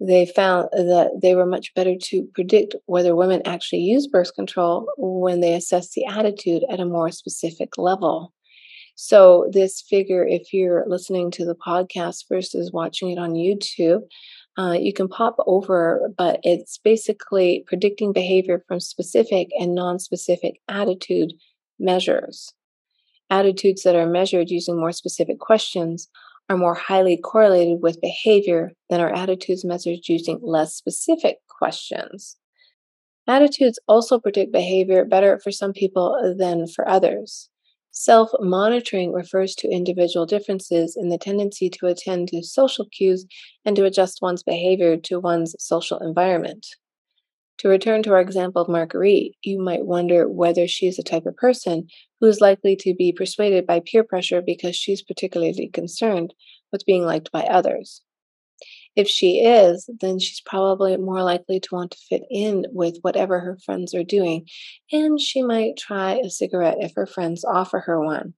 They 0.00 0.26
found 0.26 0.68
that 0.72 1.20
they 1.22 1.34
were 1.34 1.46
much 1.46 1.72
better 1.74 1.94
to 1.96 2.28
predict 2.34 2.74
whether 2.84 3.16
women 3.16 3.40
actually 3.46 3.82
use 3.82 4.06
birth 4.06 4.34
control 4.34 4.86
when 4.98 5.40
they 5.40 5.54
assess 5.54 5.92
the 5.94 6.04
attitude 6.04 6.62
at 6.68 6.80
a 6.80 6.84
more 6.84 7.10
specific 7.10 7.78
level. 7.78 8.34
So, 8.94 9.48
this 9.50 9.80
figure, 9.80 10.26
if 10.26 10.52
you're 10.52 10.84
listening 10.86 11.30
to 11.32 11.46
the 11.46 11.54
podcast 11.54 12.24
versus 12.28 12.70
watching 12.70 13.10
it 13.10 13.18
on 13.18 13.32
YouTube, 13.32 14.02
uh, 14.58 14.72
you 14.78 14.92
can 14.92 15.08
pop 15.08 15.36
over, 15.46 16.10
but 16.16 16.40
it's 16.42 16.78
basically 16.78 17.64
predicting 17.66 18.12
behavior 18.12 18.62
from 18.68 18.80
specific 18.80 19.48
and 19.58 19.74
non 19.74 19.98
specific 19.98 20.60
attitude 20.68 21.32
measures. 21.78 22.52
Attitudes 23.30 23.82
that 23.82 23.96
are 23.96 24.06
measured 24.06 24.50
using 24.50 24.78
more 24.78 24.92
specific 24.92 25.38
questions 25.38 26.08
are 26.50 26.56
more 26.56 26.74
highly 26.74 27.16
correlated 27.16 27.78
with 27.82 28.00
behavior 28.00 28.72
than 28.90 29.00
are 29.00 29.14
attitudes 29.14 29.64
measured 29.64 30.06
using 30.06 30.38
less 30.42 30.74
specific 30.74 31.38
questions. 31.48 32.36
Attitudes 33.26 33.78
also 33.88 34.18
predict 34.18 34.52
behavior 34.52 35.04
better 35.04 35.38
for 35.38 35.50
some 35.50 35.72
people 35.72 36.34
than 36.36 36.66
for 36.66 36.86
others. 36.86 37.48
Self 37.94 38.30
monitoring 38.40 39.12
refers 39.12 39.54
to 39.56 39.70
individual 39.70 40.24
differences 40.24 40.96
in 40.96 41.10
the 41.10 41.18
tendency 41.18 41.68
to 41.68 41.86
attend 41.86 42.28
to 42.28 42.42
social 42.42 42.86
cues 42.86 43.26
and 43.66 43.76
to 43.76 43.84
adjust 43.84 44.22
one's 44.22 44.42
behavior 44.42 44.96
to 44.96 45.20
one's 45.20 45.54
social 45.58 45.98
environment. 45.98 46.66
To 47.58 47.68
return 47.68 48.02
to 48.04 48.12
our 48.12 48.20
example 48.20 48.62
of 48.62 48.68
Marguerite, 48.68 49.36
you 49.42 49.60
might 49.60 49.84
wonder 49.84 50.26
whether 50.26 50.66
she 50.66 50.86
is 50.86 50.96
the 50.96 51.02
type 51.02 51.26
of 51.26 51.36
person 51.36 51.86
who 52.18 52.28
is 52.28 52.40
likely 52.40 52.76
to 52.76 52.94
be 52.94 53.12
persuaded 53.12 53.66
by 53.66 53.80
peer 53.80 54.02
pressure 54.02 54.40
because 54.40 54.74
she's 54.74 55.02
particularly 55.02 55.68
concerned 55.68 56.32
with 56.72 56.86
being 56.86 57.04
liked 57.04 57.30
by 57.30 57.42
others. 57.42 58.02
If 58.94 59.08
she 59.08 59.40
is, 59.40 59.88
then 60.00 60.18
she's 60.18 60.40
probably 60.40 60.96
more 60.98 61.22
likely 61.22 61.60
to 61.60 61.68
want 61.74 61.92
to 61.92 61.98
fit 61.98 62.22
in 62.30 62.66
with 62.72 62.98
whatever 63.00 63.40
her 63.40 63.56
friends 63.64 63.94
are 63.94 64.04
doing, 64.04 64.46
and 64.90 65.18
she 65.18 65.42
might 65.42 65.78
try 65.78 66.16
a 66.16 66.28
cigarette 66.28 66.76
if 66.80 66.92
her 66.94 67.06
friends 67.06 67.44
offer 67.44 67.80
her 67.80 68.00
one. 68.04 68.34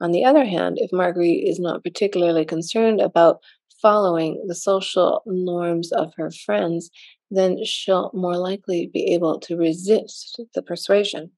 On 0.00 0.12
the 0.12 0.24
other 0.24 0.44
hand, 0.44 0.78
if 0.80 0.92
Marguerite 0.92 1.46
is 1.46 1.58
not 1.58 1.82
particularly 1.82 2.44
concerned 2.44 3.00
about 3.00 3.40
following 3.80 4.44
the 4.46 4.54
social 4.54 5.22
norms 5.24 5.92
of 5.92 6.12
her 6.16 6.30
friends, 6.30 6.90
then 7.30 7.64
she'll 7.64 8.10
more 8.12 8.36
likely 8.36 8.90
be 8.92 9.14
able 9.14 9.38
to 9.40 9.56
resist 9.56 10.40
the 10.54 10.62
persuasion. 10.62 11.30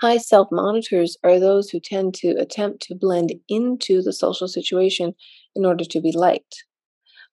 High 0.00 0.18
self 0.18 0.48
monitors 0.50 1.16
are 1.24 1.38
those 1.38 1.70
who 1.70 1.80
tend 1.80 2.14
to 2.16 2.30
attempt 2.38 2.82
to 2.82 2.94
blend 2.94 3.34
into 3.48 4.02
the 4.02 4.12
social 4.12 4.48
situation 4.48 5.14
in 5.56 5.64
order 5.64 5.84
to 5.84 6.00
be 6.00 6.12
liked. 6.12 6.64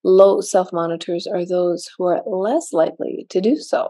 Low 0.04 0.42
self 0.42 0.74
monitors 0.74 1.28
are 1.28 1.46
those 1.46 1.90
who 1.98 2.06
are 2.06 2.22
less 2.26 2.74
likely 2.74 3.26
to 3.30 3.42
do 3.42 3.58
so. 3.58 3.90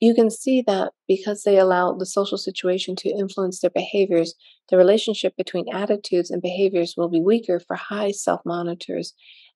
You 0.00 0.14
can 0.14 0.30
see 0.30 0.62
that 0.62 0.92
because 1.06 1.44
they 1.44 1.58
allow 1.58 1.92
the 1.92 2.06
social 2.06 2.36
situation 2.36 2.96
to 2.96 3.08
influence 3.08 3.60
their 3.60 3.70
behaviors, 3.70 4.34
the 4.68 4.76
relationship 4.76 5.36
between 5.36 5.72
attitudes 5.72 6.30
and 6.30 6.42
behaviors 6.42 6.94
will 6.96 7.08
be 7.08 7.20
weaker 7.20 7.60
for 7.60 7.76
high 7.76 8.10
self 8.10 8.40
monitors 8.44 9.14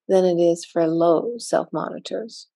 than 0.08 0.24
it 0.24 0.40
is 0.40 0.64
for 0.64 0.86
low 0.86 1.32
self 1.38 1.68
monitors. 1.72 2.46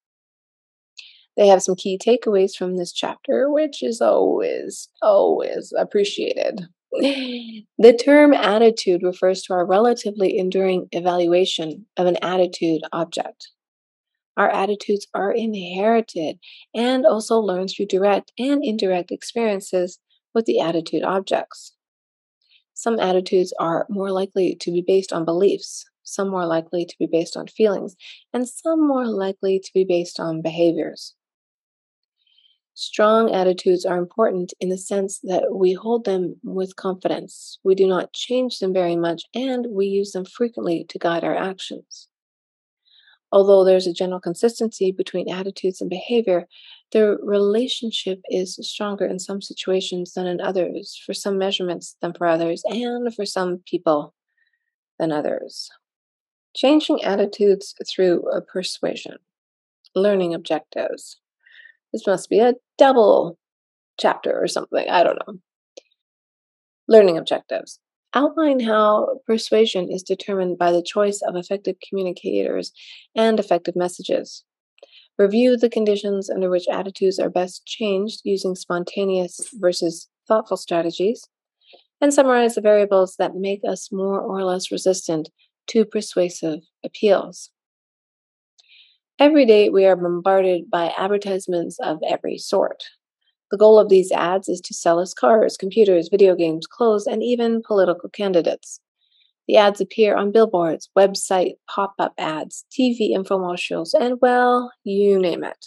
They 1.36 1.46
have 1.46 1.62
some 1.62 1.74
key 1.76 1.98
takeaways 1.98 2.54
from 2.54 2.76
this 2.76 2.92
chapter, 2.92 3.50
which 3.50 3.82
is 3.82 4.00
always, 4.00 4.88
always 5.00 5.72
appreciated. 5.76 6.68
The 6.92 7.98
term 8.02 8.34
attitude 8.34 9.02
refers 9.02 9.42
to 9.42 9.52
our 9.54 9.64
relatively 9.64 10.36
enduring 10.36 10.88
evaluation 10.92 11.86
of 11.96 12.06
an 12.06 12.16
attitude 12.22 12.82
object. 12.92 13.50
Our 14.36 14.50
attitudes 14.50 15.06
are 15.14 15.32
inherited 15.32 16.38
and 16.74 17.06
also 17.06 17.38
learned 17.38 17.70
through 17.70 17.86
direct 17.86 18.32
and 18.38 18.64
indirect 18.64 19.10
experiences 19.10 19.98
with 20.34 20.46
the 20.46 20.60
attitude 20.60 21.02
objects. 21.02 21.74
Some 22.74 22.98
attitudes 22.98 23.52
are 23.60 23.86
more 23.90 24.10
likely 24.10 24.56
to 24.60 24.70
be 24.70 24.82
based 24.86 25.12
on 25.12 25.24
beliefs, 25.24 25.84
some 26.02 26.28
more 26.28 26.46
likely 26.46 26.86
to 26.86 26.96
be 26.98 27.06
based 27.06 27.36
on 27.36 27.46
feelings, 27.46 27.94
and 28.32 28.48
some 28.48 28.86
more 28.86 29.06
likely 29.06 29.60
to 29.60 29.70
be 29.74 29.84
based 29.84 30.18
on 30.18 30.42
behaviors. 30.42 31.14
Strong 32.74 33.32
attitudes 33.32 33.84
are 33.84 33.98
important 33.98 34.54
in 34.60 34.68
the 34.68 34.78
sense 34.78 35.18
that 35.24 35.54
we 35.54 35.72
hold 35.72 36.04
them 36.04 36.36
with 36.42 36.76
confidence. 36.76 37.58
We 37.62 37.74
do 37.74 37.86
not 37.86 38.12
change 38.12 38.58
them 38.58 38.72
very 38.72 38.96
much, 38.96 39.24
and 39.34 39.66
we 39.70 39.86
use 39.86 40.12
them 40.12 40.24
frequently 40.24 40.84
to 40.88 40.98
guide 40.98 41.24
our 41.24 41.36
actions. 41.36 42.08
Although 43.32 43.64
there's 43.64 43.86
a 43.86 43.92
general 43.92 44.20
consistency 44.20 44.90
between 44.90 45.30
attitudes 45.30 45.80
and 45.80 45.88
behavior, 45.90 46.48
the 46.90 47.16
relationship 47.22 48.20
is 48.28 48.58
stronger 48.62 49.04
in 49.04 49.18
some 49.18 49.40
situations 49.40 50.14
than 50.14 50.26
in 50.26 50.40
others, 50.40 51.00
for 51.04 51.14
some 51.14 51.38
measurements 51.38 51.96
than 52.00 52.12
for 52.12 52.26
others, 52.26 52.62
and 52.66 53.14
for 53.14 53.24
some 53.24 53.62
people 53.66 54.14
than 54.98 55.12
others. 55.12 55.70
Changing 56.56 57.04
attitudes 57.04 57.74
through 57.88 58.24
persuasion. 58.52 59.18
Learning 59.94 60.34
objectives. 60.34 61.20
This 61.92 62.06
must 62.06 62.28
be 62.28 62.40
a 62.40 62.54
double 62.78 63.38
chapter 63.98 64.38
or 64.40 64.48
something. 64.48 64.88
I 64.88 65.02
don't 65.02 65.18
know. 65.26 65.38
Learning 66.88 67.18
objectives. 67.18 67.78
Outline 68.12 68.60
how 68.60 69.20
persuasion 69.26 69.90
is 69.90 70.02
determined 70.02 70.58
by 70.58 70.72
the 70.72 70.82
choice 70.82 71.22
of 71.22 71.36
effective 71.36 71.76
communicators 71.88 72.72
and 73.14 73.38
effective 73.38 73.76
messages. 73.76 74.44
Review 75.16 75.56
the 75.56 75.68
conditions 75.68 76.30
under 76.30 76.50
which 76.50 76.66
attitudes 76.72 77.18
are 77.18 77.30
best 77.30 77.66
changed 77.66 78.22
using 78.24 78.54
spontaneous 78.54 79.50
versus 79.52 80.08
thoughtful 80.26 80.56
strategies. 80.56 81.28
And 82.00 82.14
summarize 82.14 82.54
the 82.54 82.62
variables 82.62 83.16
that 83.18 83.34
make 83.34 83.60
us 83.68 83.92
more 83.92 84.18
or 84.18 84.42
less 84.42 84.72
resistant 84.72 85.28
to 85.68 85.84
persuasive 85.84 86.60
appeals. 86.82 87.50
Every 89.20 89.44
day, 89.44 89.68
we 89.68 89.84
are 89.84 89.96
bombarded 89.96 90.70
by 90.70 90.94
advertisements 90.96 91.78
of 91.78 91.98
every 92.08 92.38
sort. 92.38 92.84
The 93.50 93.58
goal 93.58 93.78
of 93.78 93.90
these 93.90 94.10
ads 94.10 94.48
is 94.48 94.62
to 94.62 94.72
sell 94.72 94.98
us 94.98 95.12
cars, 95.12 95.58
computers, 95.58 96.08
video 96.10 96.34
games, 96.34 96.66
clothes, 96.66 97.06
and 97.06 97.22
even 97.22 97.60
political 97.60 98.08
candidates. 98.08 98.80
The 99.46 99.58
ads 99.58 99.78
appear 99.78 100.16
on 100.16 100.32
billboards, 100.32 100.88
website 100.96 101.56
pop 101.68 101.92
up 101.98 102.14
ads, 102.16 102.64
TV 102.72 103.14
infomercials, 103.14 103.90
and 103.92 104.18
well, 104.22 104.72
you 104.84 105.18
name 105.18 105.44
it. 105.44 105.66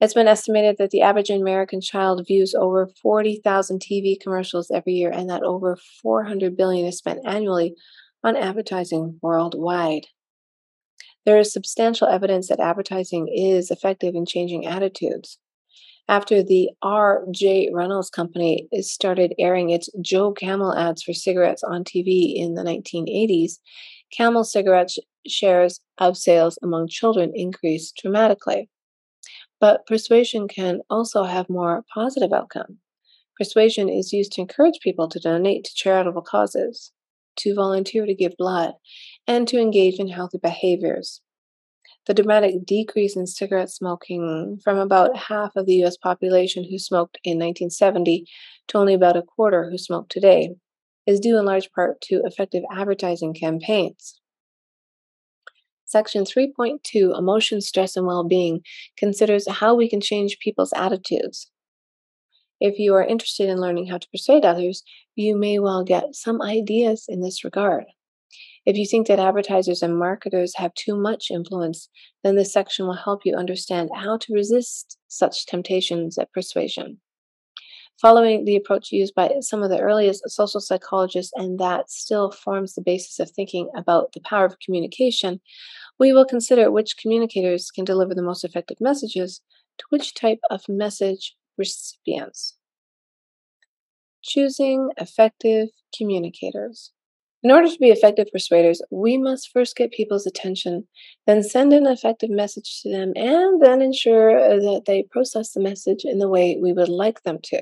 It's 0.00 0.14
been 0.14 0.26
estimated 0.26 0.74
that 0.78 0.90
the 0.90 1.02
average 1.02 1.30
American 1.30 1.80
child 1.80 2.24
views 2.26 2.52
over 2.52 2.88
40,000 3.00 3.78
TV 3.78 4.20
commercials 4.20 4.72
every 4.72 4.94
year 4.94 5.12
and 5.12 5.30
that 5.30 5.44
over 5.44 5.78
400 6.02 6.56
billion 6.56 6.88
is 6.88 6.98
spent 6.98 7.20
annually 7.24 7.76
on 8.24 8.34
advertising 8.34 9.20
worldwide. 9.22 10.06
There 11.24 11.38
is 11.38 11.52
substantial 11.52 12.08
evidence 12.08 12.48
that 12.48 12.60
advertising 12.60 13.28
is 13.28 13.70
effective 13.70 14.14
in 14.14 14.26
changing 14.26 14.66
attitudes 14.66 15.38
after 16.08 16.42
the 16.42 16.70
R.J. 16.82 17.70
Reynolds 17.72 18.10
Company 18.10 18.68
started 18.80 19.34
airing 19.38 19.70
its 19.70 19.88
Joe 20.00 20.32
Camel 20.32 20.76
ads 20.76 21.02
for 21.02 21.12
cigarettes 21.12 21.62
on 21.62 21.84
TV 21.84 22.34
in 22.36 22.54
the 22.54 22.62
1980s, 22.62 23.58
Camel 24.12 24.44
cigarette 24.44 24.90
shares 25.26 25.80
of 25.98 26.16
sales 26.16 26.58
among 26.62 26.88
children 26.88 27.32
increased 27.34 27.98
dramatically. 28.02 28.68
But 29.60 29.86
persuasion 29.86 30.48
can 30.48 30.80
also 30.90 31.22
have 31.22 31.48
more 31.48 31.84
positive 31.94 32.32
outcome. 32.32 32.78
Persuasion 33.38 33.88
is 33.88 34.12
used 34.12 34.32
to 34.32 34.40
encourage 34.40 34.80
people 34.82 35.08
to 35.08 35.20
donate 35.20 35.64
to 35.64 35.74
charitable 35.74 36.22
causes, 36.22 36.92
to 37.36 37.54
volunteer 37.54 38.04
to 38.04 38.14
give 38.14 38.36
blood, 38.36 38.74
and 39.26 39.46
to 39.48 39.58
engage 39.58 39.98
in 39.98 40.08
healthy 40.08 40.38
behaviors 40.38 41.20
the 42.06 42.14
dramatic 42.14 42.66
decrease 42.66 43.16
in 43.16 43.26
cigarette 43.26 43.70
smoking 43.70 44.58
from 44.62 44.78
about 44.78 45.16
half 45.16 45.54
of 45.54 45.66
the 45.66 45.84
US 45.84 45.96
population 45.96 46.64
who 46.68 46.78
smoked 46.78 47.18
in 47.22 47.38
1970 47.38 48.26
to 48.68 48.78
only 48.78 48.94
about 48.94 49.16
a 49.16 49.22
quarter 49.22 49.70
who 49.70 49.78
smoke 49.78 50.08
today 50.08 50.50
is 51.06 51.20
due 51.20 51.38
in 51.38 51.44
large 51.44 51.70
part 51.72 52.00
to 52.00 52.22
effective 52.24 52.64
advertising 52.72 53.34
campaigns. 53.34 54.20
Section 55.84 56.24
3.2 56.24 57.16
Emotion, 57.16 57.60
Stress, 57.60 57.96
and 57.96 58.06
Well-Being 58.06 58.62
considers 58.96 59.48
how 59.48 59.74
we 59.74 59.88
can 59.88 60.00
change 60.00 60.38
people's 60.38 60.72
attitudes. 60.74 61.50
If 62.60 62.78
you 62.78 62.94
are 62.94 63.04
interested 63.04 63.48
in 63.48 63.60
learning 63.60 63.88
how 63.88 63.98
to 63.98 64.08
persuade 64.08 64.44
others, 64.44 64.82
you 65.14 65.36
may 65.36 65.58
well 65.58 65.84
get 65.84 66.14
some 66.14 66.40
ideas 66.40 67.06
in 67.08 67.20
this 67.20 67.44
regard. 67.44 67.84
If 68.64 68.76
you 68.76 68.86
think 68.86 69.08
that 69.08 69.18
advertisers 69.18 69.82
and 69.82 69.98
marketers 69.98 70.54
have 70.56 70.72
too 70.74 70.96
much 70.96 71.30
influence, 71.30 71.88
then 72.22 72.36
this 72.36 72.52
section 72.52 72.86
will 72.86 72.94
help 72.94 73.22
you 73.24 73.34
understand 73.34 73.90
how 73.94 74.18
to 74.18 74.34
resist 74.34 74.98
such 75.08 75.46
temptations 75.46 76.16
at 76.16 76.32
persuasion. 76.32 77.00
Following 78.00 78.44
the 78.44 78.56
approach 78.56 78.90
used 78.90 79.14
by 79.14 79.30
some 79.40 79.62
of 79.62 79.70
the 79.70 79.80
earliest 79.80 80.28
social 80.30 80.60
psychologists, 80.60 81.32
and 81.36 81.58
that 81.58 81.90
still 81.90 82.30
forms 82.30 82.74
the 82.74 82.82
basis 82.82 83.18
of 83.18 83.30
thinking 83.30 83.68
about 83.76 84.12
the 84.12 84.20
power 84.20 84.44
of 84.44 84.58
communication, 84.64 85.40
we 85.98 86.12
will 86.12 86.24
consider 86.24 86.70
which 86.70 86.96
communicators 86.96 87.70
can 87.70 87.84
deliver 87.84 88.14
the 88.14 88.22
most 88.22 88.44
effective 88.44 88.78
messages 88.80 89.40
to 89.78 89.84
which 89.90 90.14
type 90.14 90.40
of 90.50 90.68
message 90.68 91.36
recipients. 91.58 92.56
Choosing 94.22 94.90
effective 94.96 95.68
communicators. 95.96 96.92
In 97.44 97.50
order 97.50 97.68
to 97.68 97.78
be 97.78 97.88
effective 97.88 98.28
persuaders, 98.32 98.80
we 98.92 99.18
must 99.18 99.50
first 99.52 99.74
get 99.74 99.90
people's 99.90 100.26
attention, 100.26 100.86
then 101.26 101.42
send 101.42 101.72
an 101.72 101.88
effective 101.88 102.30
message 102.30 102.82
to 102.82 102.90
them, 102.90 103.12
and 103.16 103.60
then 103.60 103.82
ensure 103.82 104.38
uh, 104.38 104.60
that 104.60 104.84
they 104.86 105.02
process 105.10 105.50
the 105.50 105.60
message 105.60 106.04
in 106.04 106.18
the 106.18 106.28
way 106.28 106.56
we 106.62 106.72
would 106.72 106.88
like 106.88 107.24
them 107.24 107.40
to. 107.44 107.60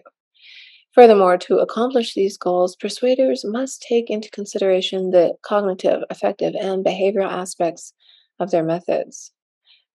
Furthermore, 0.92 1.38
to 1.38 1.58
accomplish 1.58 2.12
these 2.12 2.36
goals, 2.36 2.76
persuaders 2.76 3.42
must 3.42 3.80
take 3.80 4.10
into 4.10 4.28
consideration 4.30 5.12
the 5.12 5.34
cognitive, 5.42 6.02
affective, 6.10 6.54
and 6.60 6.84
behavioral 6.84 7.30
aspects 7.30 7.94
of 8.38 8.50
their 8.50 8.64
methods. 8.64 9.32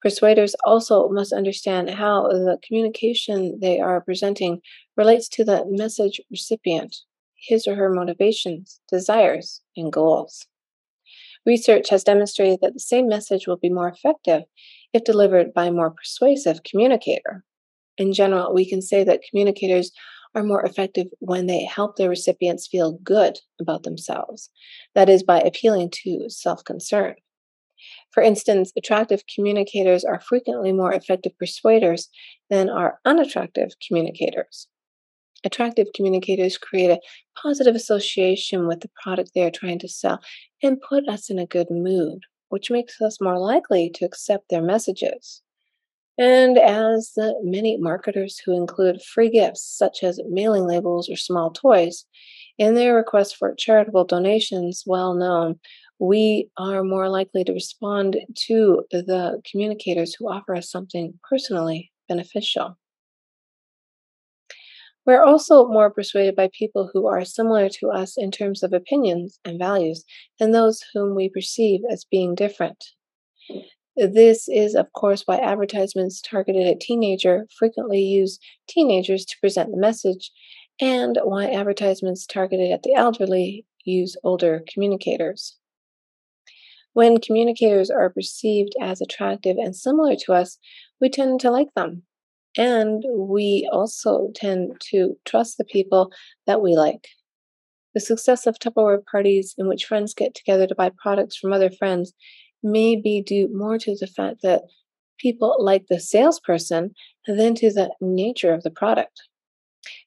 Persuaders 0.02 0.56
also 0.66 1.10
must 1.10 1.32
understand 1.32 1.92
how 1.92 2.28
the 2.28 2.58
communication 2.66 3.60
they 3.60 3.80
are 3.80 4.02
presenting 4.02 4.62
relates 4.98 5.28
to 5.30 5.44
the 5.44 5.64
message 5.68 6.22
recipient 6.32 6.96
his 7.46 7.68
or 7.68 7.76
her 7.76 7.94
motivations, 7.94 8.80
desires, 8.90 9.62
and 9.76 9.92
goals. 9.92 10.48
Research 11.46 11.90
has 11.90 12.04
demonstrated 12.04 12.60
that 12.62 12.74
the 12.74 12.80
same 12.80 13.08
message 13.08 13.48
will 13.48 13.58
be 13.58 13.70
more 13.70 13.88
effective 13.88 14.44
if 14.94 15.04
delivered 15.04 15.54
by 15.54 15.66
a 15.66 15.72
more 15.72 15.92
persuasive 15.92 16.64
communicator. 16.64 17.44
In 17.98 18.14
general, 18.14 18.54
we 18.54 18.68
can 18.68 18.82
say 18.82 19.04
that 19.04 19.22
communicators 19.30 19.92
are 20.34 20.44
more 20.44 20.66
effective 20.66 21.08
when 21.20 21.46
they 21.46 21.64
help 21.64 21.96
their 21.96 22.10
recipients 22.10 22.68
feel 22.68 23.00
good 23.04 23.40
about 23.62 23.84
themselves, 23.84 24.50
that 24.94 25.08
is, 25.08 25.24
by 25.24 25.40
appealing 25.40 25.90
to 26.04 26.26
self 26.30 26.64
concern. 26.64 27.16
For 28.12 28.24
instance, 28.24 28.72
attractive 28.78 29.24
communicators 29.34 30.04
are 30.04 30.20
frequently 30.20 30.72
more 30.72 30.94
effective 30.94 31.38
persuaders 31.38 32.10
than 32.50 32.70
are 32.70 33.00
unattractive 33.06 33.72
communicators. 33.86 34.68
Attractive 35.46 35.88
communicators 35.96 36.58
create 36.58 36.90
a 36.90 37.00
positive 37.40 37.76
association 37.76 38.68
with 38.68 38.82
the 38.82 38.90
product 39.02 39.32
they 39.34 39.44
are 39.44 39.52
trying 39.52 39.80
to 39.80 39.88
sell 39.88 40.20
and 40.64 40.82
put 40.82 41.08
us 41.08 41.30
in 41.30 41.38
a 41.38 41.46
good 41.46 41.68
mood, 41.70 42.24
which 42.50 42.72
makes 42.72 43.00
us 43.00 43.22
more 43.22 43.40
likely 43.40 43.90
to 43.92 44.06
accept 44.06 44.50
their 44.50 44.64
messages. 44.64 45.44
And 46.18 46.58
as 46.58 47.12
the 47.16 47.36
many 47.44 47.78
marketers 47.78 48.40
who 48.40 48.56
include 48.56 49.04
free 49.04 49.30
gifts, 49.30 49.62
such 49.64 50.02
as 50.02 50.20
mailing 50.30 50.66
labels 50.66 51.10
or 51.10 51.16
small 51.16 51.52
toys, 51.52 52.06
in 52.58 52.74
their 52.74 52.96
request 52.96 53.36
for 53.36 53.54
charitable 53.54 54.06
donations, 54.06 54.84
well 54.88 55.14
known, 55.14 55.60
we 56.00 56.50
are 56.58 56.84
more 56.84 57.10
likely 57.10 57.44
to 57.44 57.54
respond 57.54 58.18
to 58.48 58.84
the 58.92 59.42
communicators 59.50 60.16
who 60.16 60.30
offer 60.30 60.56
us 60.56 60.72
something 60.72 61.20
personally 61.30 61.92
beneficial. 62.08 62.78
We're 65.06 65.24
also 65.24 65.68
more 65.68 65.92
persuaded 65.92 66.36
by 66.36 66.50
people 66.58 66.90
who 66.92 67.06
are 67.08 67.24
similar 67.24 67.70
to 67.70 67.90
us 67.90 68.16
in 68.18 68.32
terms 68.32 68.64
of 68.64 68.74
opinions 68.74 69.40
and 69.46 69.60
values 69.60 70.04
than 70.40 70.52
those 70.52 70.84
whom 70.94 71.16
we 71.16 71.30
perceive 71.30 71.82
as 71.92 72.06
being 72.10 72.34
different. 72.34 72.84
This 73.96 74.50
is, 74.50 74.76
of 74.76 74.92
course, 74.94 75.24
why 75.26 75.38
advertisements 75.38 76.22
targeted 76.22 76.68
at 76.68 76.80
teenager 76.80 77.46
frequently 77.58 78.02
use 78.02 78.40
teenagers 78.68 79.26
to 79.26 79.40
present 79.40 79.72
the 79.72 79.78
message, 79.78 80.32
and 80.82 81.18
why 81.24 81.50
advertisements 81.50 82.26
targeted 82.26 82.72
at 82.72 82.84
the 82.84 82.94
elderly 82.94 83.66
use 83.86 84.18
older 84.24 84.64
communicators. 84.74 85.56
When 86.94 87.20
communicators 87.20 87.90
are 87.90 88.10
perceived 88.10 88.74
as 88.82 89.02
attractive 89.02 89.58
and 89.58 89.76
similar 89.76 90.16
to 90.26 90.34
us, 90.34 90.58
we 91.00 91.10
tend 91.10 91.40
to 91.42 91.52
like 91.52 91.74
them 91.76 92.04
and 92.58 93.04
we 93.12 93.70
also 93.72 94.30
tend 94.36 94.80
to 94.92 95.16
trust 95.26 95.58
the 95.58 95.66
people 95.66 96.12
that 96.48 96.62
we 96.62 96.76
like. 96.76 97.08
The 97.94 98.00
success 98.00 98.46
of 98.46 98.60
Tupperware 98.60 99.06
parties 99.10 99.56
in 99.58 99.68
which 99.68 99.86
friends 99.86 100.14
get 100.14 100.36
together 100.36 100.68
to 100.68 100.76
buy 100.76 100.92
products 101.02 101.38
from 101.38 101.54
other 101.54 101.70
friends 101.70 102.14
may 102.62 102.96
be 102.96 103.22
due 103.22 103.50
more 103.56 103.78
to 103.78 103.96
the 104.00 104.08
fact 104.08 104.42
that 104.44 104.64
people 105.20 105.56
like 105.60 105.86
the 105.88 106.00
salesperson 106.00 106.92
than 107.28 107.56
to 107.56 107.72
the 107.72 107.90
nature 108.02 108.54
of 108.54 108.64
the 108.64 108.72
product. 108.72 109.22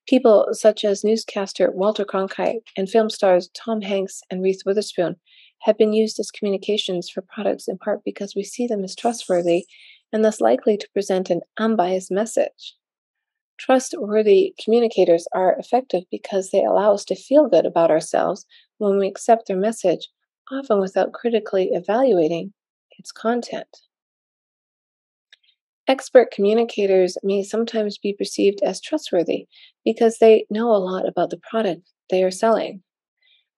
People 0.07 0.49
such 0.53 0.85
as 0.85 1.05
newscaster 1.05 1.71
Walter 1.71 2.05
Cronkite 2.05 2.61
and 2.77 2.91
film 2.91 3.09
stars 3.09 3.49
Tom 3.55 3.81
Hanks 3.81 4.21
and 4.31 4.43
Reese 4.43 4.65
Witherspoon 4.67 5.17
have 5.63 5.79
been 5.79 5.93
used 5.93 6.19
as 6.21 6.31
communications 6.31 7.09
for 7.09 7.23
products 7.23 7.69
in 7.69 7.79
part 7.79 8.01
because 8.05 8.35
we 8.35 8.43
see 8.43 8.67
them 8.67 8.85
as 8.85 8.95
trustworthy 8.95 9.67
and 10.13 10.25
thus 10.25 10.41
likely 10.41 10.77
to 10.77 10.89
present 10.93 11.31
an 11.31 11.41
unbiased 11.59 12.11
message. 12.11 12.75
Trustworthy 13.59 14.55
communicators 14.63 15.27
are 15.35 15.57
effective 15.59 16.05
because 16.11 16.51
they 16.51 16.65
allow 16.65 16.95
us 16.95 17.05
to 17.07 17.17
feel 17.17 17.49
good 17.49 17.67
about 17.67 17.91
ourselves 17.91 18.47
when 18.79 18.99
we 18.99 19.09
accept 19.09 19.49
their 19.49 19.57
message, 19.57 20.09
often 20.51 20.81
without 20.81 21.13
critically 21.13 21.71
evaluating 21.73 22.53
its 22.99 23.11
content. 23.11 23.69
Expert 25.89 26.31
communicators 26.31 27.17
may 27.23 27.43
sometimes 27.43 27.99
be 27.99 28.13
perceived 28.13 28.61
as 28.63 28.81
trustworthy 28.81 29.47
because 29.85 30.19
they 30.19 30.45
know 30.51 30.71
a 30.71 30.77
lot 30.77 31.09
about 31.09 31.31
the 31.31 31.41
product 31.51 31.91
they 32.11 32.23
are 32.23 32.31
selling. 32.31 32.83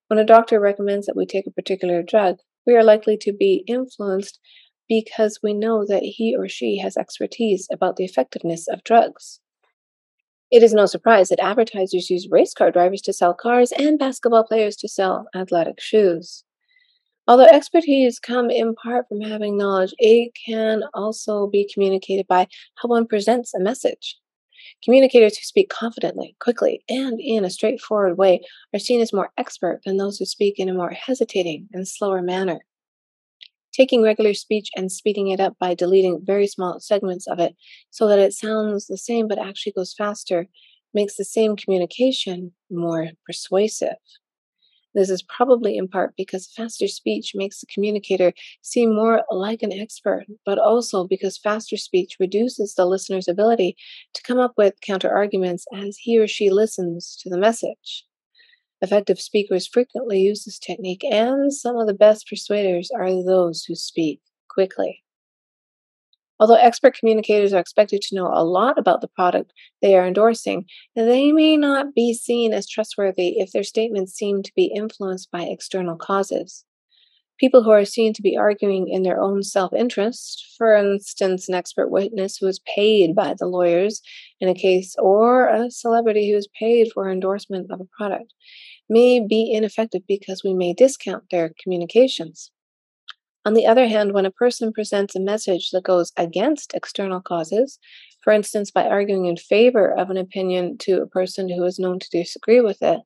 When 0.07 0.19
a 0.19 0.25
doctor 0.25 0.61
recommends 0.61 1.07
that 1.07 1.17
we 1.17 1.27
take 1.27 1.47
a 1.47 1.53
particular 1.53 2.03
drug, 2.03 2.37
we 2.67 2.75
are 2.75 2.85
likely 2.85 3.17
to 3.19 3.33
be 3.33 3.65
influenced 3.67 4.39
because 4.91 5.39
we 5.41 5.55
know 5.55 5.87
that 5.87 6.03
he 6.03 6.35
or 6.37 6.49
she 6.49 6.77
has 6.79 6.97
expertise 6.97 7.69
about 7.73 7.95
the 7.95 8.05
effectiveness 8.05 8.67
of 8.67 8.83
drugs. 8.83 9.39
It 10.51 10.65
is 10.65 10.75
no 10.75 10.85
surprise 10.87 11.29
that 11.29 11.39
advertisers 11.39 12.11
use 12.11 12.27
race 12.29 12.53
car 12.53 12.73
drivers 12.73 13.01
to 13.03 13.13
sell 13.13 13.33
cars 13.33 13.73
and 13.79 14.01
basketball 14.01 14.43
players 14.43 14.75
to 14.79 14.89
sell 14.89 15.29
athletic 15.33 15.81
shoes. 15.81 16.43
Although 17.29 17.45
expertise 17.45 18.19
come 18.19 18.51
in 18.51 18.75
part 18.75 19.07
from 19.09 19.21
having 19.21 19.57
knowledge, 19.57 19.95
it 19.99 20.33
can 20.45 20.83
also 20.93 21.47
be 21.47 21.71
communicated 21.73 22.27
by 22.27 22.49
how 22.83 22.89
one 22.89 23.07
presents 23.07 23.55
a 23.55 23.61
message. 23.61 24.19
Communicators 24.83 25.39
who 25.39 25.45
speak 25.45 25.69
confidently, 25.69 26.35
quickly, 26.41 26.83
and 26.89 27.21
in 27.21 27.45
a 27.45 27.51
straightforward 27.51 28.19
way 28.19 28.41
are 28.75 28.81
seen 28.81 29.01
as 29.01 29.13
more 29.13 29.31
expert 29.39 29.83
than 29.85 29.99
those 29.99 30.19
who 30.19 30.25
speak 30.25 30.59
in 30.59 30.69
a 30.69 30.75
more 30.75 30.91
hesitating 30.91 31.69
and 31.73 31.87
slower 31.87 32.23
manner. 32.23 32.59
Taking 33.81 34.03
regular 34.03 34.35
speech 34.35 34.69
and 34.77 34.93
speeding 34.93 35.29
it 35.29 35.41
up 35.41 35.57
by 35.59 35.73
deleting 35.73 36.21
very 36.23 36.47
small 36.47 36.81
segments 36.81 37.27
of 37.27 37.39
it 37.39 37.57
so 37.89 38.07
that 38.09 38.19
it 38.19 38.35
sounds 38.35 38.87
the 38.87 38.99
same 38.99 39.27
but 39.27 39.39
actually 39.39 39.73
goes 39.73 39.95
faster 39.95 40.49
makes 40.93 41.17
the 41.17 41.25
same 41.25 41.57
communication 41.57 42.53
more 42.71 43.09
persuasive. 43.25 43.97
This 44.95 45.09
is 45.09 45.23
probably 45.23 45.79
in 45.79 45.89
part 45.89 46.13
because 46.15 46.53
faster 46.55 46.89
speech 46.89 47.33
makes 47.35 47.61
the 47.61 47.67
communicator 47.73 48.35
seem 48.61 48.95
more 48.95 49.25
like 49.31 49.63
an 49.63 49.73
expert, 49.73 50.27
but 50.45 50.59
also 50.59 51.07
because 51.07 51.39
faster 51.39 51.79
speech 51.79 52.19
reduces 52.21 52.75
the 52.75 52.85
listener's 52.85 53.29
ability 53.29 53.79
to 54.13 54.23
come 54.23 54.39
up 54.39 54.53
with 54.59 54.75
counterarguments 54.87 55.63
as 55.75 55.97
he 55.97 56.19
or 56.19 56.29
she 56.29 56.51
listens 56.51 57.17
to 57.23 57.31
the 57.31 57.39
message. 57.39 58.05
Effective 58.83 59.21
speakers 59.21 59.67
frequently 59.67 60.21
use 60.21 60.45
this 60.45 60.59
technique, 60.59 61.05
and 61.05 61.53
some 61.53 61.77
of 61.77 61.87
the 61.87 61.95
best 61.95 62.27
persuaders 62.27 62.91
are 62.91 63.11
those 63.23 63.65
who 63.65 63.75
speak 63.75 64.21
quickly. 64.49 65.03
Although 66.39 66.55
expert 66.55 66.97
communicators 66.99 67.53
are 67.53 67.61
expected 67.61 68.01
to 68.01 68.15
know 68.15 68.31
a 68.33 68.43
lot 68.43 68.79
about 68.79 69.03
the 69.03 69.09
product 69.09 69.53
they 69.83 69.95
are 69.95 70.07
endorsing, 70.07 70.65
they 70.97 71.33
may 71.33 71.59
not 71.59 71.95
be 71.95 72.15
seen 72.15 72.55
as 72.55 72.67
trustworthy 72.67 73.39
if 73.39 73.53
their 73.53 73.63
statements 73.63 74.15
seem 74.15 74.43
to 74.43 74.53
be 74.57 74.73
influenced 74.75 75.31
by 75.31 75.43
external 75.43 75.97
causes. 75.97 76.65
People 77.41 77.63
who 77.63 77.71
are 77.71 77.87
seen 77.87 78.13
to 78.13 78.21
be 78.21 78.37
arguing 78.37 78.89
in 78.91 79.03
their 79.03 79.19
own 79.19 79.43
self 79.43 79.73
interest, 79.73 80.55
for 80.59 80.75
instance, 80.75 81.49
an 81.49 81.55
expert 81.55 81.89
witness 81.89 82.37
who 82.37 82.47
is 82.47 82.61
paid 82.77 83.15
by 83.15 83.35
the 83.39 83.47
lawyers 83.47 84.03
in 84.41 84.49
a 84.51 84.55
case, 84.55 84.95
or 84.99 85.49
a 85.49 85.71
celebrity 85.71 86.31
who 86.31 86.37
is 86.37 86.49
paid 86.59 86.93
for 86.93 87.11
endorsement 87.11 87.71
of 87.71 87.81
a 87.81 87.89
product, 87.97 88.35
may 88.91 89.27
be 89.27 89.51
ineffective 89.51 90.03
because 90.07 90.43
we 90.45 90.53
may 90.53 90.75
discount 90.75 91.25
their 91.31 91.53
communications. 91.63 92.51
On 93.47 93.55
the 93.55 93.67
other 93.67 93.89
hand, 93.89 94.13
when 94.13 94.27
a 94.27 94.31
person 94.31 94.71
presents 94.71 95.17
a 95.17 95.21
message 95.21 95.71
that 95.71 95.83
goes 95.85 96.13
against 96.19 96.75
external 96.75 97.23
causes, 97.23 97.79
for 98.23 98.35
instance, 98.35 98.71
by 98.71 98.85
arguing 98.85 99.25
in 99.25 99.39
favor 99.39 99.91
of 99.97 100.11
an 100.11 100.19
opinion 100.19 100.77
to 100.81 101.01
a 101.01 101.07
person 101.07 101.49
who 101.49 101.65
is 101.65 101.79
known 101.79 102.01
to 102.01 102.11
disagree 102.11 102.61
with 102.61 102.83
it, 102.83 103.01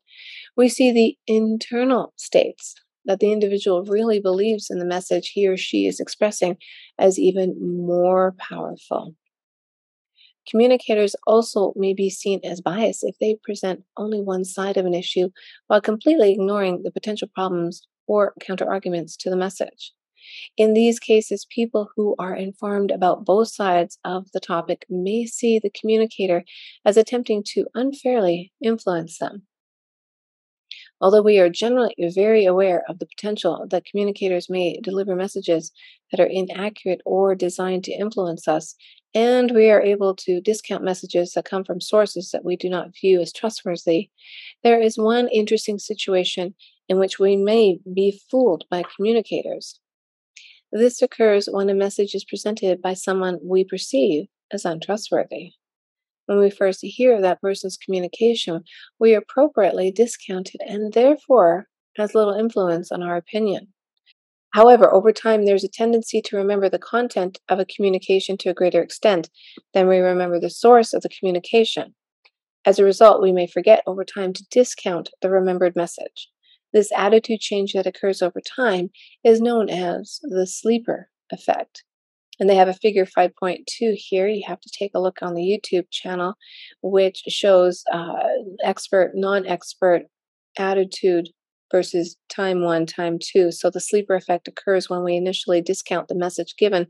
we 0.56 0.68
see 0.68 0.90
the 0.90 1.16
internal 1.32 2.12
states 2.16 2.74
that 3.04 3.20
the 3.20 3.32
individual 3.32 3.84
really 3.84 4.20
believes 4.20 4.70
in 4.70 4.78
the 4.78 4.84
message 4.84 5.28
he 5.28 5.46
or 5.46 5.56
she 5.56 5.86
is 5.86 6.00
expressing 6.00 6.56
as 6.98 7.18
even 7.18 7.56
more 7.60 8.34
powerful. 8.38 9.14
Communicators 10.48 11.16
also 11.26 11.72
may 11.74 11.94
be 11.94 12.10
seen 12.10 12.40
as 12.44 12.60
biased 12.60 13.02
if 13.02 13.16
they 13.18 13.38
present 13.42 13.82
only 13.96 14.20
one 14.20 14.44
side 14.44 14.76
of 14.76 14.84
an 14.84 14.94
issue 14.94 15.30
while 15.68 15.80
completely 15.80 16.32
ignoring 16.32 16.82
the 16.82 16.90
potential 16.90 17.28
problems 17.34 17.86
or 18.06 18.34
counterarguments 18.40 19.16
to 19.18 19.30
the 19.30 19.36
message. 19.36 19.92
In 20.56 20.74
these 20.74 20.98
cases, 20.98 21.46
people 21.48 21.90
who 21.96 22.14
are 22.18 22.34
informed 22.34 22.90
about 22.90 23.24
both 23.24 23.48
sides 23.48 23.98
of 24.04 24.30
the 24.32 24.40
topic 24.40 24.84
may 24.88 25.26
see 25.26 25.58
the 25.58 25.70
communicator 25.70 26.44
as 26.84 26.96
attempting 26.96 27.42
to 27.48 27.66
unfairly 27.74 28.52
influence 28.62 29.18
them. 29.18 29.46
Although 31.00 31.22
we 31.22 31.38
are 31.38 31.50
generally 31.50 31.94
very 32.14 32.44
aware 32.44 32.84
of 32.88 32.98
the 32.98 33.06
potential 33.06 33.66
that 33.70 33.84
communicators 33.84 34.48
may 34.48 34.78
deliver 34.82 35.14
messages 35.14 35.72
that 36.10 36.20
are 36.20 36.26
inaccurate 36.26 37.00
or 37.04 37.34
designed 37.34 37.84
to 37.84 37.92
influence 37.92 38.46
us, 38.48 38.74
and 39.14 39.52
we 39.52 39.70
are 39.70 39.82
able 39.82 40.14
to 40.16 40.40
discount 40.40 40.82
messages 40.82 41.32
that 41.32 41.44
come 41.44 41.64
from 41.64 41.80
sources 41.80 42.30
that 42.30 42.44
we 42.44 42.56
do 42.56 42.68
not 42.68 42.94
view 43.00 43.20
as 43.20 43.32
trustworthy, 43.32 44.10
there 44.62 44.80
is 44.80 44.98
one 44.98 45.28
interesting 45.28 45.78
situation 45.78 46.54
in 46.88 46.98
which 46.98 47.18
we 47.18 47.36
may 47.36 47.78
be 47.94 48.20
fooled 48.30 48.64
by 48.70 48.82
communicators. 48.96 49.80
This 50.72 51.00
occurs 51.02 51.48
when 51.50 51.70
a 51.70 51.74
message 51.74 52.14
is 52.14 52.24
presented 52.24 52.82
by 52.82 52.94
someone 52.94 53.38
we 53.42 53.64
perceive 53.64 54.26
as 54.52 54.64
untrustworthy. 54.64 55.52
When 56.26 56.38
we 56.38 56.50
first 56.50 56.80
hear 56.82 57.20
that 57.20 57.40
person's 57.40 57.76
communication, 57.76 58.64
we 58.98 59.14
appropriately 59.14 59.90
discount 59.90 60.50
it 60.54 60.62
and 60.66 60.92
therefore 60.92 61.66
has 61.96 62.14
little 62.14 62.34
influence 62.34 62.90
on 62.90 63.02
our 63.02 63.16
opinion. 63.16 63.68
However, 64.54 64.92
over 64.92 65.12
time, 65.12 65.44
there's 65.44 65.64
a 65.64 65.68
tendency 65.68 66.22
to 66.22 66.36
remember 66.36 66.68
the 66.68 66.78
content 66.78 67.40
of 67.48 67.58
a 67.58 67.66
communication 67.66 68.36
to 68.38 68.50
a 68.50 68.54
greater 68.54 68.80
extent 68.80 69.28
than 69.74 69.88
we 69.88 69.98
remember 69.98 70.38
the 70.38 70.48
source 70.48 70.94
of 70.94 71.02
the 71.02 71.08
communication. 71.08 71.94
As 72.64 72.78
a 72.78 72.84
result, 72.84 73.20
we 73.20 73.32
may 73.32 73.46
forget 73.46 73.82
over 73.86 74.04
time 74.04 74.32
to 74.32 74.46
discount 74.50 75.10
the 75.20 75.28
remembered 75.28 75.76
message. 75.76 76.30
This 76.72 76.90
attitude 76.96 77.40
change 77.40 77.72
that 77.72 77.86
occurs 77.86 78.22
over 78.22 78.40
time 78.40 78.90
is 79.22 79.40
known 79.40 79.68
as 79.68 80.20
the 80.22 80.46
sleeper 80.46 81.10
effect. 81.30 81.84
And 82.40 82.50
they 82.50 82.56
have 82.56 82.68
a 82.68 82.74
figure 82.74 83.06
5.2 83.06 83.64
here. 83.94 84.26
You 84.26 84.42
have 84.46 84.60
to 84.60 84.70
take 84.76 84.92
a 84.94 85.00
look 85.00 85.18
on 85.22 85.34
the 85.34 85.42
YouTube 85.42 85.86
channel, 85.90 86.34
which 86.82 87.22
shows 87.28 87.84
uh, 87.92 88.14
expert, 88.62 89.12
non 89.14 89.46
expert 89.46 90.02
attitude 90.58 91.28
versus 91.74 92.16
time 92.28 92.62
one, 92.62 92.86
time 92.86 93.18
two. 93.20 93.50
So 93.50 93.70
the 93.70 93.80
sleeper 93.80 94.14
effect 94.14 94.46
occurs 94.46 94.88
when 94.88 95.02
we 95.02 95.16
initially 95.16 95.60
discount 95.60 96.08
the 96.08 96.14
message 96.14 96.54
given 96.56 96.86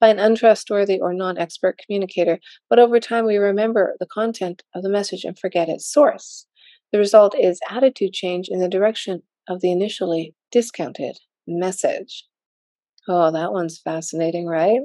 by 0.00 0.08
an 0.08 0.18
untrustworthy 0.18 1.00
or 1.00 1.12
non 1.12 1.38
expert 1.38 1.80
communicator, 1.84 2.38
but 2.70 2.78
over 2.78 3.00
time 3.00 3.26
we 3.26 3.36
remember 3.36 3.96
the 3.98 4.06
content 4.06 4.62
of 4.74 4.82
the 4.82 4.88
message 4.88 5.24
and 5.24 5.38
forget 5.38 5.68
its 5.68 5.90
source. 5.92 6.46
The 6.92 6.98
result 6.98 7.34
is 7.36 7.60
attitude 7.68 8.12
change 8.12 8.46
in 8.48 8.60
the 8.60 8.68
direction 8.68 9.22
of 9.48 9.60
the 9.60 9.72
initially 9.72 10.34
discounted 10.52 11.18
message. 11.46 12.24
Oh, 13.08 13.32
that 13.32 13.52
one's 13.52 13.80
fascinating, 13.80 14.46
right? 14.46 14.80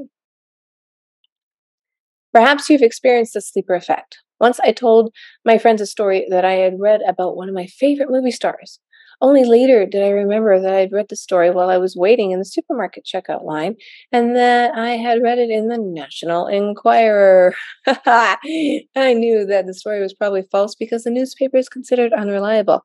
Perhaps 2.34 2.70
you've 2.70 2.82
experienced 2.82 3.34
the 3.34 3.42
sleeper 3.42 3.76
effect. 3.76 4.18
Once 4.40 4.60
I 4.60 4.72
told 4.72 5.14
my 5.46 5.58
friends 5.58 5.82
a 5.82 5.86
story 5.86 6.26
that 6.30 6.44
I 6.44 6.54
had 6.54 6.80
read 6.80 7.02
about 7.08 7.36
one 7.38 7.48
of 7.48 7.56
my 7.56 7.68
favorite 7.68 8.10
movie 8.10 8.32
stars 8.32 8.80
only 9.22 9.46
later 9.46 9.86
did 9.86 10.04
I 10.04 10.10
remember 10.10 10.60
that 10.60 10.74
I'd 10.74 10.92
read 10.92 11.08
the 11.10 11.16
story 11.16 11.50
while 11.50 11.70
I 11.70 11.78
was 11.78 11.96
waiting 11.96 12.32
in 12.32 12.40
the 12.40 12.46
supermarket 12.46 13.06
checkout 13.06 13.46
line 13.46 13.76
and 14.12 14.36
that 14.36 14.76
I 14.76 14.92
had 14.98 15.24
read 15.24 15.40
it 15.40 15.50
in 15.50 15.70
the 15.70 15.78
National 15.78 16.48
Enquirer. 16.48 17.56
I 17.88 18.84
knew 18.96 19.46
that 19.46 19.66
the 19.66 19.74
story 19.74 20.02
was 20.02 20.14
probably 20.14 20.44
false 20.52 20.76
because 20.76 21.04
the 21.04 21.10
newspaper 21.12 21.58
is 21.58 21.70
considered 21.70 22.12
unreliable, 22.12 22.84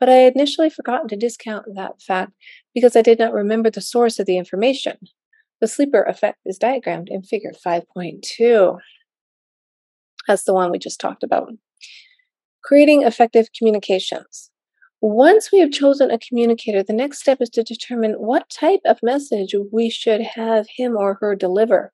but 0.00 0.08
I 0.08 0.14
had 0.14 0.34
initially 0.34 0.70
forgotten 0.70 1.06
to 1.08 1.16
discount 1.16 1.66
that 1.74 2.00
fact 2.00 2.32
because 2.74 2.96
I 2.96 3.02
did 3.02 3.18
not 3.18 3.34
remember 3.34 3.70
the 3.70 3.82
source 3.82 4.18
of 4.18 4.26
the 4.26 4.38
information. 4.38 4.96
The 5.60 5.68
sleeper 5.68 6.02
effect 6.02 6.38
is 6.46 6.58
diagrammed 6.58 7.08
in 7.10 7.22
figure 7.22 7.52
5.2. 7.52 8.78
That's 10.26 10.44
the 10.44 10.54
one 10.54 10.70
we 10.70 10.78
just 10.78 11.00
talked 11.00 11.22
about. 11.22 11.52
Creating 12.64 13.02
effective 13.02 13.48
communications. 13.56 14.50
Once 15.02 15.50
we 15.52 15.60
have 15.60 15.70
chosen 15.70 16.10
a 16.10 16.18
communicator, 16.18 16.82
the 16.82 16.92
next 16.92 17.20
step 17.20 17.38
is 17.40 17.50
to 17.50 17.62
determine 17.62 18.12
what 18.12 18.50
type 18.50 18.80
of 18.84 18.98
message 19.02 19.54
we 19.72 19.90
should 19.90 20.20
have 20.20 20.66
him 20.76 20.96
or 20.96 21.18
her 21.20 21.34
deliver. 21.34 21.92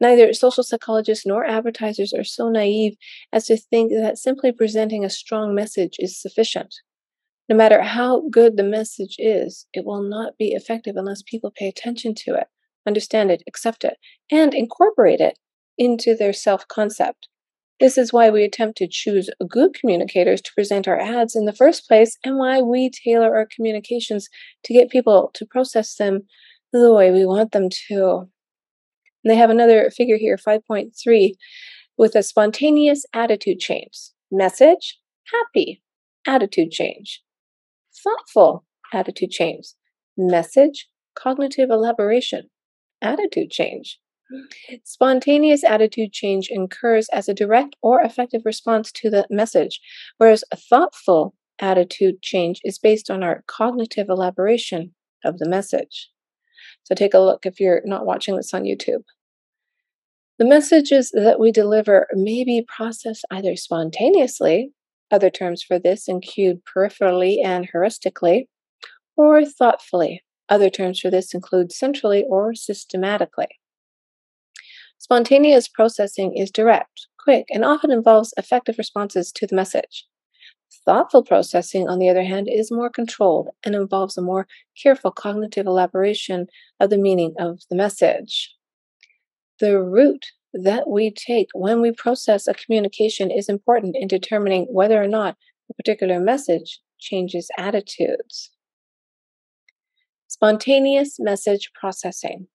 Neither 0.00 0.32
social 0.34 0.62
psychologists 0.62 1.24
nor 1.24 1.46
advertisers 1.46 2.12
are 2.12 2.24
so 2.24 2.50
naive 2.50 2.96
as 3.32 3.46
to 3.46 3.56
think 3.56 3.92
that 3.92 4.18
simply 4.18 4.52
presenting 4.52 5.04
a 5.04 5.10
strong 5.10 5.54
message 5.54 5.96
is 5.98 6.20
sufficient. 6.20 6.74
No 7.48 7.56
matter 7.56 7.82
how 7.82 8.22
good 8.28 8.56
the 8.56 8.64
message 8.64 9.16
is, 9.18 9.66
it 9.72 9.84
will 9.84 10.02
not 10.02 10.36
be 10.36 10.48
effective 10.48 10.96
unless 10.96 11.22
people 11.22 11.52
pay 11.56 11.68
attention 11.68 12.14
to 12.24 12.34
it, 12.34 12.48
understand 12.86 13.30
it, 13.30 13.42
accept 13.46 13.84
it, 13.84 13.98
and 14.30 14.52
incorporate 14.52 15.20
it 15.20 15.38
into 15.78 16.16
their 16.16 16.32
self 16.32 16.66
concept. 16.66 17.28
This 17.78 17.98
is 17.98 18.12
why 18.12 18.30
we 18.30 18.42
attempt 18.42 18.78
to 18.78 18.88
choose 18.90 19.30
good 19.48 19.74
communicators 19.74 20.40
to 20.42 20.54
present 20.54 20.88
our 20.88 20.98
ads 20.98 21.36
in 21.36 21.44
the 21.44 21.52
first 21.52 21.86
place, 21.86 22.16
and 22.24 22.38
why 22.38 22.62
we 22.62 22.90
tailor 22.90 23.36
our 23.36 23.46
communications 23.54 24.28
to 24.64 24.72
get 24.72 24.90
people 24.90 25.30
to 25.34 25.46
process 25.46 25.94
them 25.94 26.22
the 26.72 26.92
way 26.92 27.10
we 27.10 27.26
want 27.26 27.52
them 27.52 27.68
to. 27.88 28.28
And 29.22 29.30
they 29.30 29.36
have 29.36 29.50
another 29.50 29.90
figure 29.90 30.16
here, 30.16 30.36
5.3, 30.36 31.32
with 31.98 32.14
a 32.14 32.22
spontaneous 32.22 33.04
attitude 33.12 33.60
change. 33.60 34.10
Message, 34.32 34.98
happy, 35.32 35.82
attitude 36.26 36.70
change. 36.70 37.22
Thoughtful, 38.06 38.64
attitude 38.92 39.30
change. 39.30 39.66
Message, 40.16 40.88
cognitive 41.18 41.70
elaboration, 41.70 42.48
attitude 43.02 43.50
change. 43.50 43.98
Spontaneous 44.84 45.64
attitude 45.64 46.12
change 46.12 46.50
occurs 46.50 47.08
as 47.12 47.28
a 47.28 47.34
direct 47.34 47.76
or 47.82 48.00
effective 48.00 48.42
response 48.44 48.92
to 48.92 49.10
the 49.10 49.26
message, 49.30 49.80
whereas 50.18 50.44
a 50.52 50.56
thoughtful 50.56 51.34
attitude 51.58 52.22
change 52.22 52.60
is 52.64 52.78
based 52.78 53.10
on 53.10 53.22
our 53.22 53.42
cognitive 53.46 54.08
elaboration 54.08 54.94
of 55.24 55.38
the 55.38 55.48
message. 55.48 56.10
So 56.84 56.94
take 56.94 57.14
a 57.14 57.18
look 57.18 57.46
if 57.46 57.58
you're 57.58 57.82
not 57.84 58.06
watching 58.06 58.36
this 58.36 58.54
on 58.54 58.64
YouTube. 58.64 59.02
The 60.38 60.44
messages 60.44 61.10
that 61.14 61.40
we 61.40 61.50
deliver 61.50 62.06
may 62.12 62.44
be 62.44 62.66
processed 62.66 63.24
either 63.30 63.56
spontaneously, 63.56 64.72
other 65.10 65.30
terms 65.30 65.62
for 65.62 65.78
this 65.78 66.08
include 66.08 66.62
peripherally 66.64 67.44
and 67.44 67.68
heuristically, 67.72 68.48
or 69.16 69.44
thoughtfully. 69.44 70.22
Other 70.48 70.70
terms 70.70 71.00
for 71.00 71.10
this 71.10 71.34
include 71.34 71.72
centrally 71.72 72.24
or 72.28 72.54
systematically. 72.54 73.48
Spontaneous 74.98 75.68
processing 75.68 76.36
is 76.36 76.50
direct, 76.50 77.08
quick, 77.18 77.46
and 77.50 77.64
often 77.64 77.90
involves 77.90 78.32
effective 78.36 78.76
responses 78.78 79.32
to 79.32 79.46
the 79.46 79.56
message. 79.56 80.06
Thoughtful 80.84 81.24
processing, 81.24 81.88
on 81.88 81.98
the 81.98 82.08
other 82.08 82.22
hand, 82.22 82.48
is 82.48 82.70
more 82.70 82.90
controlled 82.90 83.48
and 83.64 83.74
involves 83.74 84.16
a 84.16 84.22
more 84.22 84.46
careful 84.80 85.10
cognitive 85.10 85.66
elaboration 85.66 86.46
of 86.78 86.90
the 86.90 86.98
meaning 86.98 87.34
of 87.38 87.60
the 87.70 87.76
message. 87.76 88.54
The 89.58 89.82
route 89.82 90.26
that 90.62 90.88
we 90.88 91.10
take 91.10 91.48
when 91.54 91.80
we 91.80 91.92
process 91.92 92.46
a 92.46 92.54
communication 92.54 93.30
is 93.30 93.48
important 93.48 93.96
in 93.98 94.08
determining 94.08 94.64
whether 94.70 95.02
or 95.02 95.08
not 95.08 95.36
a 95.70 95.74
particular 95.74 96.20
message 96.20 96.80
changes 96.98 97.48
attitudes. 97.58 98.50
Spontaneous 100.28 101.16
message 101.18 101.70
processing. 101.78 102.46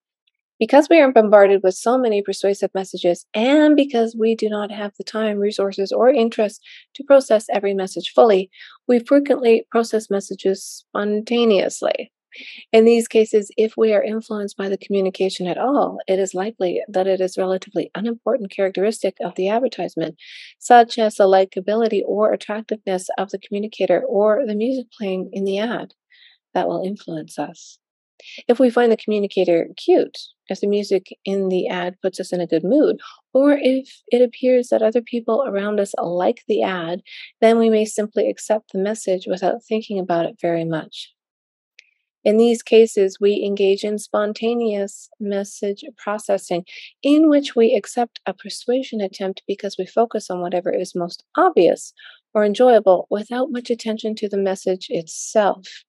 Because 0.59 0.87
we 0.89 0.99
are 0.99 1.11
bombarded 1.11 1.61
with 1.63 1.73
so 1.73 1.97
many 1.97 2.21
persuasive 2.21 2.69
messages, 2.75 3.25
and 3.33 3.75
because 3.75 4.15
we 4.15 4.35
do 4.35 4.47
not 4.47 4.69
have 4.69 4.91
the 4.95 5.03
time, 5.03 5.39
resources, 5.39 5.91
or 5.91 6.09
interest 6.09 6.61
to 6.93 7.03
process 7.03 7.47
every 7.51 7.73
message 7.73 8.11
fully, 8.13 8.51
we 8.87 8.99
frequently 8.99 9.65
process 9.71 10.11
messages 10.11 10.63
spontaneously. 10.63 12.11
In 12.71 12.85
these 12.85 13.07
cases, 13.07 13.51
if 13.57 13.75
we 13.75 13.93
are 13.93 14.03
influenced 14.03 14.57
by 14.57 14.69
the 14.69 14.77
communication 14.77 15.47
at 15.47 15.57
all, 15.57 15.99
it 16.07 16.19
is 16.19 16.33
likely 16.33 16.81
that 16.87 17.07
it 17.07 17.19
is 17.19 17.37
relatively 17.37 17.91
unimportant 17.95 18.51
characteristic 18.51 19.17
of 19.21 19.35
the 19.35 19.49
advertisement, 19.49 20.15
such 20.59 20.97
as 20.97 21.15
the 21.15 21.25
likability 21.25 22.01
or 22.05 22.31
attractiveness 22.31 23.09
of 23.17 23.29
the 23.31 23.39
communicator 23.39 24.01
or 24.07 24.45
the 24.45 24.55
music 24.55 24.87
playing 24.97 25.29
in 25.33 25.43
the 25.43 25.59
ad, 25.59 25.93
that 26.53 26.67
will 26.67 26.83
influence 26.83 27.37
us. 27.37 27.79
If 28.47 28.59
we 28.59 28.69
find 28.69 28.91
the 28.91 28.97
communicator 28.97 29.67
cute, 29.77 30.17
if 30.47 30.59
the 30.59 30.67
music 30.67 31.07
in 31.25 31.49
the 31.49 31.67
ad 31.67 31.95
puts 32.01 32.19
us 32.19 32.31
in 32.31 32.39
a 32.39 32.47
good 32.47 32.63
mood, 32.63 32.99
or 33.33 33.57
if 33.59 34.01
it 34.07 34.21
appears 34.21 34.67
that 34.67 34.81
other 34.81 35.01
people 35.01 35.43
around 35.47 35.79
us 35.79 35.93
like 35.97 36.43
the 36.47 36.61
ad, 36.61 37.01
then 37.39 37.57
we 37.57 37.69
may 37.69 37.85
simply 37.85 38.29
accept 38.29 38.71
the 38.71 38.79
message 38.79 39.25
without 39.27 39.63
thinking 39.63 39.97
about 39.97 40.25
it 40.25 40.35
very 40.39 40.65
much. 40.65 41.11
In 42.23 42.37
these 42.37 42.61
cases, 42.61 43.17
we 43.19 43.43
engage 43.43 43.83
in 43.83 43.97
spontaneous 43.97 45.09
message 45.19 45.83
processing, 45.97 46.65
in 47.01 47.29
which 47.29 47.55
we 47.55 47.75
accept 47.75 48.19
a 48.27 48.33
persuasion 48.33 49.01
attempt 49.01 49.41
because 49.47 49.75
we 49.77 49.87
focus 49.87 50.29
on 50.29 50.39
whatever 50.39 50.71
is 50.71 50.93
most 50.93 51.23
obvious 51.35 51.93
or 52.33 52.45
enjoyable 52.45 53.07
without 53.09 53.51
much 53.51 53.69
attention 53.69 54.15
to 54.15 54.29
the 54.29 54.37
message 54.37 54.87
itself. 54.89 55.83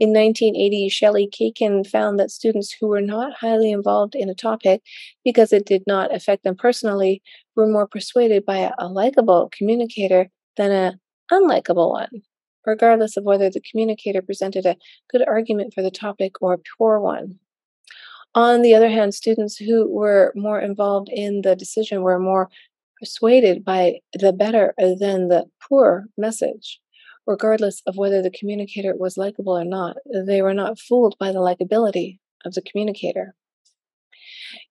In 0.00 0.08
1980, 0.10 0.88
Shelly 0.88 1.28
Chaiken 1.28 1.84
found 1.86 2.18
that 2.18 2.30
students 2.30 2.72
who 2.72 2.88
were 2.88 3.00
not 3.00 3.34
highly 3.34 3.70
involved 3.70 4.14
in 4.16 4.28
a 4.28 4.34
topic 4.34 4.82
because 5.24 5.52
it 5.52 5.66
did 5.66 5.84
not 5.86 6.14
affect 6.14 6.42
them 6.42 6.56
personally 6.56 7.22
were 7.54 7.66
more 7.66 7.86
persuaded 7.86 8.44
by 8.44 8.58
a, 8.58 8.70
a 8.78 8.88
likable 8.88 9.50
communicator 9.56 10.30
than 10.56 10.72
an 10.72 11.00
unlikable 11.30 11.90
one, 11.90 12.22
regardless 12.66 13.16
of 13.16 13.24
whether 13.24 13.50
the 13.50 13.60
communicator 13.60 14.22
presented 14.22 14.66
a 14.66 14.76
good 15.10 15.26
argument 15.26 15.74
for 15.74 15.82
the 15.82 15.90
topic 15.90 16.40
or 16.40 16.54
a 16.54 16.60
poor 16.78 17.00
one. 17.00 17.38
On 18.34 18.62
the 18.62 18.74
other 18.74 18.88
hand, 18.88 19.14
students 19.14 19.56
who 19.56 19.88
were 19.88 20.32
more 20.34 20.60
involved 20.60 21.08
in 21.12 21.42
the 21.42 21.54
decision 21.54 22.02
were 22.02 22.18
more 22.18 22.48
persuaded 22.98 23.64
by 23.64 24.00
the 24.12 24.32
better 24.32 24.74
than 24.78 25.28
the 25.28 25.46
poor 25.60 26.06
message 26.16 26.80
regardless 27.26 27.82
of 27.86 27.96
whether 27.96 28.22
the 28.22 28.30
communicator 28.30 28.94
was 28.96 29.16
likable 29.16 29.56
or 29.56 29.64
not. 29.64 29.96
They 30.12 30.42
were 30.42 30.54
not 30.54 30.78
fooled 30.78 31.16
by 31.18 31.32
the 31.32 31.38
likability 31.38 32.18
of 32.44 32.54
the 32.54 32.62
communicator. 32.62 33.34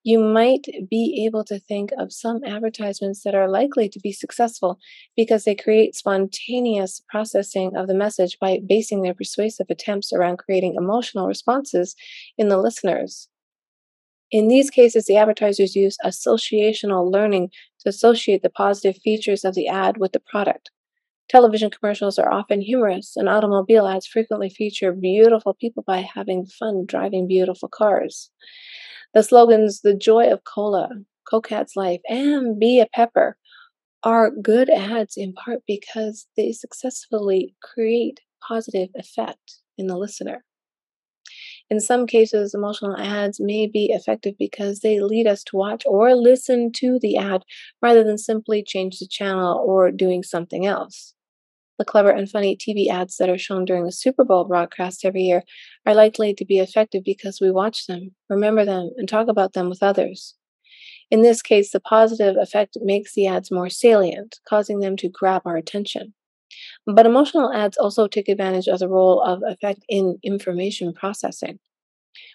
You 0.03 0.19
might 0.19 0.65
be 0.89 1.23
able 1.25 1.43
to 1.45 1.59
think 1.59 1.91
of 1.97 2.13
some 2.13 2.43
advertisements 2.43 3.23
that 3.23 3.35
are 3.35 3.49
likely 3.49 3.89
to 3.89 3.99
be 3.99 4.11
successful 4.11 4.79
because 5.15 5.43
they 5.43 5.55
create 5.55 5.95
spontaneous 5.95 7.01
processing 7.09 7.75
of 7.75 7.87
the 7.87 7.93
message 7.93 8.37
by 8.39 8.59
basing 8.65 9.01
their 9.01 9.13
persuasive 9.13 9.67
attempts 9.69 10.11
around 10.11 10.37
creating 10.37 10.75
emotional 10.75 11.27
responses 11.27 11.95
in 12.37 12.49
the 12.49 12.57
listeners. 12.57 13.29
In 14.31 14.47
these 14.47 14.71
cases, 14.71 15.05
the 15.05 15.17
advertisers 15.17 15.75
use 15.75 15.95
associational 16.03 17.11
learning 17.11 17.51
to 17.81 17.89
associate 17.89 18.41
the 18.41 18.49
positive 18.49 18.99
features 19.01 19.45
of 19.45 19.53
the 19.53 19.67
ad 19.67 19.97
with 19.97 20.11
the 20.11 20.19
product 20.19 20.71
Television 21.29 21.69
commercials 21.69 22.19
are 22.19 22.31
often 22.31 22.61
humorous, 22.61 23.15
and 23.15 23.27
automobile 23.29 23.87
ads 23.87 24.05
frequently 24.05 24.49
feature 24.49 24.91
beautiful 24.91 25.53
people 25.53 25.83
by 25.85 25.99
having 26.01 26.45
fun 26.45 26.85
driving 26.85 27.27
beautiful 27.27 27.69
cars. 27.69 28.29
The 29.13 29.23
slogans, 29.23 29.81
The 29.81 29.95
Joy 29.95 30.31
of 30.31 30.43
Cola, 30.43 30.89
Coke 31.29 31.51
Adds 31.51 31.75
Life, 31.75 32.01
and 32.07 32.59
Be 32.59 32.79
a 32.79 32.87
Pepper, 32.93 33.37
are 34.03 34.31
good 34.31 34.69
ads 34.69 35.15
in 35.17 35.33
part 35.33 35.61
because 35.65 36.27
they 36.35 36.51
successfully 36.51 37.55
create 37.63 38.19
positive 38.47 38.89
effect 38.95 39.61
in 39.77 39.87
the 39.87 39.97
listener. 39.97 40.43
In 41.69 41.79
some 41.79 42.05
cases, 42.05 42.53
emotional 42.53 42.95
ads 42.97 43.39
may 43.39 43.67
be 43.67 43.85
effective 43.91 44.35
because 44.37 44.79
they 44.79 44.99
lead 44.99 45.27
us 45.27 45.43
to 45.45 45.57
watch 45.57 45.83
or 45.85 46.13
listen 46.13 46.71
to 46.73 46.99
the 46.99 47.17
ad 47.17 47.43
rather 47.81 48.03
than 48.03 48.17
simply 48.17 48.63
change 48.63 48.99
the 48.99 49.07
channel 49.07 49.63
or 49.65 49.91
doing 49.91 50.23
something 50.23 50.65
else. 50.65 51.15
The 51.79 51.85
clever 51.85 52.11
and 52.11 52.29
funny 52.29 52.55
TV 52.55 52.87
ads 52.89 53.17
that 53.17 53.29
are 53.29 53.37
shown 53.37 53.65
during 53.65 53.85
the 53.85 53.91
Super 53.91 54.23
Bowl 54.23 54.45
broadcast 54.45 55.03
every 55.03 55.23
year 55.23 55.43
are 55.85 55.95
likely 55.95 56.33
to 56.35 56.45
be 56.45 56.59
effective 56.59 57.03
because 57.03 57.41
we 57.41 57.49
watch 57.49 57.87
them, 57.87 58.11
remember 58.29 58.63
them, 58.63 58.91
and 58.97 59.09
talk 59.09 59.27
about 59.27 59.53
them 59.53 59.69
with 59.69 59.81
others. 59.81 60.35
In 61.09 61.21
this 61.21 61.41
case, 61.41 61.71
the 61.71 61.79
positive 61.79 62.35
effect 62.37 62.77
makes 62.81 63.13
the 63.13 63.27
ads 63.27 63.51
more 63.51 63.69
salient, 63.69 64.39
causing 64.47 64.79
them 64.79 64.95
to 64.97 65.09
grab 65.09 65.41
our 65.45 65.57
attention. 65.57 66.13
But 66.85 67.05
emotional 67.05 67.51
ads 67.53 67.77
also 67.77 68.07
take 68.07 68.27
advantage 68.27 68.67
of 68.67 68.79
the 68.79 68.89
role 68.89 69.21
of 69.21 69.41
effect 69.45 69.85
in 69.87 70.19
information 70.23 70.93
processing. 70.93 71.59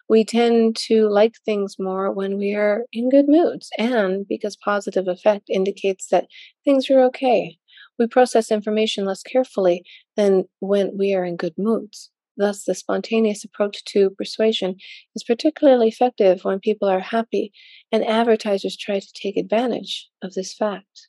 We 0.08 0.24
tend 0.24 0.76
to 0.88 1.08
like 1.08 1.34
things 1.44 1.76
more 1.78 2.10
when 2.10 2.38
we 2.38 2.54
are 2.54 2.86
in 2.92 3.10
good 3.10 3.28
moods, 3.28 3.68
and 3.78 4.26
because 4.26 4.56
positive 4.56 5.06
effect 5.06 5.50
indicates 5.50 6.08
that 6.08 6.28
things 6.64 6.90
are 6.90 7.00
okay, 7.04 7.58
we 7.98 8.06
process 8.06 8.50
information 8.50 9.04
less 9.04 9.22
carefully 9.22 9.84
than 10.16 10.44
when 10.60 10.96
we 10.96 11.14
are 11.14 11.24
in 11.24 11.36
good 11.36 11.54
moods. 11.58 12.10
Thus, 12.36 12.64
the 12.64 12.74
spontaneous 12.74 13.44
approach 13.44 13.84
to 13.86 14.10
persuasion 14.10 14.76
is 15.14 15.24
particularly 15.24 15.88
effective 15.88 16.44
when 16.44 16.60
people 16.60 16.88
are 16.88 17.00
happy, 17.00 17.52
and 17.92 18.04
advertisers 18.04 18.76
try 18.76 19.00
to 19.00 19.12
take 19.12 19.36
advantage 19.36 20.08
of 20.22 20.34
this 20.34 20.54
fact. 20.54 21.08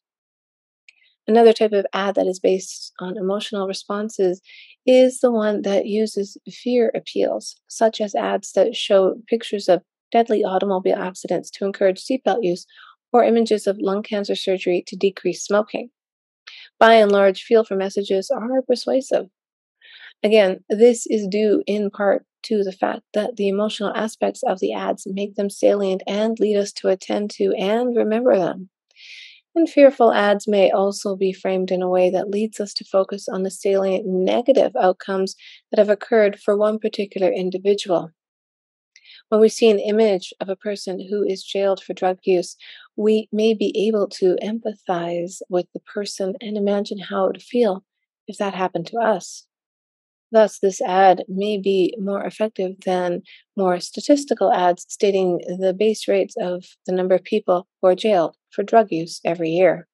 Another 1.30 1.54
type 1.54 1.74
of 1.74 1.86
ad 1.94 2.16
that 2.16 2.26
is 2.26 2.40
based 2.40 2.92
on 3.00 3.16
emotional 3.16 3.68
responses 3.68 4.42
is 4.88 5.20
the 5.20 5.32
one 5.32 5.62
that 5.62 5.86
uses 5.86 6.38
fear 6.50 6.92
appeals, 6.96 7.56
such 7.68 8.02
as 8.02 8.16
ads 8.16 8.52
that 8.54 8.76
show 8.76 9.22
pictures 9.28 9.70
of 9.70 9.84
deadly 10.12 10.44
automobile 10.44 10.96
accidents 10.96 11.52
to 11.52 11.66
encourage 11.66 12.04
seatbelt 12.04 12.40
use 12.42 12.66
or 13.14 13.24
images 13.24 13.68
of 13.68 13.78
lung 13.80 14.02
cancer 14.02 14.34
surgery 14.34 14.84
to 14.88 14.96
decrease 14.96 15.44
smoking. 15.44 15.92
By 16.80 16.96
and 16.96 17.12
large, 17.12 17.44
feel 17.44 17.64
for 17.64 17.76
messages 17.76 18.32
are 18.32 18.64
persuasive. 18.64 19.28
Again, 20.24 20.64
this 20.68 21.06
is 21.06 21.28
due 21.28 21.62
in 21.68 21.92
part 21.92 22.26
to 22.46 22.64
the 22.64 22.72
fact 22.72 23.04
that 23.14 23.36
the 23.36 23.50
emotional 23.50 23.94
aspects 23.96 24.42
of 24.42 24.60
the 24.60 24.74
ads 24.74 25.06
make 25.06 25.36
them 25.36 25.52
salient 25.52 26.02
and 26.08 26.40
lead 26.40 26.58
us 26.58 26.74
to 26.74 26.88
attend 26.88 27.30
to 27.36 27.54
and 27.54 27.96
remember 27.96 28.36
them. 28.36 28.72
And 29.56 29.70
fearful 29.70 30.12
ads 30.12 30.48
may 30.48 30.72
also 30.72 31.16
be 31.16 31.34
framed 31.34 31.70
in 31.70 31.84
a 31.84 31.90
way 31.90 32.10
that 32.10 32.32
leads 32.32 32.60
us 32.60 32.74
to 32.74 32.84
focus 32.84 33.30
on 33.30 33.44
the 33.44 33.52
salient 33.52 34.08
negative 34.08 34.76
outcomes 34.76 35.36
that 35.70 35.78
have 35.78 35.90
occurred 35.90 36.40
for 36.40 36.58
one 36.58 36.80
particular 36.80 37.32
individual. 37.32 38.12
When 39.30 39.42
we 39.42 39.50
see 39.50 39.70
an 39.70 39.80
image 39.80 40.34
of 40.40 40.50
a 40.50 40.56
person 40.56 41.00
who 41.00 41.24
is 41.24 41.44
jailed 41.44 41.82
for 41.84 41.94
drug 41.94 42.20
use, 42.24 42.56
we 42.96 43.28
may 43.32 43.56
be 43.56 43.74
able 43.88 44.08
to 44.10 44.38
empathize 44.44 45.42
with 45.50 45.68
the 45.74 45.80
person 45.80 46.36
and 46.42 46.56
imagine 46.58 47.00
how 47.00 47.26
it 47.26 47.34
would 47.34 47.44
feel 47.44 47.84
if 48.28 48.38
that 48.38 48.54
happened 48.54 48.88
to 48.88 48.98
us. 49.00 49.48
Thus, 50.32 50.60
this 50.60 50.80
ad 50.82 51.24
may 51.28 51.58
be 51.58 51.96
more 52.00 52.24
effective 52.24 52.76
than 52.86 53.24
more 53.58 53.80
statistical 53.80 54.54
ads 54.54 54.86
stating 54.88 55.40
the 55.60 55.74
base 55.74 56.08
rates 56.08 56.36
of 56.40 56.66
the 56.86 56.94
number 56.94 57.16
of 57.16 57.24
people 57.24 57.68
who 57.82 57.88
are 57.88 57.96
jailed 57.96 58.36
for 58.52 58.64
drug 58.64 58.92
use 58.92 59.20
every 59.26 59.50
year. 59.50 59.88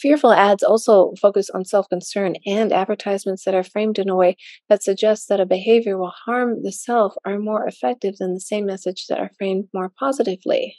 Fearful 0.00 0.32
ads 0.32 0.62
also 0.62 1.12
focus 1.20 1.50
on 1.50 1.66
self 1.66 1.86
concern, 1.90 2.36
and 2.46 2.72
advertisements 2.72 3.44
that 3.44 3.54
are 3.54 3.62
framed 3.62 3.98
in 3.98 4.08
a 4.08 4.16
way 4.16 4.36
that 4.70 4.82
suggests 4.82 5.26
that 5.26 5.40
a 5.40 5.46
behavior 5.46 5.98
will 5.98 6.14
harm 6.24 6.62
the 6.62 6.72
self 6.72 7.14
are 7.26 7.38
more 7.38 7.66
effective 7.66 8.16
than 8.16 8.32
the 8.32 8.40
same 8.40 8.64
message 8.64 9.06
that 9.08 9.18
are 9.18 9.30
framed 9.36 9.68
more 9.74 9.92
positively. 9.98 10.78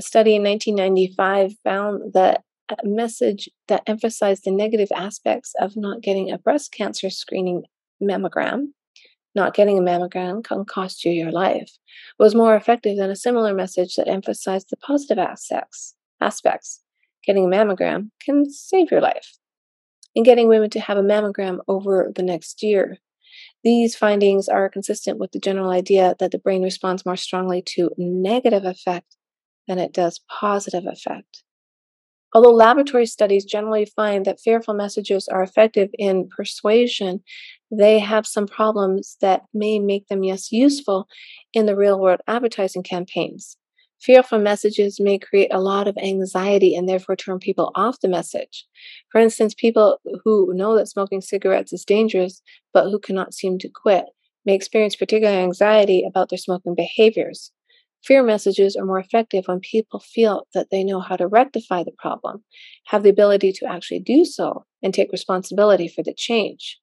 A 0.00 0.02
study 0.02 0.34
in 0.34 0.42
1995 0.42 1.52
found 1.62 2.12
that 2.14 2.42
a 2.70 2.76
message 2.84 3.48
that 3.68 3.82
emphasized 3.86 4.44
the 4.44 4.50
negative 4.50 4.88
aspects 4.94 5.52
of 5.60 5.72
not 5.76 6.00
getting 6.00 6.30
a 6.30 6.38
breast 6.38 6.72
cancer 6.72 7.10
screening 7.10 7.64
mammogram, 8.02 8.68
not 9.34 9.54
getting 9.54 9.78
a 9.78 9.82
mammogram 9.82 10.44
can 10.44 10.64
cost 10.64 11.04
you 11.04 11.12
your 11.12 11.32
life, 11.32 11.70
was 12.18 12.34
more 12.34 12.54
effective 12.54 12.96
than 12.96 13.10
a 13.10 13.16
similar 13.16 13.54
message 13.54 13.94
that 13.96 14.08
emphasized 14.08 14.68
the 14.70 14.76
positive 14.76 15.18
aspects. 15.18 15.94
Aspects. 16.20 16.82
Getting 17.24 17.46
a 17.46 17.48
mammogram 17.48 18.10
can 18.24 18.50
save 18.50 18.90
your 18.90 19.00
life. 19.00 19.32
And 20.14 20.24
getting 20.24 20.48
women 20.48 20.70
to 20.70 20.80
have 20.80 20.98
a 20.98 21.02
mammogram 21.02 21.58
over 21.68 22.12
the 22.14 22.22
next 22.22 22.62
year. 22.62 22.98
These 23.64 23.96
findings 23.96 24.48
are 24.48 24.68
consistent 24.68 25.18
with 25.18 25.32
the 25.32 25.38
general 25.38 25.70
idea 25.70 26.14
that 26.18 26.32
the 26.32 26.38
brain 26.38 26.62
responds 26.62 27.06
more 27.06 27.16
strongly 27.16 27.62
to 27.68 27.90
negative 27.96 28.64
effect 28.64 29.16
than 29.68 29.78
it 29.78 29.92
does 29.92 30.20
positive 30.28 30.84
effect. 30.86 31.44
Although 32.34 32.52
laboratory 32.52 33.06
studies 33.06 33.44
generally 33.44 33.84
find 33.84 34.24
that 34.24 34.40
fearful 34.40 34.74
messages 34.74 35.28
are 35.28 35.42
effective 35.42 35.90
in 35.98 36.28
persuasion, 36.34 37.20
they 37.70 37.98
have 37.98 38.26
some 38.26 38.46
problems 38.46 39.16
that 39.20 39.42
may 39.52 39.78
make 39.78 40.08
them 40.08 40.22
less 40.22 40.50
useful 40.50 41.08
in 41.52 41.66
the 41.66 41.76
real 41.76 42.00
world 42.00 42.20
advertising 42.26 42.82
campaigns. 42.82 43.56
Fearful 44.00 44.40
messages 44.40 44.98
may 44.98 45.18
create 45.18 45.52
a 45.52 45.60
lot 45.60 45.86
of 45.86 45.96
anxiety 45.98 46.74
and 46.74 46.88
therefore 46.88 47.14
turn 47.16 47.38
people 47.38 47.70
off 47.76 48.00
the 48.00 48.08
message. 48.08 48.66
For 49.10 49.20
instance, 49.20 49.54
people 49.54 49.98
who 50.24 50.52
know 50.54 50.76
that 50.76 50.88
smoking 50.88 51.20
cigarettes 51.20 51.72
is 51.72 51.84
dangerous 51.84 52.42
but 52.72 52.90
who 52.90 52.98
cannot 52.98 53.32
seem 53.32 53.58
to 53.58 53.68
quit 53.68 54.06
may 54.44 54.54
experience 54.54 54.96
particular 54.96 55.32
anxiety 55.32 56.04
about 56.04 56.30
their 56.30 56.38
smoking 56.38 56.74
behaviors. 56.74 57.52
Fear 58.04 58.24
messages 58.24 58.76
are 58.76 58.84
more 58.84 58.98
effective 58.98 59.46
when 59.48 59.60
people 59.60 59.98
feel 59.98 60.46
that 60.54 60.70
they 60.70 60.84
know 60.84 61.00
how 61.00 61.16
to 61.16 61.26
rectify 61.26 61.82
the 61.82 61.92
problem, 61.92 62.44
have 62.86 63.02
the 63.02 63.08
ability 63.08 63.52
to 63.54 63.66
actually 63.66 64.00
do 64.00 64.24
so, 64.26 64.66
and 64.82 64.92
take 64.92 65.10
responsibility 65.10 65.88
for 65.88 66.02
the 66.02 66.12
change. 66.12 66.78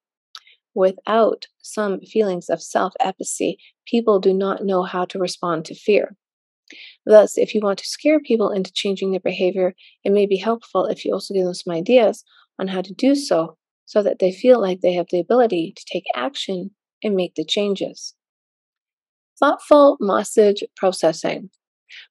Without 0.74 1.47
some 1.61 2.01
feelings 2.01 2.49
of 2.49 2.61
self 2.61 2.93
efficacy, 2.99 3.59
people 3.86 4.20
do 4.20 4.34
not 4.34 4.65
know 4.65 4.84
how 4.84 5.05
to 5.05 5.20
respond 5.20 5.65
to 5.65 5.76
fear. 5.76 6.17
Thus, 7.05 7.38
if 7.38 7.53
you 7.53 7.61
want 7.61 7.80
to 7.80 7.88
scare 7.88 8.22
people 8.22 8.51
into 8.51 8.72
changing 8.72 9.11
their 9.11 9.20
behavior, 9.20 9.76
it 10.05 10.11
may 10.11 10.26
be 10.26 10.38
helpful 10.38 10.86
if 10.86 11.03
you 11.03 11.13
also 11.13 11.34
give 11.34 11.43
them 11.45 11.53
some 11.53 11.74
ideas 11.74 12.24
on 12.57 12.70
how 12.70 12.82
to 12.82 12.93
do 12.93 13.15
so 13.15 13.57
so 13.86 14.01
that 14.03 14.20
they 14.20 14.32
feel 14.32 14.61
like 14.61 14.82
they 14.82 14.93
have 14.93 15.07
the 15.11 15.20
ability 15.20 15.74
to 15.76 15.86
take 15.91 16.05
action 16.15 16.72
and 17.03 17.15
make 17.15 17.36
the 17.36 17.43
changes. 17.45 18.15
Thoughtful 19.39 19.95
message 20.01 20.63
processing. 20.75 21.49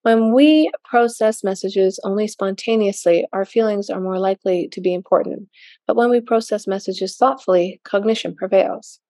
When 0.00 0.32
we 0.32 0.70
process 0.84 1.44
messages 1.44 2.00
only 2.02 2.26
spontaneously, 2.26 3.26
our 3.34 3.44
feelings 3.44 3.90
are 3.90 4.00
more 4.00 4.18
likely 4.18 4.68
to 4.72 4.80
be 4.80 4.94
important. 4.94 5.48
But 5.86 5.96
when 5.96 6.08
we 6.08 6.22
process 6.22 6.66
messages 6.66 7.16
thoughtfully, 7.16 7.82
cognition 7.84 8.34
prevails. 8.34 9.00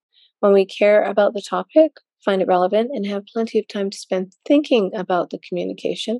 When 0.40 0.52
we 0.52 0.66
care 0.66 1.04
about 1.04 1.34
the 1.34 1.42
topic, 1.42 1.92
find 2.24 2.42
it 2.42 2.48
relevant, 2.48 2.90
and 2.92 3.06
have 3.06 3.24
plenty 3.32 3.58
of 3.60 3.68
time 3.68 3.88
to 3.90 3.96
spend 3.96 4.32
thinking 4.46 4.90
about 4.96 5.30
the 5.30 5.38
communication, 5.38 6.18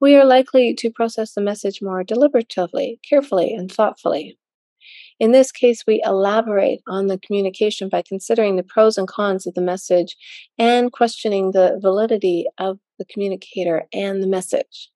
we 0.00 0.16
are 0.16 0.24
likely 0.24 0.74
to 0.74 0.90
process 0.90 1.34
the 1.34 1.40
message 1.40 1.80
more 1.80 2.02
deliberatively, 2.02 2.98
carefully, 3.08 3.54
and 3.54 3.70
thoughtfully. 3.70 4.36
In 5.18 5.32
this 5.32 5.50
case, 5.50 5.84
we 5.86 6.02
elaborate 6.04 6.82
on 6.86 7.06
the 7.06 7.18
communication 7.18 7.88
by 7.88 8.02
considering 8.02 8.56
the 8.56 8.62
pros 8.62 8.98
and 8.98 9.08
cons 9.08 9.46
of 9.46 9.54
the 9.54 9.62
message 9.62 10.14
and 10.58 10.92
questioning 10.92 11.52
the 11.52 11.78
validity 11.80 12.46
of 12.58 12.78
the 12.98 13.06
communicator 13.06 13.84
and 13.94 14.22
the 14.22 14.26
message. 14.26 14.90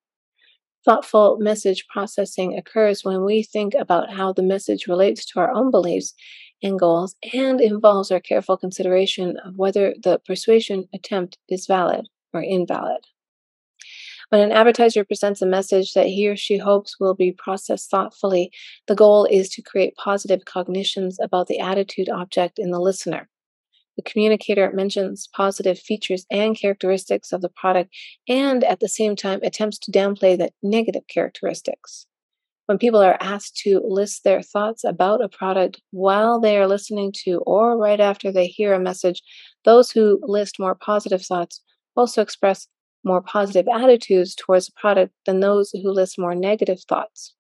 Thoughtful 0.85 1.39
message 1.39 1.87
processing 1.89 2.57
occurs 2.57 3.05
when 3.05 3.25
we 3.25 3.43
think 3.43 3.75
about 3.75 4.13
how 4.13 4.33
the 4.33 4.43
message 4.43 4.87
relates 4.87 5.25
to 5.27 5.41
our 5.41 5.53
own 5.53 5.71
beliefs 5.71 6.15
and 6.63 6.79
goals 6.79 7.17
and 7.35 7.61
involves 7.61 8.11
our 8.11 8.21
careful 8.21 8.57
consideration 8.57 9.37
of 9.45 9.57
whether 9.57 9.95
the 10.03 10.21
persuasion 10.27 10.89
attempt 10.95 11.39
is 11.49 11.67
valid 11.67 12.09
or 12.33 12.43
invalid. 12.43 13.07
When 14.31 14.41
an 14.43 14.53
advertiser 14.53 15.05
presents 15.05 15.43
a 15.43 15.47
message 15.47 15.93
that 15.95 16.07
he 16.07 16.29
or 16.29 16.37
she 16.37 16.57
hopes 16.57 17.01
will 17.01 17.15
be 17.15 17.33
processed 17.33 17.91
thoughtfully, 17.91 18.53
the 18.87 18.95
goal 18.95 19.25
is 19.25 19.49
to 19.51 19.63
create 19.63 19.97
positive 19.97 20.45
cognitions 20.45 21.19
about 21.21 21.49
the 21.49 21.59
attitude 21.59 22.09
object 22.09 22.57
in 22.57 22.71
the 22.71 22.79
listener. 22.79 23.29
The 23.97 24.03
communicator 24.05 24.71
mentions 24.73 25.29
positive 25.35 25.81
features 25.81 26.27
and 26.31 26.57
characteristics 26.57 27.33
of 27.33 27.41
the 27.41 27.49
product 27.49 27.93
and 28.29 28.63
at 28.63 28.79
the 28.79 28.89
same 28.89 29.17
time 29.17 29.41
attempts 29.43 29.79
to 29.81 29.91
downplay 29.91 30.39
the 30.39 30.53
negative 30.63 31.09
characteristics. 31.09 32.07
When 32.67 32.79
people 32.79 33.01
are 33.01 33.19
asked 33.21 33.57
to 33.65 33.81
list 33.85 34.23
their 34.23 34.43
thoughts 34.43 34.85
about 34.85 35.25
a 35.25 35.29
product 35.29 35.83
while 35.91 36.39
they 36.39 36.57
are 36.57 36.69
listening 36.69 37.13
to 37.25 37.43
or 37.47 37.77
right 37.77 37.99
after 37.99 38.31
they 38.31 38.47
hear 38.47 38.75
a 38.75 38.79
message, 38.79 39.23
those 39.65 39.91
who 39.91 40.21
list 40.23 40.61
more 40.61 40.77
positive 40.77 41.23
thoughts 41.23 41.63
also 41.97 42.23
express 42.23 42.69
more 43.05 43.23
positive 43.23 43.67
attitudes 43.69 44.35
towards 44.35 44.67
the 44.67 44.73
product 44.77 45.13
than 45.27 45.41
those 45.41 45.71
who 45.71 45.91
list 45.91 46.19
more 46.19 46.35
negative 46.35 46.81
thoughts. 46.89 47.35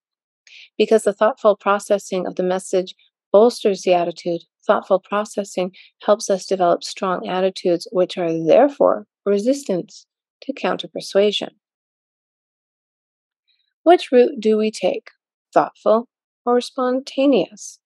Because 0.78 1.02
the 1.04 1.12
thoughtful 1.12 1.56
processing 1.56 2.26
of 2.26 2.36
the 2.36 2.42
message 2.42 2.94
bolsters 3.32 3.82
the 3.82 3.94
attitude, 3.94 4.42
thoughtful 4.66 4.98
processing 4.98 5.72
helps 6.02 6.30
us 6.30 6.46
develop 6.46 6.82
strong 6.82 7.28
attitudes, 7.28 7.86
which 7.92 8.18
are 8.18 8.32
therefore 8.32 9.06
resistance 9.24 10.06
to 10.42 10.52
counter 10.52 10.88
persuasion. 10.88 11.50
Which 13.82 14.12
route 14.12 14.40
do 14.40 14.56
we 14.56 14.70
take? 14.70 15.08
thoughtful, 15.52 16.08
or 16.46 16.60
spontaneous. 16.60 17.79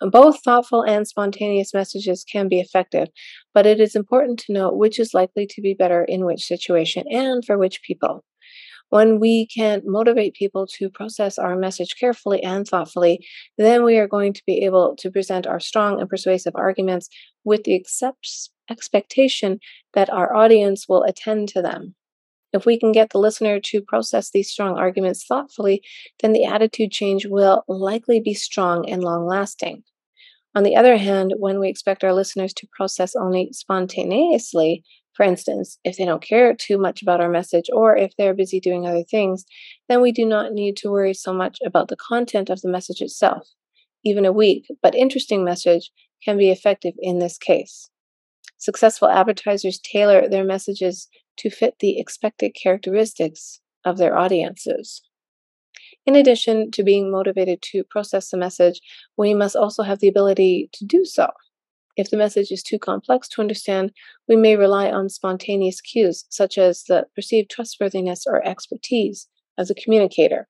Both 0.00 0.42
thoughtful 0.44 0.82
and 0.82 1.08
spontaneous 1.08 1.74
messages 1.74 2.24
can 2.24 2.48
be 2.48 2.60
effective, 2.60 3.08
but 3.52 3.66
it 3.66 3.80
is 3.80 3.96
important 3.96 4.38
to 4.40 4.52
know 4.52 4.72
which 4.72 5.00
is 5.00 5.12
likely 5.12 5.46
to 5.46 5.60
be 5.60 5.74
better 5.74 6.04
in 6.04 6.24
which 6.24 6.44
situation 6.44 7.04
and 7.10 7.44
for 7.44 7.58
which 7.58 7.82
people. 7.82 8.24
When 8.90 9.20
we 9.20 9.46
can 9.46 9.82
motivate 9.84 10.34
people 10.34 10.66
to 10.78 10.88
process 10.88 11.38
our 11.38 11.56
message 11.56 11.96
carefully 12.00 12.42
and 12.42 12.66
thoughtfully, 12.66 13.26
then 13.58 13.84
we 13.84 13.98
are 13.98 14.08
going 14.08 14.32
to 14.32 14.42
be 14.46 14.64
able 14.64 14.96
to 14.96 15.10
present 15.10 15.46
our 15.46 15.60
strong 15.60 16.00
and 16.00 16.08
persuasive 16.08 16.54
arguments 16.54 17.08
with 17.44 17.64
the 17.64 17.74
accept- 17.74 18.50
expectation 18.70 19.58
that 19.94 20.08
our 20.10 20.34
audience 20.34 20.88
will 20.88 21.02
attend 21.02 21.48
to 21.48 21.60
them. 21.60 21.96
If 22.52 22.64
we 22.64 22.78
can 22.78 22.92
get 22.92 23.10
the 23.10 23.18
listener 23.18 23.60
to 23.60 23.82
process 23.82 24.30
these 24.30 24.50
strong 24.50 24.78
arguments 24.78 25.24
thoughtfully, 25.24 25.82
then 26.20 26.32
the 26.32 26.44
attitude 26.44 26.90
change 26.92 27.26
will 27.26 27.64
likely 27.68 28.20
be 28.20 28.34
strong 28.34 28.88
and 28.88 29.02
long 29.02 29.26
lasting. 29.26 29.82
On 30.54 30.62
the 30.62 30.76
other 30.76 30.96
hand, 30.96 31.34
when 31.38 31.60
we 31.60 31.68
expect 31.68 32.02
our 32.02 32.14
listeners 32.14 32.54
to 32.54 32.68
process 32.72 33.14
only 33.14 33.50
spontaneously, 33.52 34.82
for 35.12 35.24
instance, 35.24 35.78
if 35.84 35.96
they 35.96 36.04
don't 36.04 36.22
care 36.22 36.54
too 36.54 36.78
much 36.78 37.02
about 37.02 37.20
our 37.20 37.28
message 37.28 37.68
or 37.72 37.96
if 37.96 38.12
they're 38.16 38.34
busy 38.34 38.60
doing 38.60 38.86
other 38.86 39.02
things, 39.02 39.44
then 39.88 40.00
we 40.00 40.12
do 40.12 40.24
not 40.24 40.52
need 40.52 40.76
to 40.78 40.90
worry 40.90 41.12
so 41.12 41.32
much 41.32 41.58
about 41.66 41.88
the 41.88 41.96
content 41.96 42.48
of 42.48 42.60
the 42.62 42.68
message 42.68 43.00
itself. 43.00 43.46
Even 44.04 44.24
a 44.24 44.32
weak 44.32 44.66
but 44.80 44.94
interesting 44.94 45.44
message 45.44 45.90
can 46.24 46.38
be 46.38 46.50
effective 46.50 46.94
in 47.00 47.18
this 47.18 47.36
case. 47.36 47.90
Successful 48.58 49.08
advertisers 49.08 49.78
tailor 49.80 50.28
their 50.28 50.44
messages 50.44 51.08
to 51.38 51.50
fit 51.50 51.76
the 51.80 51.98
expected 51.98 52.50
characteristics 52.50 53.60
of 53.84 53.98
their 53.98 54.16
audiences. 54.16 55.02
In 56.06 56.14
addition 56.14 56.70
to 56.72 56.82
being 56.82 57.10
motivated 57.10 57.60
to 57.70 57.84
process 57.84 58.30
the 58.30 58.36
message, 58.36 58.80
we 59.16 59.34
must 59.34 59.56
also 59.56 59.82
have 59.82 60.00
the 60.00 60.08
ability 60.08 60.70
to 60.72 60.84
do 60.84 61.04
so. 61.04 61.28
If 61.96 62.10
the 62.10 62.16
message 62.16 62.52
is 62.52 62.62
too 62.62 62.78
complex 62.78 63.28
to 63.30 63.40
understand, 63.40 63.92
we 64.28 64.36
may 64.36 64.56
rely 64.56 64.90
on 64.90 65.08
spontaneous 65.08 65.80
cues, 65.80 66.24
such 66.28 66.56
as 66.56 66.84
the 66.84 67.06
perceived 67.14 67.50
trustworthiness 67.50 68.24
or 68.26 68.46
expertise 68.46 69.26
of 69.58 69.66
the 69.66 69.74
communicator, 69.74 70.48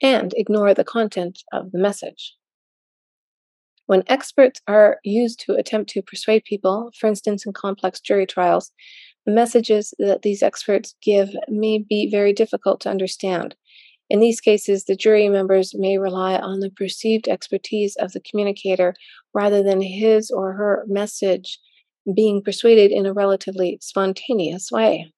and 0.00 0.32
ignore 0.36 0.72
the 0.72 0.84
content 0.84 1.40
of 1.52 1.70
the 1.72 1.78
message. 1.78 2.37
When 3.88 4.02
experts 4.06 4.60
are 4.68 4.98
used 5.02 5.40
to 5.46 5.54
attempt 5.54 5.88
to 5.90 6.02
persuade 6.02 6.44
people, 6.44 6.90
for 7.00 7.06
instance, 7.06 7.46
in 7.46 7.54
complex 7.54 8.00
jury 8.00 8.26
trials, 8.26 8.70
the 9.24 9.32
messages 9.32 9.94
that 9.98 10.20
these 10.20 10.42
experts 10.42 10.94
give 11.00 11.30
may 11.48 11.78
be 11.78 12.10
very 12.10 12.34
difficult 12.34 12.82
to 12.82 12.90
understand. 12.90 13.56
In 14.10 14.20
these 14.20 14.42
cases, 14.42 14.84
the 14.84 14.94
jury 14.94 15.30
members 15.30 15.74
may 15.74 15.96
rely 15.96 16.36
on 16.36 16.60
the 16.60 16.68
perceived 16.68 17.28
expertise 17.28 17.96
of 17.96 18.12
the 18.12 18.20
communicator 18.20 18.92
rather 19.32 19.62
than 19.62 19.80
his 19.80 20.30
or 20.30 20.52
her 20.52 20.84
message 20.86 21.58
being 22.14 22.42
persuaded 22.42 22.90
in 22.90 23.06
a 23.06 23.14
relatively 23.14 23.78
spontaneous 23.80 24.70
way. 24.70 25.10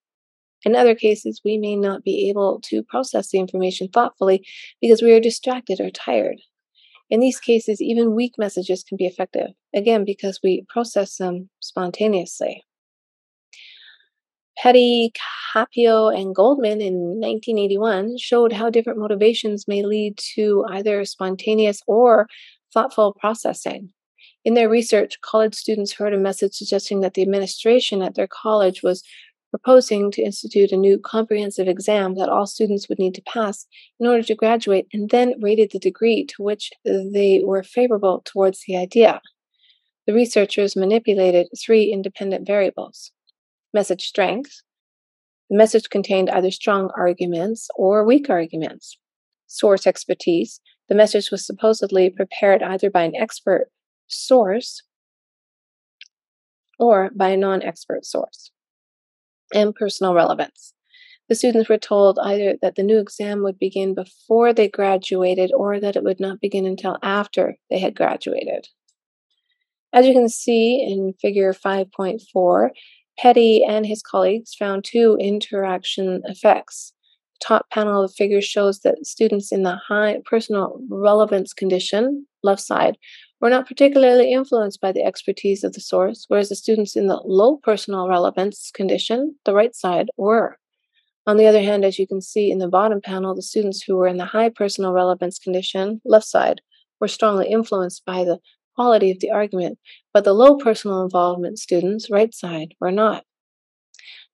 In 0.64 0.76
other 0.76 0.94
cases, 0.94 1.40
we 1.44 1.58
may 1.58 1.74
not 1.74 2.04
be 2.04 2.28
able 2.28 2.60
to 2.66 2.84
process 2.84 3.30
the 3.30 3.40
information 3.40 3.88
thoughtfully 3.88 4.46
because 4.80 5.02
we 5.02 5.10
are 5.10 5.20
distracted 5.20 5.80
or 5.80 5.90
tired. 5.90 6.36
In 7.10 7.20
these 7.20 7.40
cases, 7.40 7.82
even 7.82 8.14
weak 8.14 8.34
messages 8.38 8.84
can 8.84 8.96
be 8.96 9.06
effective, 9.06 9.50
again, 9.74 10.04
because 10.04 10.38
we 10.42 10.64
process 10.68 11.16
them 11.16 11.50
spontaneously. 11.58 12.64
Petty, 14.56 15.12
Cacioppo, 15.54 16.14
and 16.14 16.34
Goldman 16.34 16.80
in 16.80 16.94
1981 17.18 18.18
showed 18.18 18.52
how 18.52 18.70
different 18.70 18.98
motivations 18.98 19.66
may 19.66 19.82
lead 19.82 20.18
to 20.34 20.64
either 20.68 21.04
spontaneous 21.04 21.82
or 21.86 22.28
thoughtful 22.72 23.14
processing. 23.18 23.90
In 24.44 24.54
their 24.54 24.68
research, 24.68 25.20
college 25.22 25.54
students 25.54 25.92
heard 25.92 26.14
a 26.14 26.18
message 26.18 26.54
suggesting 26.54 27.00
that 27.00 27.14
the 27.14 27.22
administration 27.22 28.02
at 28.02 28.14
their 28.14 28.28
college 28.28 28.82
was 28.82 29.02
proposing 29.50 30.10
to 30.12 30.22
institute 30.22 30.72
a 30.72 30.76
new 30.76 30.98
comprehensive 30.98 31.68
exam 31.68 32.14
that 32.14 32.28
all 32.28 32.46
students 32.46 32.88
would 32.88 32.98
need 32.98 33.14
to 33.14 33.22
pass 33.22 33.66
in 33.98 34.06
order 34.06 34.22
to 34.22 34.34
graduate, 34.34 34.86
and 34.92 35.10
then 35.10 35.34
rated 35.40 35.72
the 35.72 35.78
degree 35.78 36.24
to 36.24 36.42
which 36.42 36.70
they 36.84 37.42
were 37.44 37.62
favorable 37.62 38.22
towards 38.24 38.62
the 38.66 38.76
idea. 38.76 39.20
The 40.06 40.14
researchers 40.14 40.76
manipulated 40.76 41.48
three 41.58 41.92
independent 41.92 42.46
variables 42.46 43.12
message 43.72 44.02
strength. 44.02 44.62
The 45.48 45.56
message 45.56 45.90
contained 45.90 46.30
either 46.30 46.50
strong 46.50 46.90
arguments 46.96 47.68
or 47.74 48.04
weak 48.04 48.30
arguments. 48.30 48.98
Source 49.46 49.86
expertise. 49.86 50.60
The 50.88 50.94
message 50.94 51.30
was 51.30 51.46
supposedly 51.46 52.10
prepared 52.10 52.62
either 52.62 52.90
by 52.90 53.02
an 53.02 53.16
expert 53.16 53.68
source 54.06 54.82
or 56.78 57.10
by 57.14 57.30
a 57.30 57.36
non 57.36 57.62
expert 57.62 58.04
source 58.04 58.50
and 59.54 59.74
personal 59.74 60.14
relevance. 60.14 60.74
The 61.28 61.36
students 61.36 61.68
were 61.68 61.78
told 61.78 62.18
either 62.20 62.56
that 62.60 62.74
the 62.74 62.82
new 62.82 62.98
exam 62.98 63.44
would 63.44 63.58
begin 63.58 63.94
before 63.94 64.52
they 64.52 64.68
graduated 64.68 65.52
or 65.54 65.78
that 65.78 65.94
it 65.94 66.02
would 66.02 66.18
not 66.18 66.40
begin 66.40 66.66
until 66.66 66.98
after 67.02 67.56
they 67.70 67.78
had 67.78 67.94
graduated. 67.94 68.66
As 69.92 70.06
you 70.06 70.12
can 70.12 70.28
see 70.28 70.82
in 70.82 71.14
figure 71.20 71.52
5.4, 71.52 72.70
Petty 73.18 73.64
and 73.64 73.86
his 73.86 74.02
colleagues 74.02 74.54
found 74.54 74.84
two 74.84 75.16
interaction 75.20 76.22
effects. 76.24 76.92
The 77.40 77.46
top 77.46 77.70
panel 77.70 78.02
of 78.02 78.10
the 78.10 78.14
figure 78.14 78.40
shows 78.40 78.80
that 78.80 79.06
students 79.06 79.52
in 79.52 79.62
the 79.62 79.76
high 79.88 80.18
personal 80.24 80.80
relevance 80.88 81.52
condition, 81.52 82.26
left 82.42 82.62
side, 82.62 82.96
were 83.40 83.50
not 83.50 83.66
particularly 83.66 84.32
influenced 84.32 84.80
by 84.80 84.92
the 84.92 85.02
expertise 85.02 85.64
of 85.64 85.72
the 85.72 85.80
source, 85.80 86.26
whereas 86.28 86.48
the 86.48 86.56
students 86.56 86.96
in 86.96 87.06
the 87.06 87.20
low 87.24 87.56
personal 87.56 88.08
relevance 88.08 88.70
condition, 88.72 89.36
the 89.44 89.54
right 89.54 89.74
side, 89.74 90.08
were. 90.16 90.58
On 91.26 91.36
the 91.36 91.46
other 91.46 91.62
hand, 91.62 91.84
as 91.84 91.98
you 91.98 92.06
can 92.06 92.20
see 92.20 92.50
in 92.50 92.58
the 92.58 92.68
bottom 92.68 93.00
panel, 93.00 93.34
the 93.34 93.42
students 93.42 93.82
who 93.82 93.96
were 93.96 94.06
in 94.06 94.16
the 94.16 94.24
high 94.24 94.48
personal 94.48 94.92
relevance 94.92 95.38
condition, 95.38 96.00
left 96.04 96.26
side, 96.26 96.60
were 97.00 97.08
strongly 97.08 97.48
influenced 97.48 98.04
by 98.04 98.24
the 98.24 98.38
quality 98.74 99.10
of 99.10 99.20
the 99.20 99.30
argument, 99.30 99.78
but 100.12 100.24
the 100.24 100.32
low 100.32 100.56
personal 100.56 101.02
involvement 101.02 101.58
students, 101.58 102.10
right 102.10 102.34
side, 102.34 102.74
were 102.80 102.92
not. 102.92 103.24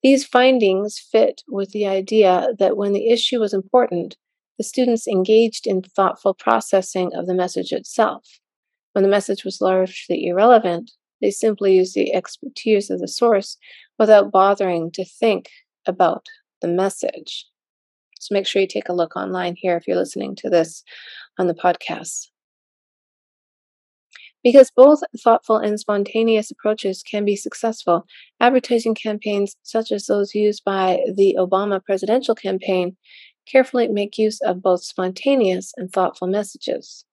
These 0.03 0.25
findings 0.25 0.99
fit 0.99 1.43
with 1.49 1.71
the 1.71 1.87
idea 1.87 2.49
that 2.59 2.77
when 2.77 2.93
the 2.93 3.09
issue 3.09 3.41
was 3.41 3.53
important, 3.53 4.17
the 4.59 4.65
students 4.65 5.09
engaged 5.09 5.67
in 5.67 5.83
thoughtful 5.83 6.35
processing 6.35 7.13
of 7.15 7.27
the 7.27 7.35
message 7.35 7.73
itself. 7.73 8.25
When 8.97 9.03
the 9.03 9.11
message 9.11 9.45
was 9.45 9.61
largely 9.61 10.27
irrelevant, 10.27 10.91
they 11.21 11.31
simply 11.31 11.77
used 11.77 11.95
the 11.95 12.15
expertise 12.15 12.89
of 12.89 12.99
the 12.99 13.07
source 13.07 13.59
without 13.99 14.33
bothering 14.33 14.91
to 14.93 15.05
think 15.05 15.51
about 15.87 16.25
the 16.63 16.69
message. 16.69 17.45
So 18.19 18.33
make 18.35 18.47
sure 18.47 18.63
you 18.63 18.67
take 18.67 18.89
a 18.89 18.95
look 18.95 19.15
online 19.15 19.55
here 19.55 19.77
if 19.77 19.87
you're 19.87 19.99
listening 19.99 20.35
to 20.37 20.49
this 20.49 20.83
on 21.39 21.47
the 21.47 21.53
podcast. 21.53 22.29
Because 24.43 24.73
both 24.75 25.03
thoughtful 25.23 25.59
and 25.59 25.79
spontaneous 25.79 26.51
approaches 26.51 27.03
can 27.03 27.27
be 27.27 27.37
successful, 27.37 28.07
advertising 28.41 28.95
campaigns 28.95 29.57
such 29.63 29.93
as 29.93 30.07
those 30.07 30.35
used 30.35 30.65
by 30.65 31.01
the 31.15 31.37
Obama 31.39 31.85
presidential 31.85 32.35
campaign 32.35 32.97
carefully 33.47 33.89
make 33.89 34.17
use 34.17 34.41
of 34.41 34.63
both 34.63 34.83
spontaneous 34.83 35.75
and 35.77 35.93
thoughtful 35.93 36.29
messages. 36.29 37.05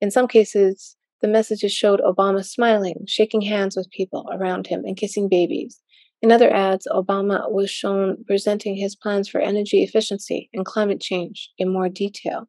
In 0.00 0.10
some 0.10 0.26
cases, 0.26 0.96
the 1.20 1.28
messages 1.28 1.72
showed 1.72 2.00
Obama 2.00 2.44
smiling, 2.44 3.04
shaking 3.06 3.42
hands 3.42 3.76
with 3.76 3.90
people 3.90 4.28
around 4.32 4.66
him, 4.66 4.84
and 4.84 4.96
kissing 4.96 5.28
babies. 5.28 5.80
In 6.20 6.32
other 6.32 6.52
ads, 6.52 6.86
Obama 6.90 7.50
was 7.50 7.70
shown 7.70 8.24
presenting 8.26 8.76
his 8.76 8.96
plans 8.96 9.28
for 9.28 9.40
energy 9.40 9.82
efficiency 9.82 10.48
and 10.52 10.64
climate 10.64 11.00
change 11.00 11.50
in 11.58 11.72
more 11.72 11.88
detail. 11.88 12.48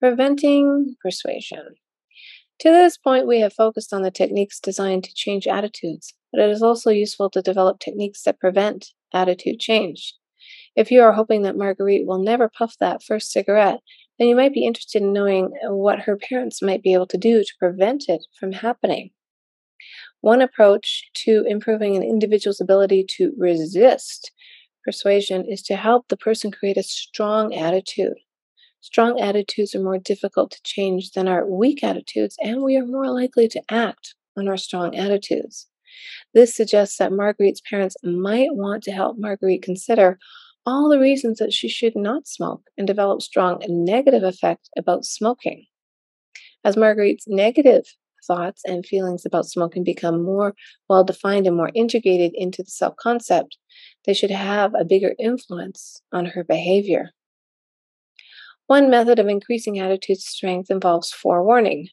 Preventing 0.00 0.96
persuasion. 1.02 1.76
To 2.60 2.70
this 2.70 2.96
point, 2.96 3.26
we 3.26 3.40
have 3.40 3.52
focused 3.52 3.92
on 3.92 4.02
the 4.02 4.10
techniques 4.10 4.60
designed 4.60 5.04
to 5.04 5.14
change 5.14 5.46
attitudes, 5.46 6.14
but 6.32 6.40
it 6.40 6.50
is 6.50 6.62
also 6.62 6.90
useful 6.90 7.30
to 7.30 7.42
develop 7.42 7.80
techniques 7.80 8.22
that 8.22 8.40
prevent 8.40 8.88
attitude 9.12 9.58
change. 9.58 10.14
If 10.74 10.90
you 10.90 11.02
are 11.02 11.12
hoping 11.12 11.42
that 11.42 11.56
Marguerite 11.56 12.06
will 12.06 12.22
never 12.22 12.50
puff 12.50 12.76
that 12.80 13.02
first 13.02 13.30
cigarette, 13.30 13.80
then 14.18 14.28
you 14.28 14.36
might 14.36 14.52
be 14.52 14.64
interested 14.64 15.02
in 15.02 15.12
knowing 15.12 15.52
uh, 15.66 15.74
what 15.74 16.00
her 16.00 16.16
parents 16.16 16.62
might 16.62 16.82
be 16.82 16.92
able 16.92 17.06
to 17.06 17.18
do 17.18 17.42
to 17.42 17.52
prevent 17.58 18.04
it 18.08 18.26
from 18.38 18.52
happening. 18.52 19.10
One 20.20 20.42
approach 20.42 21.04
to 21.24 21.44
improving 21.46 21.96
an 21.96 22.02
individual's 22.02 22.60
ability 22.60 23.04
to 23.16 23.32
resist 23.36 24.32
persuasion 24.84 25.44
is 25.44 25.62
to 25.62 25.76
help 25.76 26.08
the 26.08 26.16
person 26.16 26.50
create 26.50 26.76
a 26.76 26.82
strong 26.82 27.54
attitude. 27.54 28.14
Strong 28.80 29.20
attitudes 29.20 29.74
are 29.74 29.82
more 29.82 29.98
difficult 29.98 30.52
to 30.52 30.62
change 30.62 31.10
than 31.10 31.26
our 31.26 31.44
weak 31.44 31.82
attitudes, 31.82 32.36
and 32.40 32.62
we 32.62 32.76
are 32.76 32.86
more 32.86 33.10
likely 33.10 33.48
to 33.48 33.62
act 33.68 34.14
on 34.36 34.48
our 34.48 34.56
strong 34.56 34.94
attitudes. 34.94 35.66
This 36.34 36.54
suggests 36.54 36.98
that 36.98 37.12
Marguerite's 37.12 37.62
parents 37.68 37.96
might 38.04 38.54
want 38.54 38.82
to 38.84 38.92
help 38.92 39.18
Marguerite 39.18 39.62
consider 39.62 40.18
all 40.66 40.88
the 40.88 40.98
reasons 40.98 41.38
that 41.38 41.52
she 41.52 41.68
should 41.68 41.94
not 41.94 42.26
smoke 42.26 42.62
and 42.76 42.86
develop 42.86 43.22
strong 43.22 43.62
negative 43.68 44.24
effect 44.24 44.68
about 44.76 45.04
smoking. 45.04 45.66
As 46.64 46.76
Marguerite's 46.76 47.28
negative 47.28 47.84
thoughts 48.26 48.62
and 48.64 48.84
feelings 48.84 49.24
about 49.24 49.46
smoking 49.46 49.84
become 49.84 50.24
more 50.24 50.54
well 50.88 51.04
defined 51.04 51.46
and 51.46 51.56
more 51.56 51.70
integrated 51.74 52.32
into 52.34 52.62
the 52.62 52.70
self 52.70 52.96
concept, 52.96 53.56
they 54.04 54.12
should 54.12 54.32
have 54.32 54.72
a 54.74 54.84
bigger 54.84 55.14
influence 55.18 56.02
on 56.12 56.26
her 56.26 56.42
behavior. 56.42 57.10
One 58.66 58.90
method 58.90 59.20
of 59.20 59.28
increasing 59.28 59.78
attitude 59.78 60.18
strength 60.18 60.72
involves 60.72 61.12
forewarning, 61.12 61.88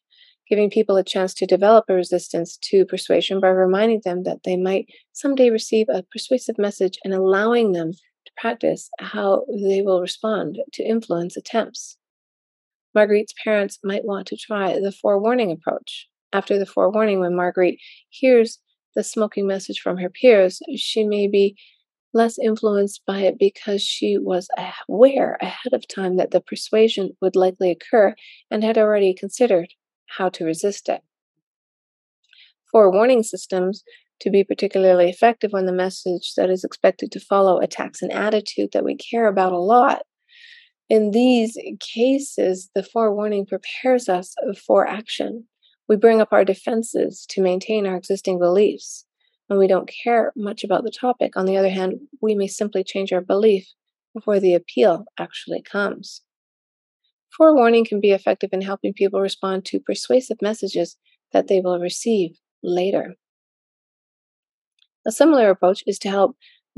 giving 0.50 0.72
people 0.72 0.98
a 0.98 1.04
chance 1.04 1.36
to 1.36 1.46
develop 1.46 1.86
a 1.88 1.94
resistance 1.94 2.58
to 2.64 2.86
persuasion 2.86 3.40
by 3.40 3.50
reminding 3.50 4.02
them 4.04 4.24
that 4.24 4.40
they 4.44 4.58
might 4.58 4.88
someday 5.12 5.52
receive 5.52 5.86
a 5.90 6.04
persuasive 6.12 6.58
message 6.58 6.98
and 7.04 7.14
allowing 7.14 7.74
them 7.74 7.92
practice 8.38 8.90
how 9.00 9.46
they 9.68 9.82
will 9.82 10.02
respond 10.02 10.60
to 10.74 10.84
influence 10.84 11.38
attempts. 11.38 11.98
Marguerite's 12.96 13.34
parents 13.44 13.80
might 13.84 14.06
want 14.06 14.28
to 14.28 14.38
try 14.38 14.80
the 14.80 14.92
forewarning 14.92 15.52
approach. 15.52 16.08
After 16.32 16.58
the 16.58 16.66
forewarning, 16.66 17.20
when 17.20 17.36
Marguerite 17.36 17.80
hears 18.10 18.60
the 18.96 19.04
smoking 19.04 19.48
message 19.48 19.80
from 19.80 19.98
her 19.98 20.10
peers, 20.10 20.62
she 20.76 21.04
may 21.04 21.28
be 21.28 21.56
less 22.14 22.38
influenced 22.38 23.02
by 23.08 23.22
it 23.22 23.40
because 23.40 23.82
she 23.82 24.18
was 24.18 24.48
aware 24.88 25.38
ahead 25.42 25.74
of 25.74 25.88
time 25.88 26.18
that 26.18 26.32
the 26.32 26.42
persuasion 26.42 27.12
would 27.22 27.36
likely 27.36 27.72
occur 27.72 28.14
and 28.52 28.64
had 28.64 28.78
already 28.78 29.14
considered 29.14 29.70
how 30.18 30.30
to 30.30 30.46
resist 30.46 30.90
it. 30.90 31.02
Forewarning 32.72 33.24
systems 33.24 33.84
to 34.24 34.30
be 34.30 34.44
particularly 34.44 35.10
effective 35.10 35.52
when 35.52 35.66
the 35.66 35.74
message 35.74 36.34
that 36.38 36.50
is 36.50 36.64
expected 36.64 37.12
to 37.12 37.20
follow 37.20 37.60
attacks 37.60 38.02
an 38.02 38.10
attitude 38.10 38.70
that 38.72 38.86
we 38.86 38.96
care 38.96 39.28
about 39.28 39.52
a 39.52 39.60
lot. 39.60 40.04
In 40.90 41.12
these 41.12 41.58
cases, 41.82 42.70
the 42.74 42.84
forewarning 42.84 43.46
prepares 43.46 44.08
us 44.08 44.34
for 44.66 44.88
action. 44.88 45.46
We 45.90 45.98
bring 45.98 46.22
up 46.22 46.30
our 46.32 46.46
defenses 46.46 47.26
to 47.32 47.42
maintain 47.42 47.86
our 47.86 47.98
existing 47.98 48.40
beliefs 48.40 49.06
when 49.48 49.60
we 49.60 49.68
don't 49.68 49.92
care 50.04 50.32
much 50.38 50.64
about 50.64 50.86
the 50.86 50.92
topic. 50.92 51.36
On 51.36 51.46
the 51.46 51.58
other 51.58 51.70
hand, 51.70 51.96
we 52.22 52.34
may 52.34 52.48
simply 52.48 52.86
change 52.86 53.12
our 53.12 53.22
belief 53.22 53.68
before 54.14 54.40
the 54.40 54.54
appeal 54.54 55.04
actually 55.20 55.62
comes. 55.62 56.22
Forewarning 57.36 57.84
can 57.84 58.00
be 58.00 58.12
effective 58.12 58.52
in 58.54 58.62
helping 58.62 58.94
people 58.94 59.20
respond 59.20 59.66
to 59.66 59.82
persuasive 59.82 60.38
messages 60.42 60.96
that 61.34 61.48
they 61.48 61.60
will 61.60 61.80
receive 61.80 62.38
later. 62.62 63.16
A 65.06 65.12
similar 65.12 65.50
approach 65.50 65.84
is 65.86 66.00
to 66.00 66.10
help 66.10 66.38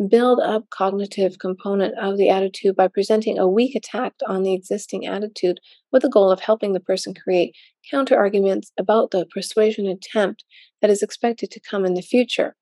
build 0.10 0.40
up 0.40 0.70
cognitive 0.72 1.40
component 1.40 1.98
of 1.98 2.18
the 2.18 2.30
attitude 2.30 2.76
by 2.76 2.88
presenting 2.88 3.38
a 3.38 3.48
weak 3.48 3.76
attack 3.76 4.14
on 4.28 4.44
the 4.44 4.54
existing 4.54 5.06
attitude 5.06 5.60
with 5.92 6.02
the 6.02 6.10
goal 6.10 6.32
of 6.32 6.42
helping 6.42 6.74
the 6.74 6.80
person 6.80 7.14
create 7.14 7.56
counter 7.90 8.18
arguments 8.18 8.72
about 8.78 9.12
the 9.12 9.26
persuasion 9.34 9.88
attempt 9.88 10.44
that 10.82 10.90
is 10.90 11.02
expected 11.02 11.52
to 11.52 11.62
come 11.62 11.86
in 11.86 11.94
the 11.94 12.02
future. 12.02 12.56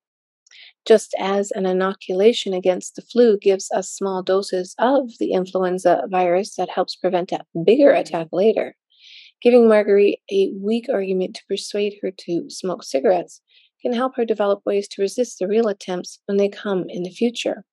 Just 0.86 1.16
as 1.18 1.50
an 1.52 1.66
inoculation 1.66 2.54
against 2.54 2.96
the 2.96 3.02
flu 3.02 3.38
gives 3.38 3.72
us 3.72 3.90
small 3.90 4.22
doses 4.22 4.76
of 4.78 5.12
the 5.18 5.32
influenza 5.32 6.04
virus 6.12 6.56
that 6.56 6.70
helps 6.70 6.96
prevent 6.96 7.32
a 7.32 7.46
bigger 7.66 7.92
attack 7.92 8.28
later, 8.32 8.76
giving 9.42 9.68
Marguerite 9.68 10.20
a 10.30 10.52
weak 10.62 10.88
argument 10.92 11.36
to 11.36 11.46
persuade 11.48 11.96
her 12.02 12.12
to 12.12 12.50
smoke 12.50 12.84
cigarettes 12.84 13.42
can 13.84 13.94
help 13.94 14.16
her 14.16 14.26
develop 14.26 14.62
ways 14.66 14.88
to 14.88 15.02
resist 15.02 15.38
the 15.38 15.48
real 15.48 15.68
attempts 15.68 16.20
when 16.26 16.38
they 16.38 16.50
come 16.50 16.86
in 16.88 17.04
the 17.04 17.12
future. 17.12 17.66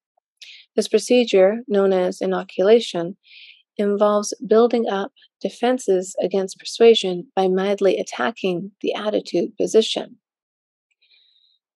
This 0.77 0.89
procedure, 0.89 1.61
known 1.69 1.93
as 1.93 2.21
inoculation, 2.21 3.17
involves 3.77 4.35
building 4.47 4.89
up 4.89 5.13
defenses 5.41 6.15
against 6.23 6.59
persuasion 6.59 7.29
by 7.35 7.49
mildly 7.49 7.99
attacking 7.99 8.73
the 8.83 8.93
attitude 8.95 9.57
position. 9.57 10.17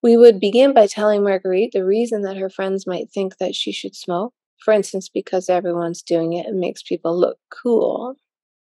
We 0.03 0.16
would 0.16 0.39
begin 0.39 0.74
by 0.74 0.87
telling 0.87 1.22
Marguerite 1.22 1.72
the 1.72 1.85
reason 1.85 2.22
that 2.22 2.37
her 2.37 2.51
friends 2.51 2.87
might 2.87 3.11
think 3.11 3.39
that 3.39 3.55
she 3.55 3.72
should 3.72 3.97
smoke, 3.97 4.35
for 4.62 4.74
instance, 4.74 5.09
because 5.09 5.49
everyone's 5.49 6.03
doing 6.03 6.35
it 6.35 6.47
and 6.47 6.61
makes 6.61 6.82
people 6.82 7.18
look 7.18 7.39
cool, 7.51 8.16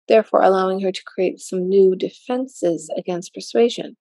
therefore 0.08 0.42
allowing 0.42 0.80
her 0.80 0.92
to 0.92 1.04
create 1.06 1.40
some 1.40 1.68
new 1.68 1.96
defenses 1.96 2.90
against 2.98 3.32
persuasion 3.32 3.96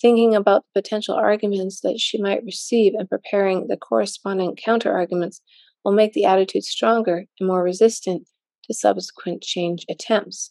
thinking 0.00 0.34
about 0.34 0.64
the 0.64 0.80
potential 0.80 1.14
arguments 1.14 1.80
that 1.80 1.98
she 1.98 2.20
might 2.20 2.44
receive 2.44 2.94
and 2.94 3.08
preparing 3.08 3.66
the 3.66 3.76
corresponding 3.76 4.56
counter 4.56 4.92
arguments 4.92 5.40
will 5.84 5.92
make 5.92 6.12
the 6.12 6.24
attitude 6.24 6.64
stronger 6.64 7.26
and 7.38 7.48
more 7.48 7.62
resistant 7.62 8.28
to 8.64 8.74
subsequent 8.74 9.42
change 9.42 9.84
attempts. 9.88 10.50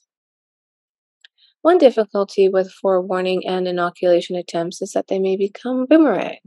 One 1.62 1.78
difficulty 1.78 2.48
with 2.48 2.72
forewarning 2.72 3.46
and 3.46 3.68
inoculation 3.68 4.36
attempts 4.36 4.82
is 4.82 4.92
that 4.94 5.08
they 5.08 5.20
may 5.20 5.36
become 5.36 5.86
boomerang. 5.86 6.38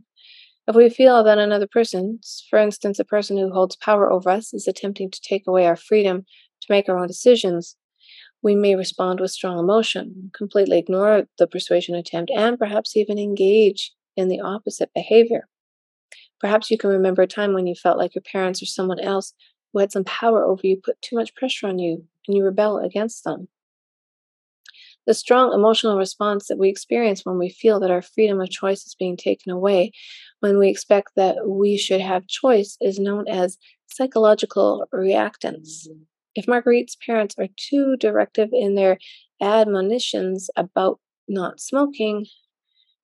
If 0.66 0.76
we 0.76 0.88
feel 0.88 1.24
that 1.24 1.38
another 1.38 1.66
person, 1.66 2.20
for 2.48 2.58
instance, 2.58 2.98
a 2.98 3.04
person 3.04 3.36
who 3.36 3.52
holds 3.52 3.76
power 3.76 4.10
over 4.10 4.30
us, 4.30 4.54
is 4.54 4.68
attempting 4.68 5.10
to 5.10 5.20
take 5.20 5.46
away 5.46 5.66
our 5.66 5.76
freedom 5.76 6.24
to 6.62 6.66
make 6.70 6.88
our 6.88 6.98
own 6.98 7.08
decisions, 7.08 7.76
we 8.42 8.54
may 8.54 8.74
respond 8.74 9.20
with 9.20 9.30
strong 9.30 9.58
emotion, 9.58 10.30
completely 10.34 10.78
ignore 10.78 11.28
the 11.38 11.46
persuasion 11.46 11.94
attempt, 11.94 12.30
and 12.34 12.58
perhaps 12.58 12.96
even 12.96 13.18
engage 13.18 13.92
in 14.16 14.28
the 14.28 14.40
opposite 14.40 14.90
behavior. 14.94 15.48
Perhaps 16.40 16.70
you 16.70 16.76
can 16.76 16.90
remember 16.90 17.22
a 17.22 17.26
time 17.26 17.54
when 17.54 17.66
you 17.66 17.74
felt 17.74 17.98
like 17.98 18.14
your 18.14 18.22
parents 18.22 18.62
or 18.62 18.66
someone 18.66 19.00
else 19.00 19.32
who 19.72 19.78
had 19.78 19.92
some 19.92 20.04
power 20.04 20.44
over 20.44 20.66
you 20.66 20.76
put 20.76 21.00
too 21.00 21.16
much 21.16 21.34
pressure 21.34 21.68
on 21.68 21.78
you 21.78 22.04
and 22.26 22.36
you 22.36 22.44
rebel 22.44 22.78
against 22.78 23.24
them. 23.24 23.48
The 25.06 25.14
strong 25.14 25.52
emotional 25.52 25.98
response 25.98 26.46
that 26.46 26.58
we 26.58 26.68
experience 26.68 27.24
when 27.24 27.38
we 27.38 27.48
feel 27.48 27.80
that 27.80 27.90
our 27.90 28.02
freedom 28.02 28.40
of 28.40 28.50
choice 28.50 28.86
is 28.86 28.94
being 28.94 29.16
taken 29.16 29.50
away, 29.50 29.92
when 30.40 30.58
we 30.58 30.68
expect 30.68 31.12
that 31.16 31.48
we 31.48 31.76
should 31.76 32.00
have 32.00 32.26
choice, 32.26 32.76
is 32.80 32.98
known 32.98 33.26
as 33.28 33.58
psychological 33.86 34.86
reactance. 34.94 35.88
If 36.34 36.46
Marguerite's 36.46 36.96
parents 36.96 37.34
are 37.38 37.48
too 37.56 37.96
directive 37.98 38.50
in 38.52 38.74
their 38.74 38.98
admonitions 39.40 40.48
about 40.56 40.98
not 41.28 41.60
smoking, 41.60 42.26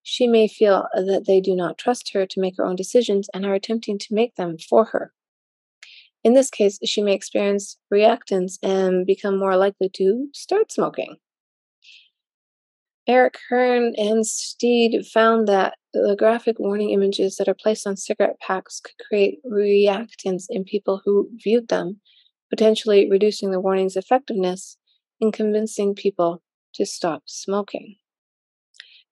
she 0.02 0.26
may 0.26 0.48
feel 0.48 0.86
uh, 0.96 1.02
that 1.02 1.26
they 1.26 1.40
do 1.40 1.54
not 1.54 1.76
trust 1.76 2.12
her 2.14 2.24
to 2.24 2.40
make 2.40 2.54
her 2.56 2.64
own 2.64 2.76
decisions 2.76 3.28
and 3.34 3.44
are 3.44 3.54
attempting 3.54 3.98
to 3.98 4.14
make 4.14 4.36
them 4.36 4.56
for 4.58 4.86
her. 4.86 5.12
In 6.24 6.32
this 6.32 6.50
case, 6.50 6.78
she 6.84 7.02
may 7.02 7.14
experience 7.14 7.76
reactance 7.92 8.58
and 8.62 9.06
become 9.06 9.38
more 9.38 9.56
likely 9.56 9.88
to 9.94 10.28
start 10.32 10.72
smoking. 10.72 11.16
Eric 13.06 13.38
Hearn 13.48 13.94
and 13.96 14.26
Steed 14.26 15.06
found 15.06 15.48
that 15.48 15.76
the 15.94 16.16
graphic 16.18 16.58
warning 16.58 16.90
images 16.90 17.36
that 17.36 17.48
are 17.48 17.54
placed 17.54 17.86
on 17.86 17.96
cigarette 17.96 18.38
packs 18.40 18.80
could 18.80 19.06
create 19.06 19.38
reactance 19.44 20.44
in 20.50 20.64
people 20.64 21.00
who 21.04 21.30
viewed 21.42 21.68
them 21.68 22.00
potentially 22.50 23.08
reducing 23.10 23.50
the 23.50 23.60
warning's 23.60 23.96
effectiveness 23.96 24.76
in 25.20 25.32
convincing 25.32 25.94
people 25.94 26.42
to 26.74 26.86
stop 26.86 27.22
smoking. 27.26 27.96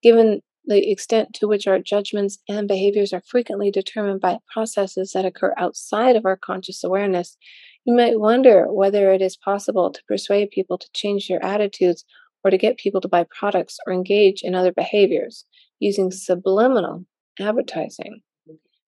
Given 0.02 0.40
the 0.64 0.90
extent 0.90 1.32
to 1.34 1.46
which 1.46 1.66
our 1.66 1.78
judgments 1.78 2.38
and 2.48 2.66
behaviors 2.66 3.12
are 3.12 3.22
frequently 3.26 3.70
determined 3.70 4.20
by 4.20 4.38
processes 4.52 5.12
that 5.12 5.24
occur 5.24 5.54
outside 5.56 6.16
of 6.16 6.26
our 6.26 6.36
conscious 6.36 6.82
awareness, 6.82 7.36
you 7.84 7.94
might 7.94 8.18
wonder 8.18 8.72
whether 8.72 9.12
it 9.12 9.22
is 9.22 9.36
possible 9.36 9.92
to 9.92 10.02
persuade 10.08 10.50
people 10.50 10.76
to 10.76 10.88
change 10.92 11.28
their 11.28 11.44
attitudes 11.44 12.04
or 12.42 12.50
to 12.50 12.58
get 12.58 12.78
people 12.78 13.00
to 13.00 13.08
buy 13.08 13.24
products 13.36 13.78
or 13.86 13.92
engage 13.92 14.42
in 14.42 14.54
other 14.54 14.72
behaviors 14.72 15.44
using 15.78 16.10
subliminal 16.10 17.04
advertising. 17.38 18.22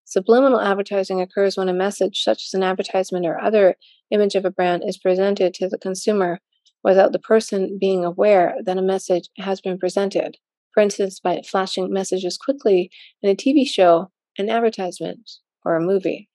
Subliminal 0.10 0.62
advertising 0.62 1.20
occurs 1.20 1.58
when 1.58 1.68
a 1.68 1.74
message, 1.74 2.24
such 2.24 2.45
as 2.45 2.53
an 2.53 2.64
advertisement 2.64 3.26
or 3.26 3.41
other 3.41 3.76
image 4.10 4.36
of 4.36 4.45
a 4.45 4.49
brand, 4.49 4.82
is 4.88 4.97
presented 4.97 5.53
to 5.53 5.68
the 5.68 5.78
consumer 5.78 6.39
without 6.82 7.12
the 7.12 7.20
person 7.20 7.78
being 7.78 8.05
aware 8.05 8.55
that 8.64 8.78
a 8.78 8.82
message 8.82 9.28
has 9.38 9.60
been 9.60 9.78
presented. 9.78 10.38
For 10.72 10.82
instance, 10.82 11.20
by 11.20 11.41
flashing 11.41 11.91
messages 11.91 12.38
quickly 12.38 12.89
in 13.22 13.30
a 13.30 13.36
TV 13.36 13.68
show, 13.68 14.10
an 14.38 14.49
advertisement, 14.49 15.30
or 15.66 15.76
a 15.76 15.82
movie. 15.82 16.30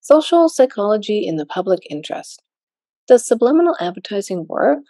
Social 0.00 0.48
psychology 0.48 1.26
in 1.26 1.34
the 1.34 1.46
public 1.46 1.80
interest. 1.90 2.44
Does 3.08 3.26
subliminal 3.26 3.74
advertising 3.80 4.46
work? 4.48 4.84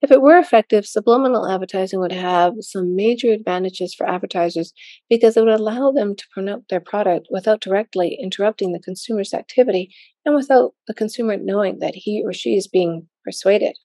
If 0.00 0.12
it 0.12 0.22
were 0.22 0.38
effective, 0.38 0.86
subliminal 0.86 1.48
advertising 1.48 1.98
would 1.98 2.12
have 2.12 2.54
some 2.60 2.94
major 2.94 3.32
advantages 3.32 3.94
for 3.94 4.08
advertisers 4.08 4.72
because 5.10 5.36
it 5.36 5.44
would 5.44 5.52
allow 5.52 5.90
them 5.90 6.14
to 6.14 6.28
promote 6.32 6.68
their 6.68 6.80
product 6.80 7.26
without 7.30 7.60
directly 7.60 8.16
interrupting 8.20 8.72
the 8.72 8.78
consumer's 8.78 9.34
activity 9.34 9.92
and 10.24 10.36
without 10.36 10.74
the 10.86 10.94
consumer 10.94 11.36
knowing 11.36 11.80
that 11.80 11.96
he 11.96 12.22
or 12.24 12.32
she 12.32 12.56
is 12.56 12.68
being 12.68 13.08
persuaded. 13.24 13.76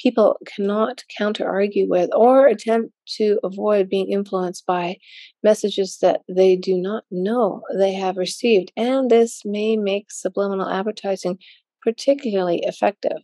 People 0.00 0.38
cannot 0.46 1.04
counter 1.16 1.46
argue 1.46 1.88
with 1.88 2.08
or 2.14 2.46
attempt 2.46 2.94
to 3.18 3.38
avoid 3.44 3.90
being 3.90 4.10
influenced 4.10 4.64
by 4.64 4.96
messages 5.42 5.98
that 5.98 6.22
they 6.26 6.56
do 6.56 6.76
not 6.78 7.04
know 7.10 7.62
they 7.76 7.92
have 7.92 8.16
received, 8.16 8.72
and 8.78 9.10
this 9.10 9.42
may 9.44 9.76
make 9.76 10.10
subliminal 10.10 10.68
advertising 10.68 11.38
particularly 11.82 12.60
effective 12.64 13.18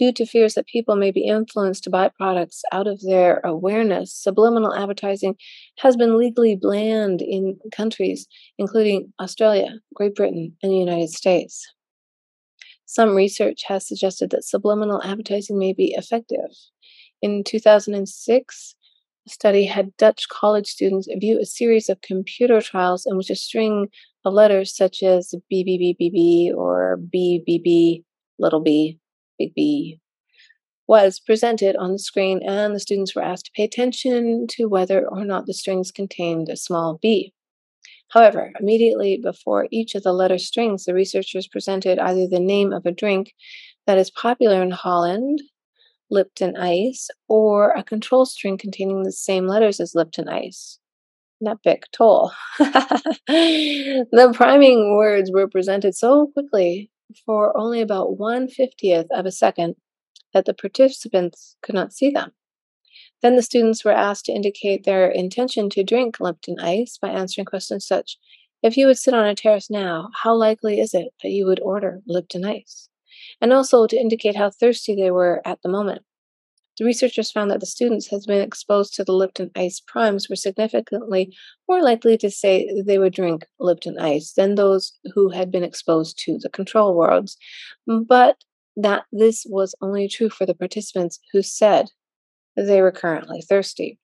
due 0.00 0.12
to 0.14 0.24
fears 0.24 0.54
that 0.54 0.66
people 0.66 0.96
may 0.96 1.10
be 1.10 1.26
influenced 1.26 1.84
to 1.84 1.90
buy 1.90 2.08
products 2.08 2.62
out 2.72 2.86
of 2.86 2.98
their 3.02 3.38
awareness, 3.44 4.14
subliminal 4.14 4.74
advertising 4.74 5.36
has 5.78 5.94
been 5.94 6.16
legally 6.16 6.56
banned 6.56 7.20
in 7.20 7.58
countries 7.70 8.26
including 8.56 9.12
Australia, 9.20 9.74
Great 9.94 10.14
Britain, 10.14 10.56
and 10.62 10.72
the 10.72 10.76
United 10.76 11.10
States. 11.10 11.70
Some 12.86 13.14
research 13.14 13.64
has 13.68 13.86
suggested 13.86 14.30
that 14.30 14.42
subliminal 14.42 15.02
advertising 15.04 15.58
may 15.58 15.74
be 15.74 15.94
effective. 15.94 16.50
In 17.20 17.44
2006, 17.44 18.74
a 19.26 19.30
study 19.30 19.66
had 19.66 19.94
Dutch 19.98 20.30
college 20.30 20.66
students 20.66 21.08
view 21.18 21.38
a 21.38 21.44
series 21.44 21.90
of 21.90 22.00
computer 22.00 22.62
trials 22.62 23.04
in 23.06 23.18
which 23.18 23.28
a 23.28 23.36
string 23.36 23.88
of 24.24 24.32
letters 24.32 24.74
such 24.74 25.02
as 25.02 25.34
BBBBB 25.52 26.54
or 26.54 26.98
BBB 27.14 28.02
little 28.38 28.60
b 28.60 28.98
B, 29.48 30.00
was 30.90 31.20
presented 31.20 31.76
on 31.76 31.92
the 31.92 31.98
screen, 32.00 32.40
and 32.44 32.74
the 32.74 32.80
students 32.80 33.14
were 33.14 33.22
asked 33.22 33.44
to 33.44 33.52
pay 33.54 33.62
attention 33.62 34.46
to 34.48 34.66
whether 34.66 35.06
or 35.06 35.24
not 35.24 35.46
the 35.46 35.54
strings 35.54 35.92
contained 35.92 36.48
a 36.48 36.56
small 36.56 36.98
b. 37.00 37.32
However, 38.08 38.52
immediately 38.58 39.16
before 39.16 39.68
each 39.70 39.94
of 39.94 40.02
the 40.02 40.12
letter 40.12 40.36
strings, 40.36 40.84
the 40.84 40.92
researchers 40.92 41.46
presented 41.46 42.00
either 42.00 42.26
the 42.26 42.40
name 42.40 42.72
of 42.72 42.84
a 42.84 42.90
drink 42.90 43.34
that 43.86 43.98
is 43.98 44.10
popular 44.10 44.60
in 44.62 44.72
Holland, 44.72 45.40
Lipton 46.10 46.56
Ice, 46.56 47.08
or 47.28 47.70
a 47.70 47.84
control 47.84 48.26
string 48.26 48.58
containing 48.58 49.04
the 49.04 49.12
same 49.12 49.46
letters 49.46 49.78
as 49.78 49.94
Lipton 49.94 50.28
Ice. 50.28 50.80
Nepic 51.40 51.84
Toll. 51.92 52.32
the 52.58 54.32
priming 54.34 54.96
words 54.96 55.30
were 55.32 55.48
presented 55.48 55.94
so 55.94 56.26
quickly 56.34 56.89
for 57.24 57.56
only 57.56 57.80
about 57.80 58.18
one 58.18 58.48
fiftieth 58.48 59.06
of 59.10 59.26
a 59.26 59.32
second 59.32 59.76
that 60.32 60.44
the 60.44 60.54
participants 60.54 61.56
could 61.62 61.74
not 61.74 61.92
see 61.92 62.10
them. 62.10 62.32
Then 63.22 63.36
the 63.36 63.42
students 63.42 63.84
were 63.84 63.92
asked 63.92 64.26
to 64.26 64.32
indicate 64.32 64.84
their 64.84 65.10
intention 65.10 65.68
to 65.70 65.84
drink 65.84 66.20
Lipton 66.20 66.58
ice 66.60 66.98
by 67.00 67.08
answering 67.08 67.44
questions 67.44 67.86
such 67.86 68.16
If 68.62 68.76
you 68.76 68.86
would 68.86 68.98
sit 68.98 69.14
on 69.14 69.26
a 69.26 69.34
terrace 69.34 69.70
now, 69.70 70.10
how 70.22 70.34
likely 70.34 70.80
is 70.80 70.94
it 70.94 71.08
that 71.22 71.30
you 71.30 71.46
would 71.46 71.60
order 71.60 72.00
Lipton 72.06 72.44
ice? 72.44 72.88
And 73.40 73.52
also 73.52 73.86
to 73.86 73.96
indicate 73.96 74.36
how 74.36 74.50
thirsty 74.50 74.94
they 74.94 75.10
were 75.10 75.42
at 75.44 75.62
the 75.62 75.68
moment. 75.68 76.02
The 76.80 76.86
researchers 76.86 77.30
found 77.30 77.50
that 77.50 77.60
the 77.60 77.66
students 77.66 78.06
who 78.06 78.16
had 78.16 78.24
been 78.26 78.40
exposed 78.40 78.94
to 78.94 79.04
the 79.04 79.12
Lipton 79.12 79.50
Ice 79.54 79.80
primes 79.86 80.30
were 80.30 80.34
significantly 80.34 81.36
more 81.68 81.82
likely 81.82 82.16
to 82.16 82.30
say 82.30 82.70
they 82.86 82.96
would 82.96 83.12
drink 83.12 83.44
Lipton 83.58 83.98
Ice 83.98 84.32
than 84.32 84.54
those 84.54 84.94
who 85.12 85.28
had 85.28 85.50
been 85.50 85.62
exposed 85.62 86.18
to 86.20 86.38
the 86.38 86.48
control 86.48 86.96
worlds, 86.96 87.36
but 87.86 88.38
that 88.76 89.04
this 89.12 89.44
was 89.46 89.74
only 89.82 90.08
true 90.08 90.30
for 90.30 90.46
the 90.46 90.54
participants 90.54 91.20
who 91.34 91.42
said 91.42 91.90
they 92.56 92.80
were 92.80 92.92
currently 92.92 93.42
thirsty. 93.42 93.98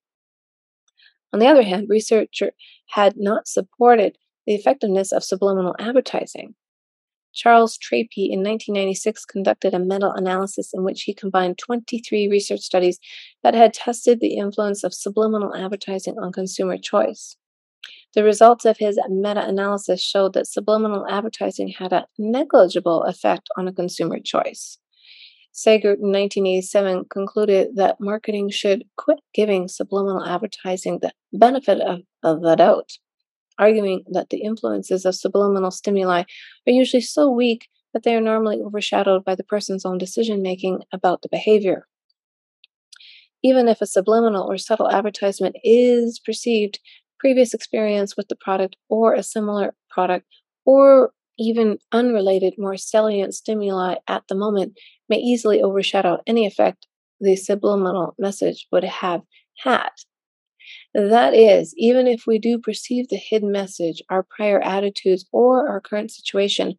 On 1.32 1.38
the 1.38 1.46
other 1.46 1.62
hand, 1.62 1.86
research 1.88 2.42
had 2.90 3.14
not 3.16 3.48
supported 3.48 4.18
the 4.46 4.54
effectiveness 4.54 5.12
of 5.12 5.24
subliminal 5.24 5.74
advertising. 5.78 6.54
Charles 7.36 7.76
Trappey 7.76 8.30
in 8.30 8.42
1996 8.42 9.26
conducted 9.26 9.74
a 9.74 9.78
meta 9.78 10.10
analysis 10.16 10.72
in 10.72 10.84
which 10.84 11.02
he 11.02 11.12
combined 11.12 11.58
23 11.58 12.28
research 12.28 12.60
studies 12.60 12.98
that 13.42 13.54
had 13.54 13.74
tested 13.74 14.20
the 14.20 14.38
influence 14.38 14.82
of 14.82 14.94
subliminal 14.94 15.54
advertising 15.54 16.18
on 16.18 16.32
consumer 16.32 16.78
choice. 16.78 17.36
The 18.14 18.24
results 18.24 18.64
of 18.64 18.78
his 18.78 18.98
meta 19.10 19.46
analysis 19.46 20.02
showed 20.02 20.32
that 20.32 20.46
subliminal 20.46 21.06
advertising 21.08 21.68
had 21.68 21.92
a 21.92 22.06
negligible 22.18 23.02
effect 23.02 23.48
on 23.58 23.68
a 23.68 23.72
consumer 23.72 24.18
choice. 24.18 24.78
Saegert 25.52 26.00
in 26.00 26.12
1987 26.12 27.04
concluded 27.10 27.76
that 27.76 28.00
marketing 28.00 28.48
should 28.48 28.84
quit 28.96 29.20
giving 29.34 29.68
subliminal 29.68 30.24
advertising 30.24 31.00
the 31.00 31.12
benefit 31.34 31.80
of, 31.80 32.00
of 32.22 32.40
the 32.40 32.56
doubt 32.56 32.92
arguing 33.58 34.04
that 34.10 34.30
the 34.30 34.42
influences 34.42 35.04
of 35.04 35.14
subliminal 35.14 35.70
stimuli 35.70 36.20
are 36.66 36.72
usually 36.72 37.00
so 37.00 37.30
weak 37.30 37.68
that 37.92 38.02
they 38.02 38.14
are 38.14 38.20
normally 38.20 38.60
overshadowed 38.60 39.24
by 39.24 39.34
the 39.34 39.44
person's 39.44 39.86
own 39.86 39.98
decision 39.98 40.42
making 40.42 40.80
about 40.92 41.22
the 41.22 41.28
behavior. 41.30 41.86
Even 43.42 43.68
if 43.68 43.80
a 43.80 43.86
subliminal 43.86 44.50
or 44.50 44.58
subtle 44.58 44.90
advertisement 44.90 45.56
is 45.62 46.18
perceived, 46.18 46.80
previous 47.18 47.54
experience 47.54 48.16
with 48.16 48.28
the 48.28 48.36
product 48.36 48.76
or 48.88 49.14
a 49.14 49.22
similar 49.22 49.74
product, 49.88 50.26
or 50.64 51.12
even 51.38 51.78
unrelated, 51.92 52.54
more 52.58 52.76
salient 52.76 53.34
stimuli 53.34 53.96
at 54.08 54.24
the 54.28 54.34
moment 54.34 54.78
may 55.08 55.16
easily 55.16 55.62
overshadow 55.62 56.18
any 56.26 56.46
effect 56.46 56.86
the 57.20 57.36
subliminal 57.36 58.14
message 58.18 58.66
would 58.72 58.84
have 58.84 59.22
had. 59.58 59.90
That 60.96 61.34
is, 61.34 61.74
even 61.76 62.06
if 62.06 62.26
we 62.26 62.38
do 62.38 62.58
perceive 62.58 63.10
the 63.10 63.16
hidden 63.18 63.52
message, 63.52 64.02
our 64.08 64.22
prior 64.22 64.58
attitudes 64.62 65.26
or 65.30 65.68
our 65.68 65.78
current 65.78 66.10
situation 66.10 66.76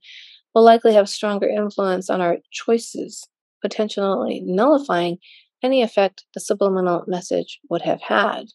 will 0.56 0.64
likely 0.64 0.96
have 0.96 1.08
stronger 1.08 1.48
influence 1.48 2.10
on 2.10 2.20
our 2.20 2.38
choices, 2.52 3.28
potentially 3.62 4.42
nullifying 4.44 5.20
any 5.62 5.84
effect 5.84 6.26
the 6.34 6.40
subliminal 6.40 7.04
message 7.06 7.60
would 7.70 7.84
have 7.84 8.02
had. 8.02 8.46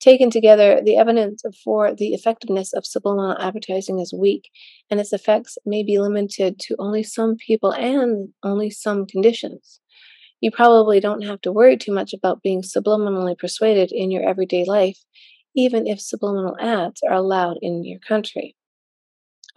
Taken 0.00 0.30
together, 0.30 0.80
the 0.84 0.96
evidence 0.96 1.42
for 1.62 1.94
the 1.94 2.12
effectiveness 2.12 2.72
of 2.72 2.84
subliminal 2.84 3.36
advertising 3.38 4.00
is 4.00 4.12
weak, 4.12 4.50
and 4.90 4.98
its 4.98 5.12
effects 5.12 5.58
may 5.64 5.84
be 5.84 6.00
limited 6.00 6.58
to 6.62 6.74
only 6.80 7.04
some 7.04 7.36
people 7.36 7.72
and 7.72 8.30
only 8.42 8.70
some 8.70 9.06
conditions. 9.06 9.80
You 10.40 10.50
probably 10.50 11.00
don't 11.00 11.22
have 11.22 11.40
to 11.42 11.52
worry 11.52 11.76
too 11.76 11.92
much 11.92 12.12
about 12.12 12.42
being 12.42 12.62
subliminally 12.62 13.38
persuaded 13.38 13.90
in 13.90 14.10
your 14.10 14.28
everyday 14.28 14.64
life, 14.64 14.98
even 15.54 15.86
if 15.86 16.00
subliminal 16.00 16.56
ads 16.60 17.00
are 17.02 17.14
allowed 17.14 17.58
in 17.62 17.84
your 17.84 17.98
country. 17.98 18.56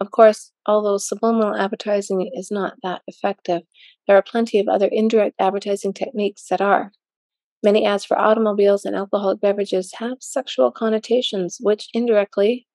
Of 0.00 0.10
course, 0.10 0.52
although 0.64 0.96
subliminal 0.96 1.54
advertising 1.54 2.30
is 2.32 2.50
not 2.50 2.76
that 2.82 3.02
effective, 3.06 3.62
there 4.06 4.16
are 4.16 4.22
plenty 4.22 4.58
of 4.58 4.66
other 4.66 4.88
indirect 4.90 5.36
advertising 5.38 5.92
techniques 5.92 6.46
that 6.48 6.62
are. 6.62 6.92
Many 7.62 7.84
ads 7.84 8.06
for 8.06 8.18
automobiles 8.18 8.86
and 8.86 8.96
alcoholic 8.96 9.42
beverages 9.42 9.92
have 9.98 10.22
sexual 10.22 10.70
connotations, 10.70 11.58
which 11.60 11.90
indirectly, 11.92 12.66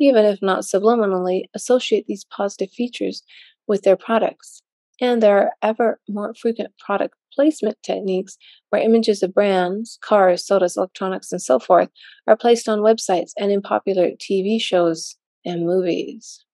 even 0.00 0.24
if 0.24 0.42
not 0.42 0.62
subliminally, 0.62 1.44
associate 1.54 2.06
these 2.08 2.24
positive 2.24 2.72
features 2.72 3.22
with 3.68 3.82
their 3.82 3.96
products. 3.96 4.62
And 5.02 5.20
there 5.20 5.36
are 5.36 5.52
ever 5.62 6.00
more 6.08 6.32
frequent 6.32 6.78
product 6.78 7.16
placement 7.34 7.76
techniques 7.82 8.38
where 8.70 8.80
images 8.80 9.20
of 9.24 9.34
brands, 9.34 9.98
cars, 10.00 10.46
sodas, 10.46 10.76
electronics, 10.76 11.32
and 11.32 11.42
so 11.42 11.58
forth 11.58 11.88
are 12.28 12.36
placed 12.36 12.68
on 12.68 12.78
websites 12.78 13.32
and 13.36 13.50
in 13.50 13.62
popular 13.62 14.10
TV 14.10 14.62
shows 14.62 15.16
and 15.44 15.66
movies. 15.66 16.44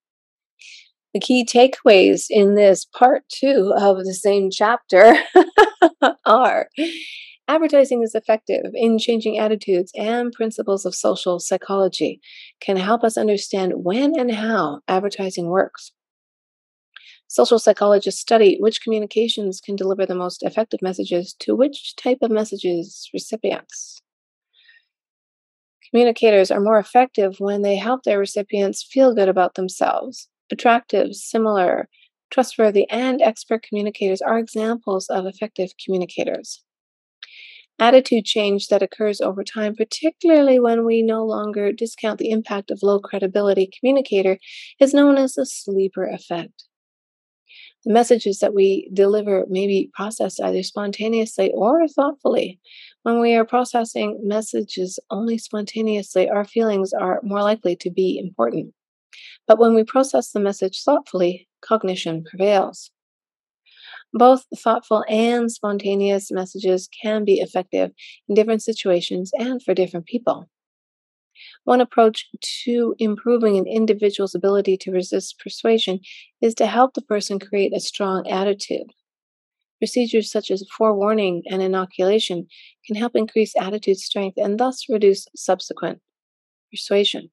The 1.12 1.20
key 1.20 1.44
takeaways 1.44 2.26
in 2.30 2.55
this 2.55 2.86
part 2.86 3.24
two 3.28 3.74
of 3.76 3.99
the 3.99 4.14
same 4.14 4.49
chapter 4.51 5.14
are 6.24 6.68
advertising 7.49 8.03
is 8.03 8.14
effective 8.14 8.72
in 8.72 8.99
changing 8.99 9.38
attitudes 9.38 9.92
and 9.94 10.32
principles 10.32 10.86
of 10.86 10.94
social 10.94 11.38
psychology, 11.38 12.20
can 12.61 12.78
help 12.78 13.05
us 13.05 13.18
understand 13.18 13.72
when 13.76 14.18
and 14.18 14.32
how 14.32 14.80
advertising 14.88 15.49
works. 15.49 15.92
Social 17.28 17.60
psychologists 17.60 18.20
study 18.20 18.56
which 18.58 18.80
communications 18.82 19.60
can 19.60 19.76
deliver 19.76 20.04
the 20.04 20.16
most 20.16 20.42
effective 20.42 20.82
messages 20.82 21.32
to 21.40 21.54
which 21.54 21.94
type 21.94 22.18
of 22.22 22.30
messages 22.32 23.08
recipients. 23.14 24.02
Communicators 25.90 26.50
are 26.50 26.60
more 26.60 26.78
effective 26.78 27.40
when 27.40 27.60
they 27.60 27.76
help 27.76 28.04
their 28.04 28.18
recipients 28.18 28.82
feel 28.82 29.12
good 29.14 29.28
about 29.28 29.54
themselves. 29.54 30.28
Attractive, 30.50 31.14
similar, 31.14 31.90
trustworthy, 32.30 32.88
and 32.88 33.20
expert 33.20 33.62
communicators 33.62 34.22
are 34.22 34.38
examples 34.38 35.08
of 35.08 35.26
effective 35.26 35.72
communicators. 35.84 36.64
Attitude 37.80 38.24
change 38.24 38.68
that 38.68 38.84
occurs 38.84 39.20
over 39.20 39.42
time, 39.42 39.74
particularly 39.74 40.60
when 40.60 40.84
we 40.84 41.02
no 41.02 41.24
longer 41.26 41.72
discount 41.72 42.20
the 42.20 42.30
impact 42.30 42.70
of 42.70 42.84
low 42.84 43.00
credibility 43.00 43.66
communicator, 43.66 44.38
is 44.78 44.94
known 44.94 45.18
as 45.18 45.32
the 45.34 45.44
sleeper 45.44 46.04
effect. 46.06 46.67
The 47.84 47.92
messages 47.92 48.40
that 48.40 48.54
we 48.54 48.90
deliver 48.92 49.46
may 49.48 49.66
be 49.66 49.90
processed 49.94 50.40
either 50.40 50.62
spontaneously 50.62 51.52
or 51.54 51.86
thoughtfully. 51.86 52.58
When 53.02 53.20
we 53.20 53.34
are 53.34 53.44
processing 53.44 54.18
messages 54.22 54.98
only 55.10 55.38
spontaneously, 55.38 56.28
our 56.28 56.44
feelings 56.44 56.92
are 56.92 57.20
more 57.22 57.42
likely 57.42 57.76
to 57.76 57.90
be 57.90 58.18
important. 58.18 58.74
But 59.46 59.58
when 59.58 59.74
we 59.74 59.84
process 59.84 60.32
the 60.32 60.40
message 60.40 60.82
thoughtfully, 60.82 61.48
cognition 61.62 62.24
prevails. 62.24 62.90
Both 64.12 64.46
thoughtful 64.56 65.04
and 65.08 65.50
spontaneous 65.50 66.30
messages 66.30 66.88
can 67.02 67.24
be 67.24 67.40
effective 67.40 67.92
in 68.28 68.34
different 68.34 68.62
situations 68.62 69.30
and 69.38 69.62
for 69.62 69.74
different 69.74 70.06
people. 70.06 70.48
One 71.64 71.80
approach 71.80 72.26
to 72.64 72.95
improving 72.99 73.57
an 73.57 73.66
individual's 73.66 74.34
ability 74.34 74.76
to 74.78 74.91
resist 74.91 75.39
persuasion 75.39 76.01
is 76.41 76.55
to 76.55 76.66
help 76.66 76.95
the 76.95 77.03
person 77.03 77.39
create 77.39 77.74
a 77.74 77.80
strong 77.80 78.28
attitude. 78.28 78.93
Procedures 79.78 80.30
such 80.30 80.51
as 80.51 80.66
forewarning 80.76 81.43
and 81.47 81.62
inoculation 81.62 82.47
can 82.86 82.97
help 82.97 83.14
increase 83.14 83.55
attitude 83.61 83.99
strength 83.99 84.36
and 84.36 84.59
thus 84.59 84.86
reduce 84.89 85.26
subsequent 85.36 86.01
persuasion. 86.70 87.30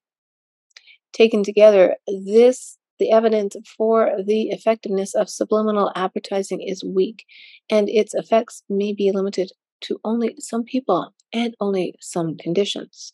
Taken 1.12 1.42
together, 1.42 1.96
this 2.06 2.78
the 2.98 3.10
evidence 3.10 3.56
for 3.76 4.12
the 4.24 4.48
effectiveness 4.48 5.14
of 5.14 5.28
subliminal 5.28 5.92
advertising 5.94 6.62
is 6.62 6.82
weak, 6.82 7.24
and 7.68 7.88
its 7.88 8.14
effects 8.14 8.62
may 8.68 8.92
be 8.94 9.12
limited 9.12 9.52
to 9.82 10.00
only 10.04 10.34
some 10.38 10.64
people 10.64 11.12
and 11.32 11.54
only 11.60 11.94
some 12.00 12.36
conditions. 12.38 13.12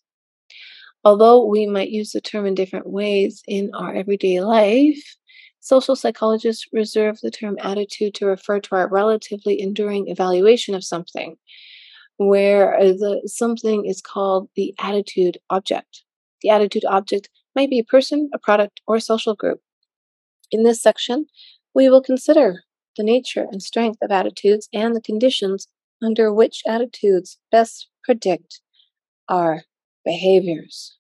Although 1.05 1.47
we 1.47 1.67
might 1.67 1.91
use 1.91 2.13
the 2.13 2.21
term 2.21 2.47
in 2.47 2.55
different 2.55 2.89
ways 2.89 3.43
in 3.49 3.71
our 3.75 3.93
everyday 3.93 4.41
life, 4.41 5.17
social 5.59 5.97
psychologists 5.97 6.67
reserve 6.73 7.19
the 7.21 7.31
term 7.31 7.57
attitude 7.61 8.15
to 8.15 8.27
refer 8.27 8.61
to 8.61 8.77
our 8.77 8.89
relatively 8.89 9.61
enduring 9.61 10.09
evaluation 10.09 10.75
of 10.77 10.85
something, 10.85 11.37
where 12.19 12.77
uh, 12.77 12.85
the 12.85 13.23
something 13.27 13.85
is 13.85 14.01
called 14.01 14.49
the 14.55 14.75
attitude 14.79 15.39
object. 15.51 16.05
The 16.41 16.51
attitude 16.51 16.85
object 16.85 17.31
might 17.57 17.71
be 17.71 17.81
a 17.81 17.85
person, 17.85 18.31
a 18.33 18.39
product, 18.39 18.81
or 18.87 18.97
a 18.97 19.01
social 19.01 19.35
group. 19.35 19.61
In 20.53 20.63
this 20.63 20.81
section, 20.81 21.27
we 21.75 21.89
will 21.89 22.03
consider 22.03 22.63
the 22.97 23.03
nature 23.03 23.47
and 23.51 23.63
strength 23.63 23.99
of 24.03 24.13
attitudes 24.13 24.69
and 24.73 24.95
the 24.95 25.01
conditions 25.01 25.67
under 26.01 26.33
which 26.33 26.63
attitudes 26.67 27.39
best 27.51 27.89
predict 28.05 28.61
our 29.29 29.63
behaviors. 30.05 30.97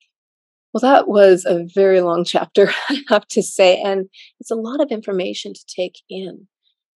Well, 0.72 0.80
that 0.80 1.06
was 1.06 1.44
a 1.44 1.66
very 1.74 2.00
long 2.00 2.24
chapter, 2.24 2.70
I 2.88 3.02
have 3.08 3.26
to 3.28 3.42
say, 3.42 3.80
and 3.80 4.08
it's 4.40 4.50
a 4.50 4.56
lot 4.56 4.80
of 4.80 4.90
information 4.90 5.52
to 5.52 5.64
take 5.66 5.98
in 6.08 6.48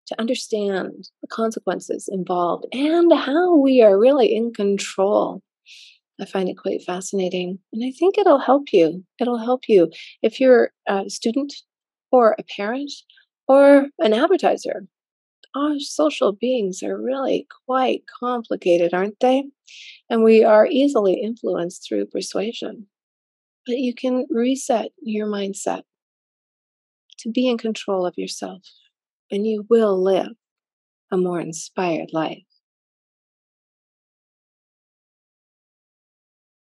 to 0.08 0.20
understand 0.20 1.10
the 1.22 1.28
consequences 1.28 2.08
involved 2.12 2.66
and 2.72 3.12
how 3.12 3.56
we 3.56 3.82
are 3.82 4.00
really 4.00 4.34
in 4.34 4.54
control. 4.54 5.42
I 6.22 6.26
find 6.26 6.48
it 6.48 6.58
quite 6.58 6.84
fascinating, 6.86 7.60
and 7.74 7.84
I 7.84 7.92
think 7.92 8.18
it'll 8.18 8.40
help 8.40 8.72
you. 8.72 9.04
It'll 9.20 9.38
help 9.38 9.68
you 9.68 9.92
if 10.22 10.40
you're 10.40 10.72
a 10.88 11.10
student 11.10 11.54
or 12.12 12.36
a 12.40 12.44
parent 12.44 12.92
or 13.48 13.88
an 14.00 14.14
advertiser. 14.14 14.88
Our 15.56 15.80
social 15.80 16.34
beings 16.34 16.84
are 16.84 17.02
really 17.02 17.48
quite 17.66 18.04
complicated, 18.20 18.94
aren't 18.94 19.20
they? 19.22 19.46
And 20.10 20.24
we 20.24 20.44
are 20.44 20.68
easily 20.68 21.22
influenced 21.22 21.88
through 21.88 22.08
persuasion. 22.08 22.88
But 23.66 23.78
you 23.78 23.94
can 23.94 24.28
reset 24.30 24.92
your 25.02 25.28
mindset 25.28 25.84
to 27.20 27.32
be 27.32 27.48
in 27.48 27.58
control 27.58 28.06
of 28.06 28.14
yourself, 28.18 28.62
and 29.32 29.48
you 29.48 29.66
will 29.70 30.02
live 30.02 30.34
a 31.12 31.18
more 31.18 31.40
inspired 31.40 32.10
life. 32.14 32.45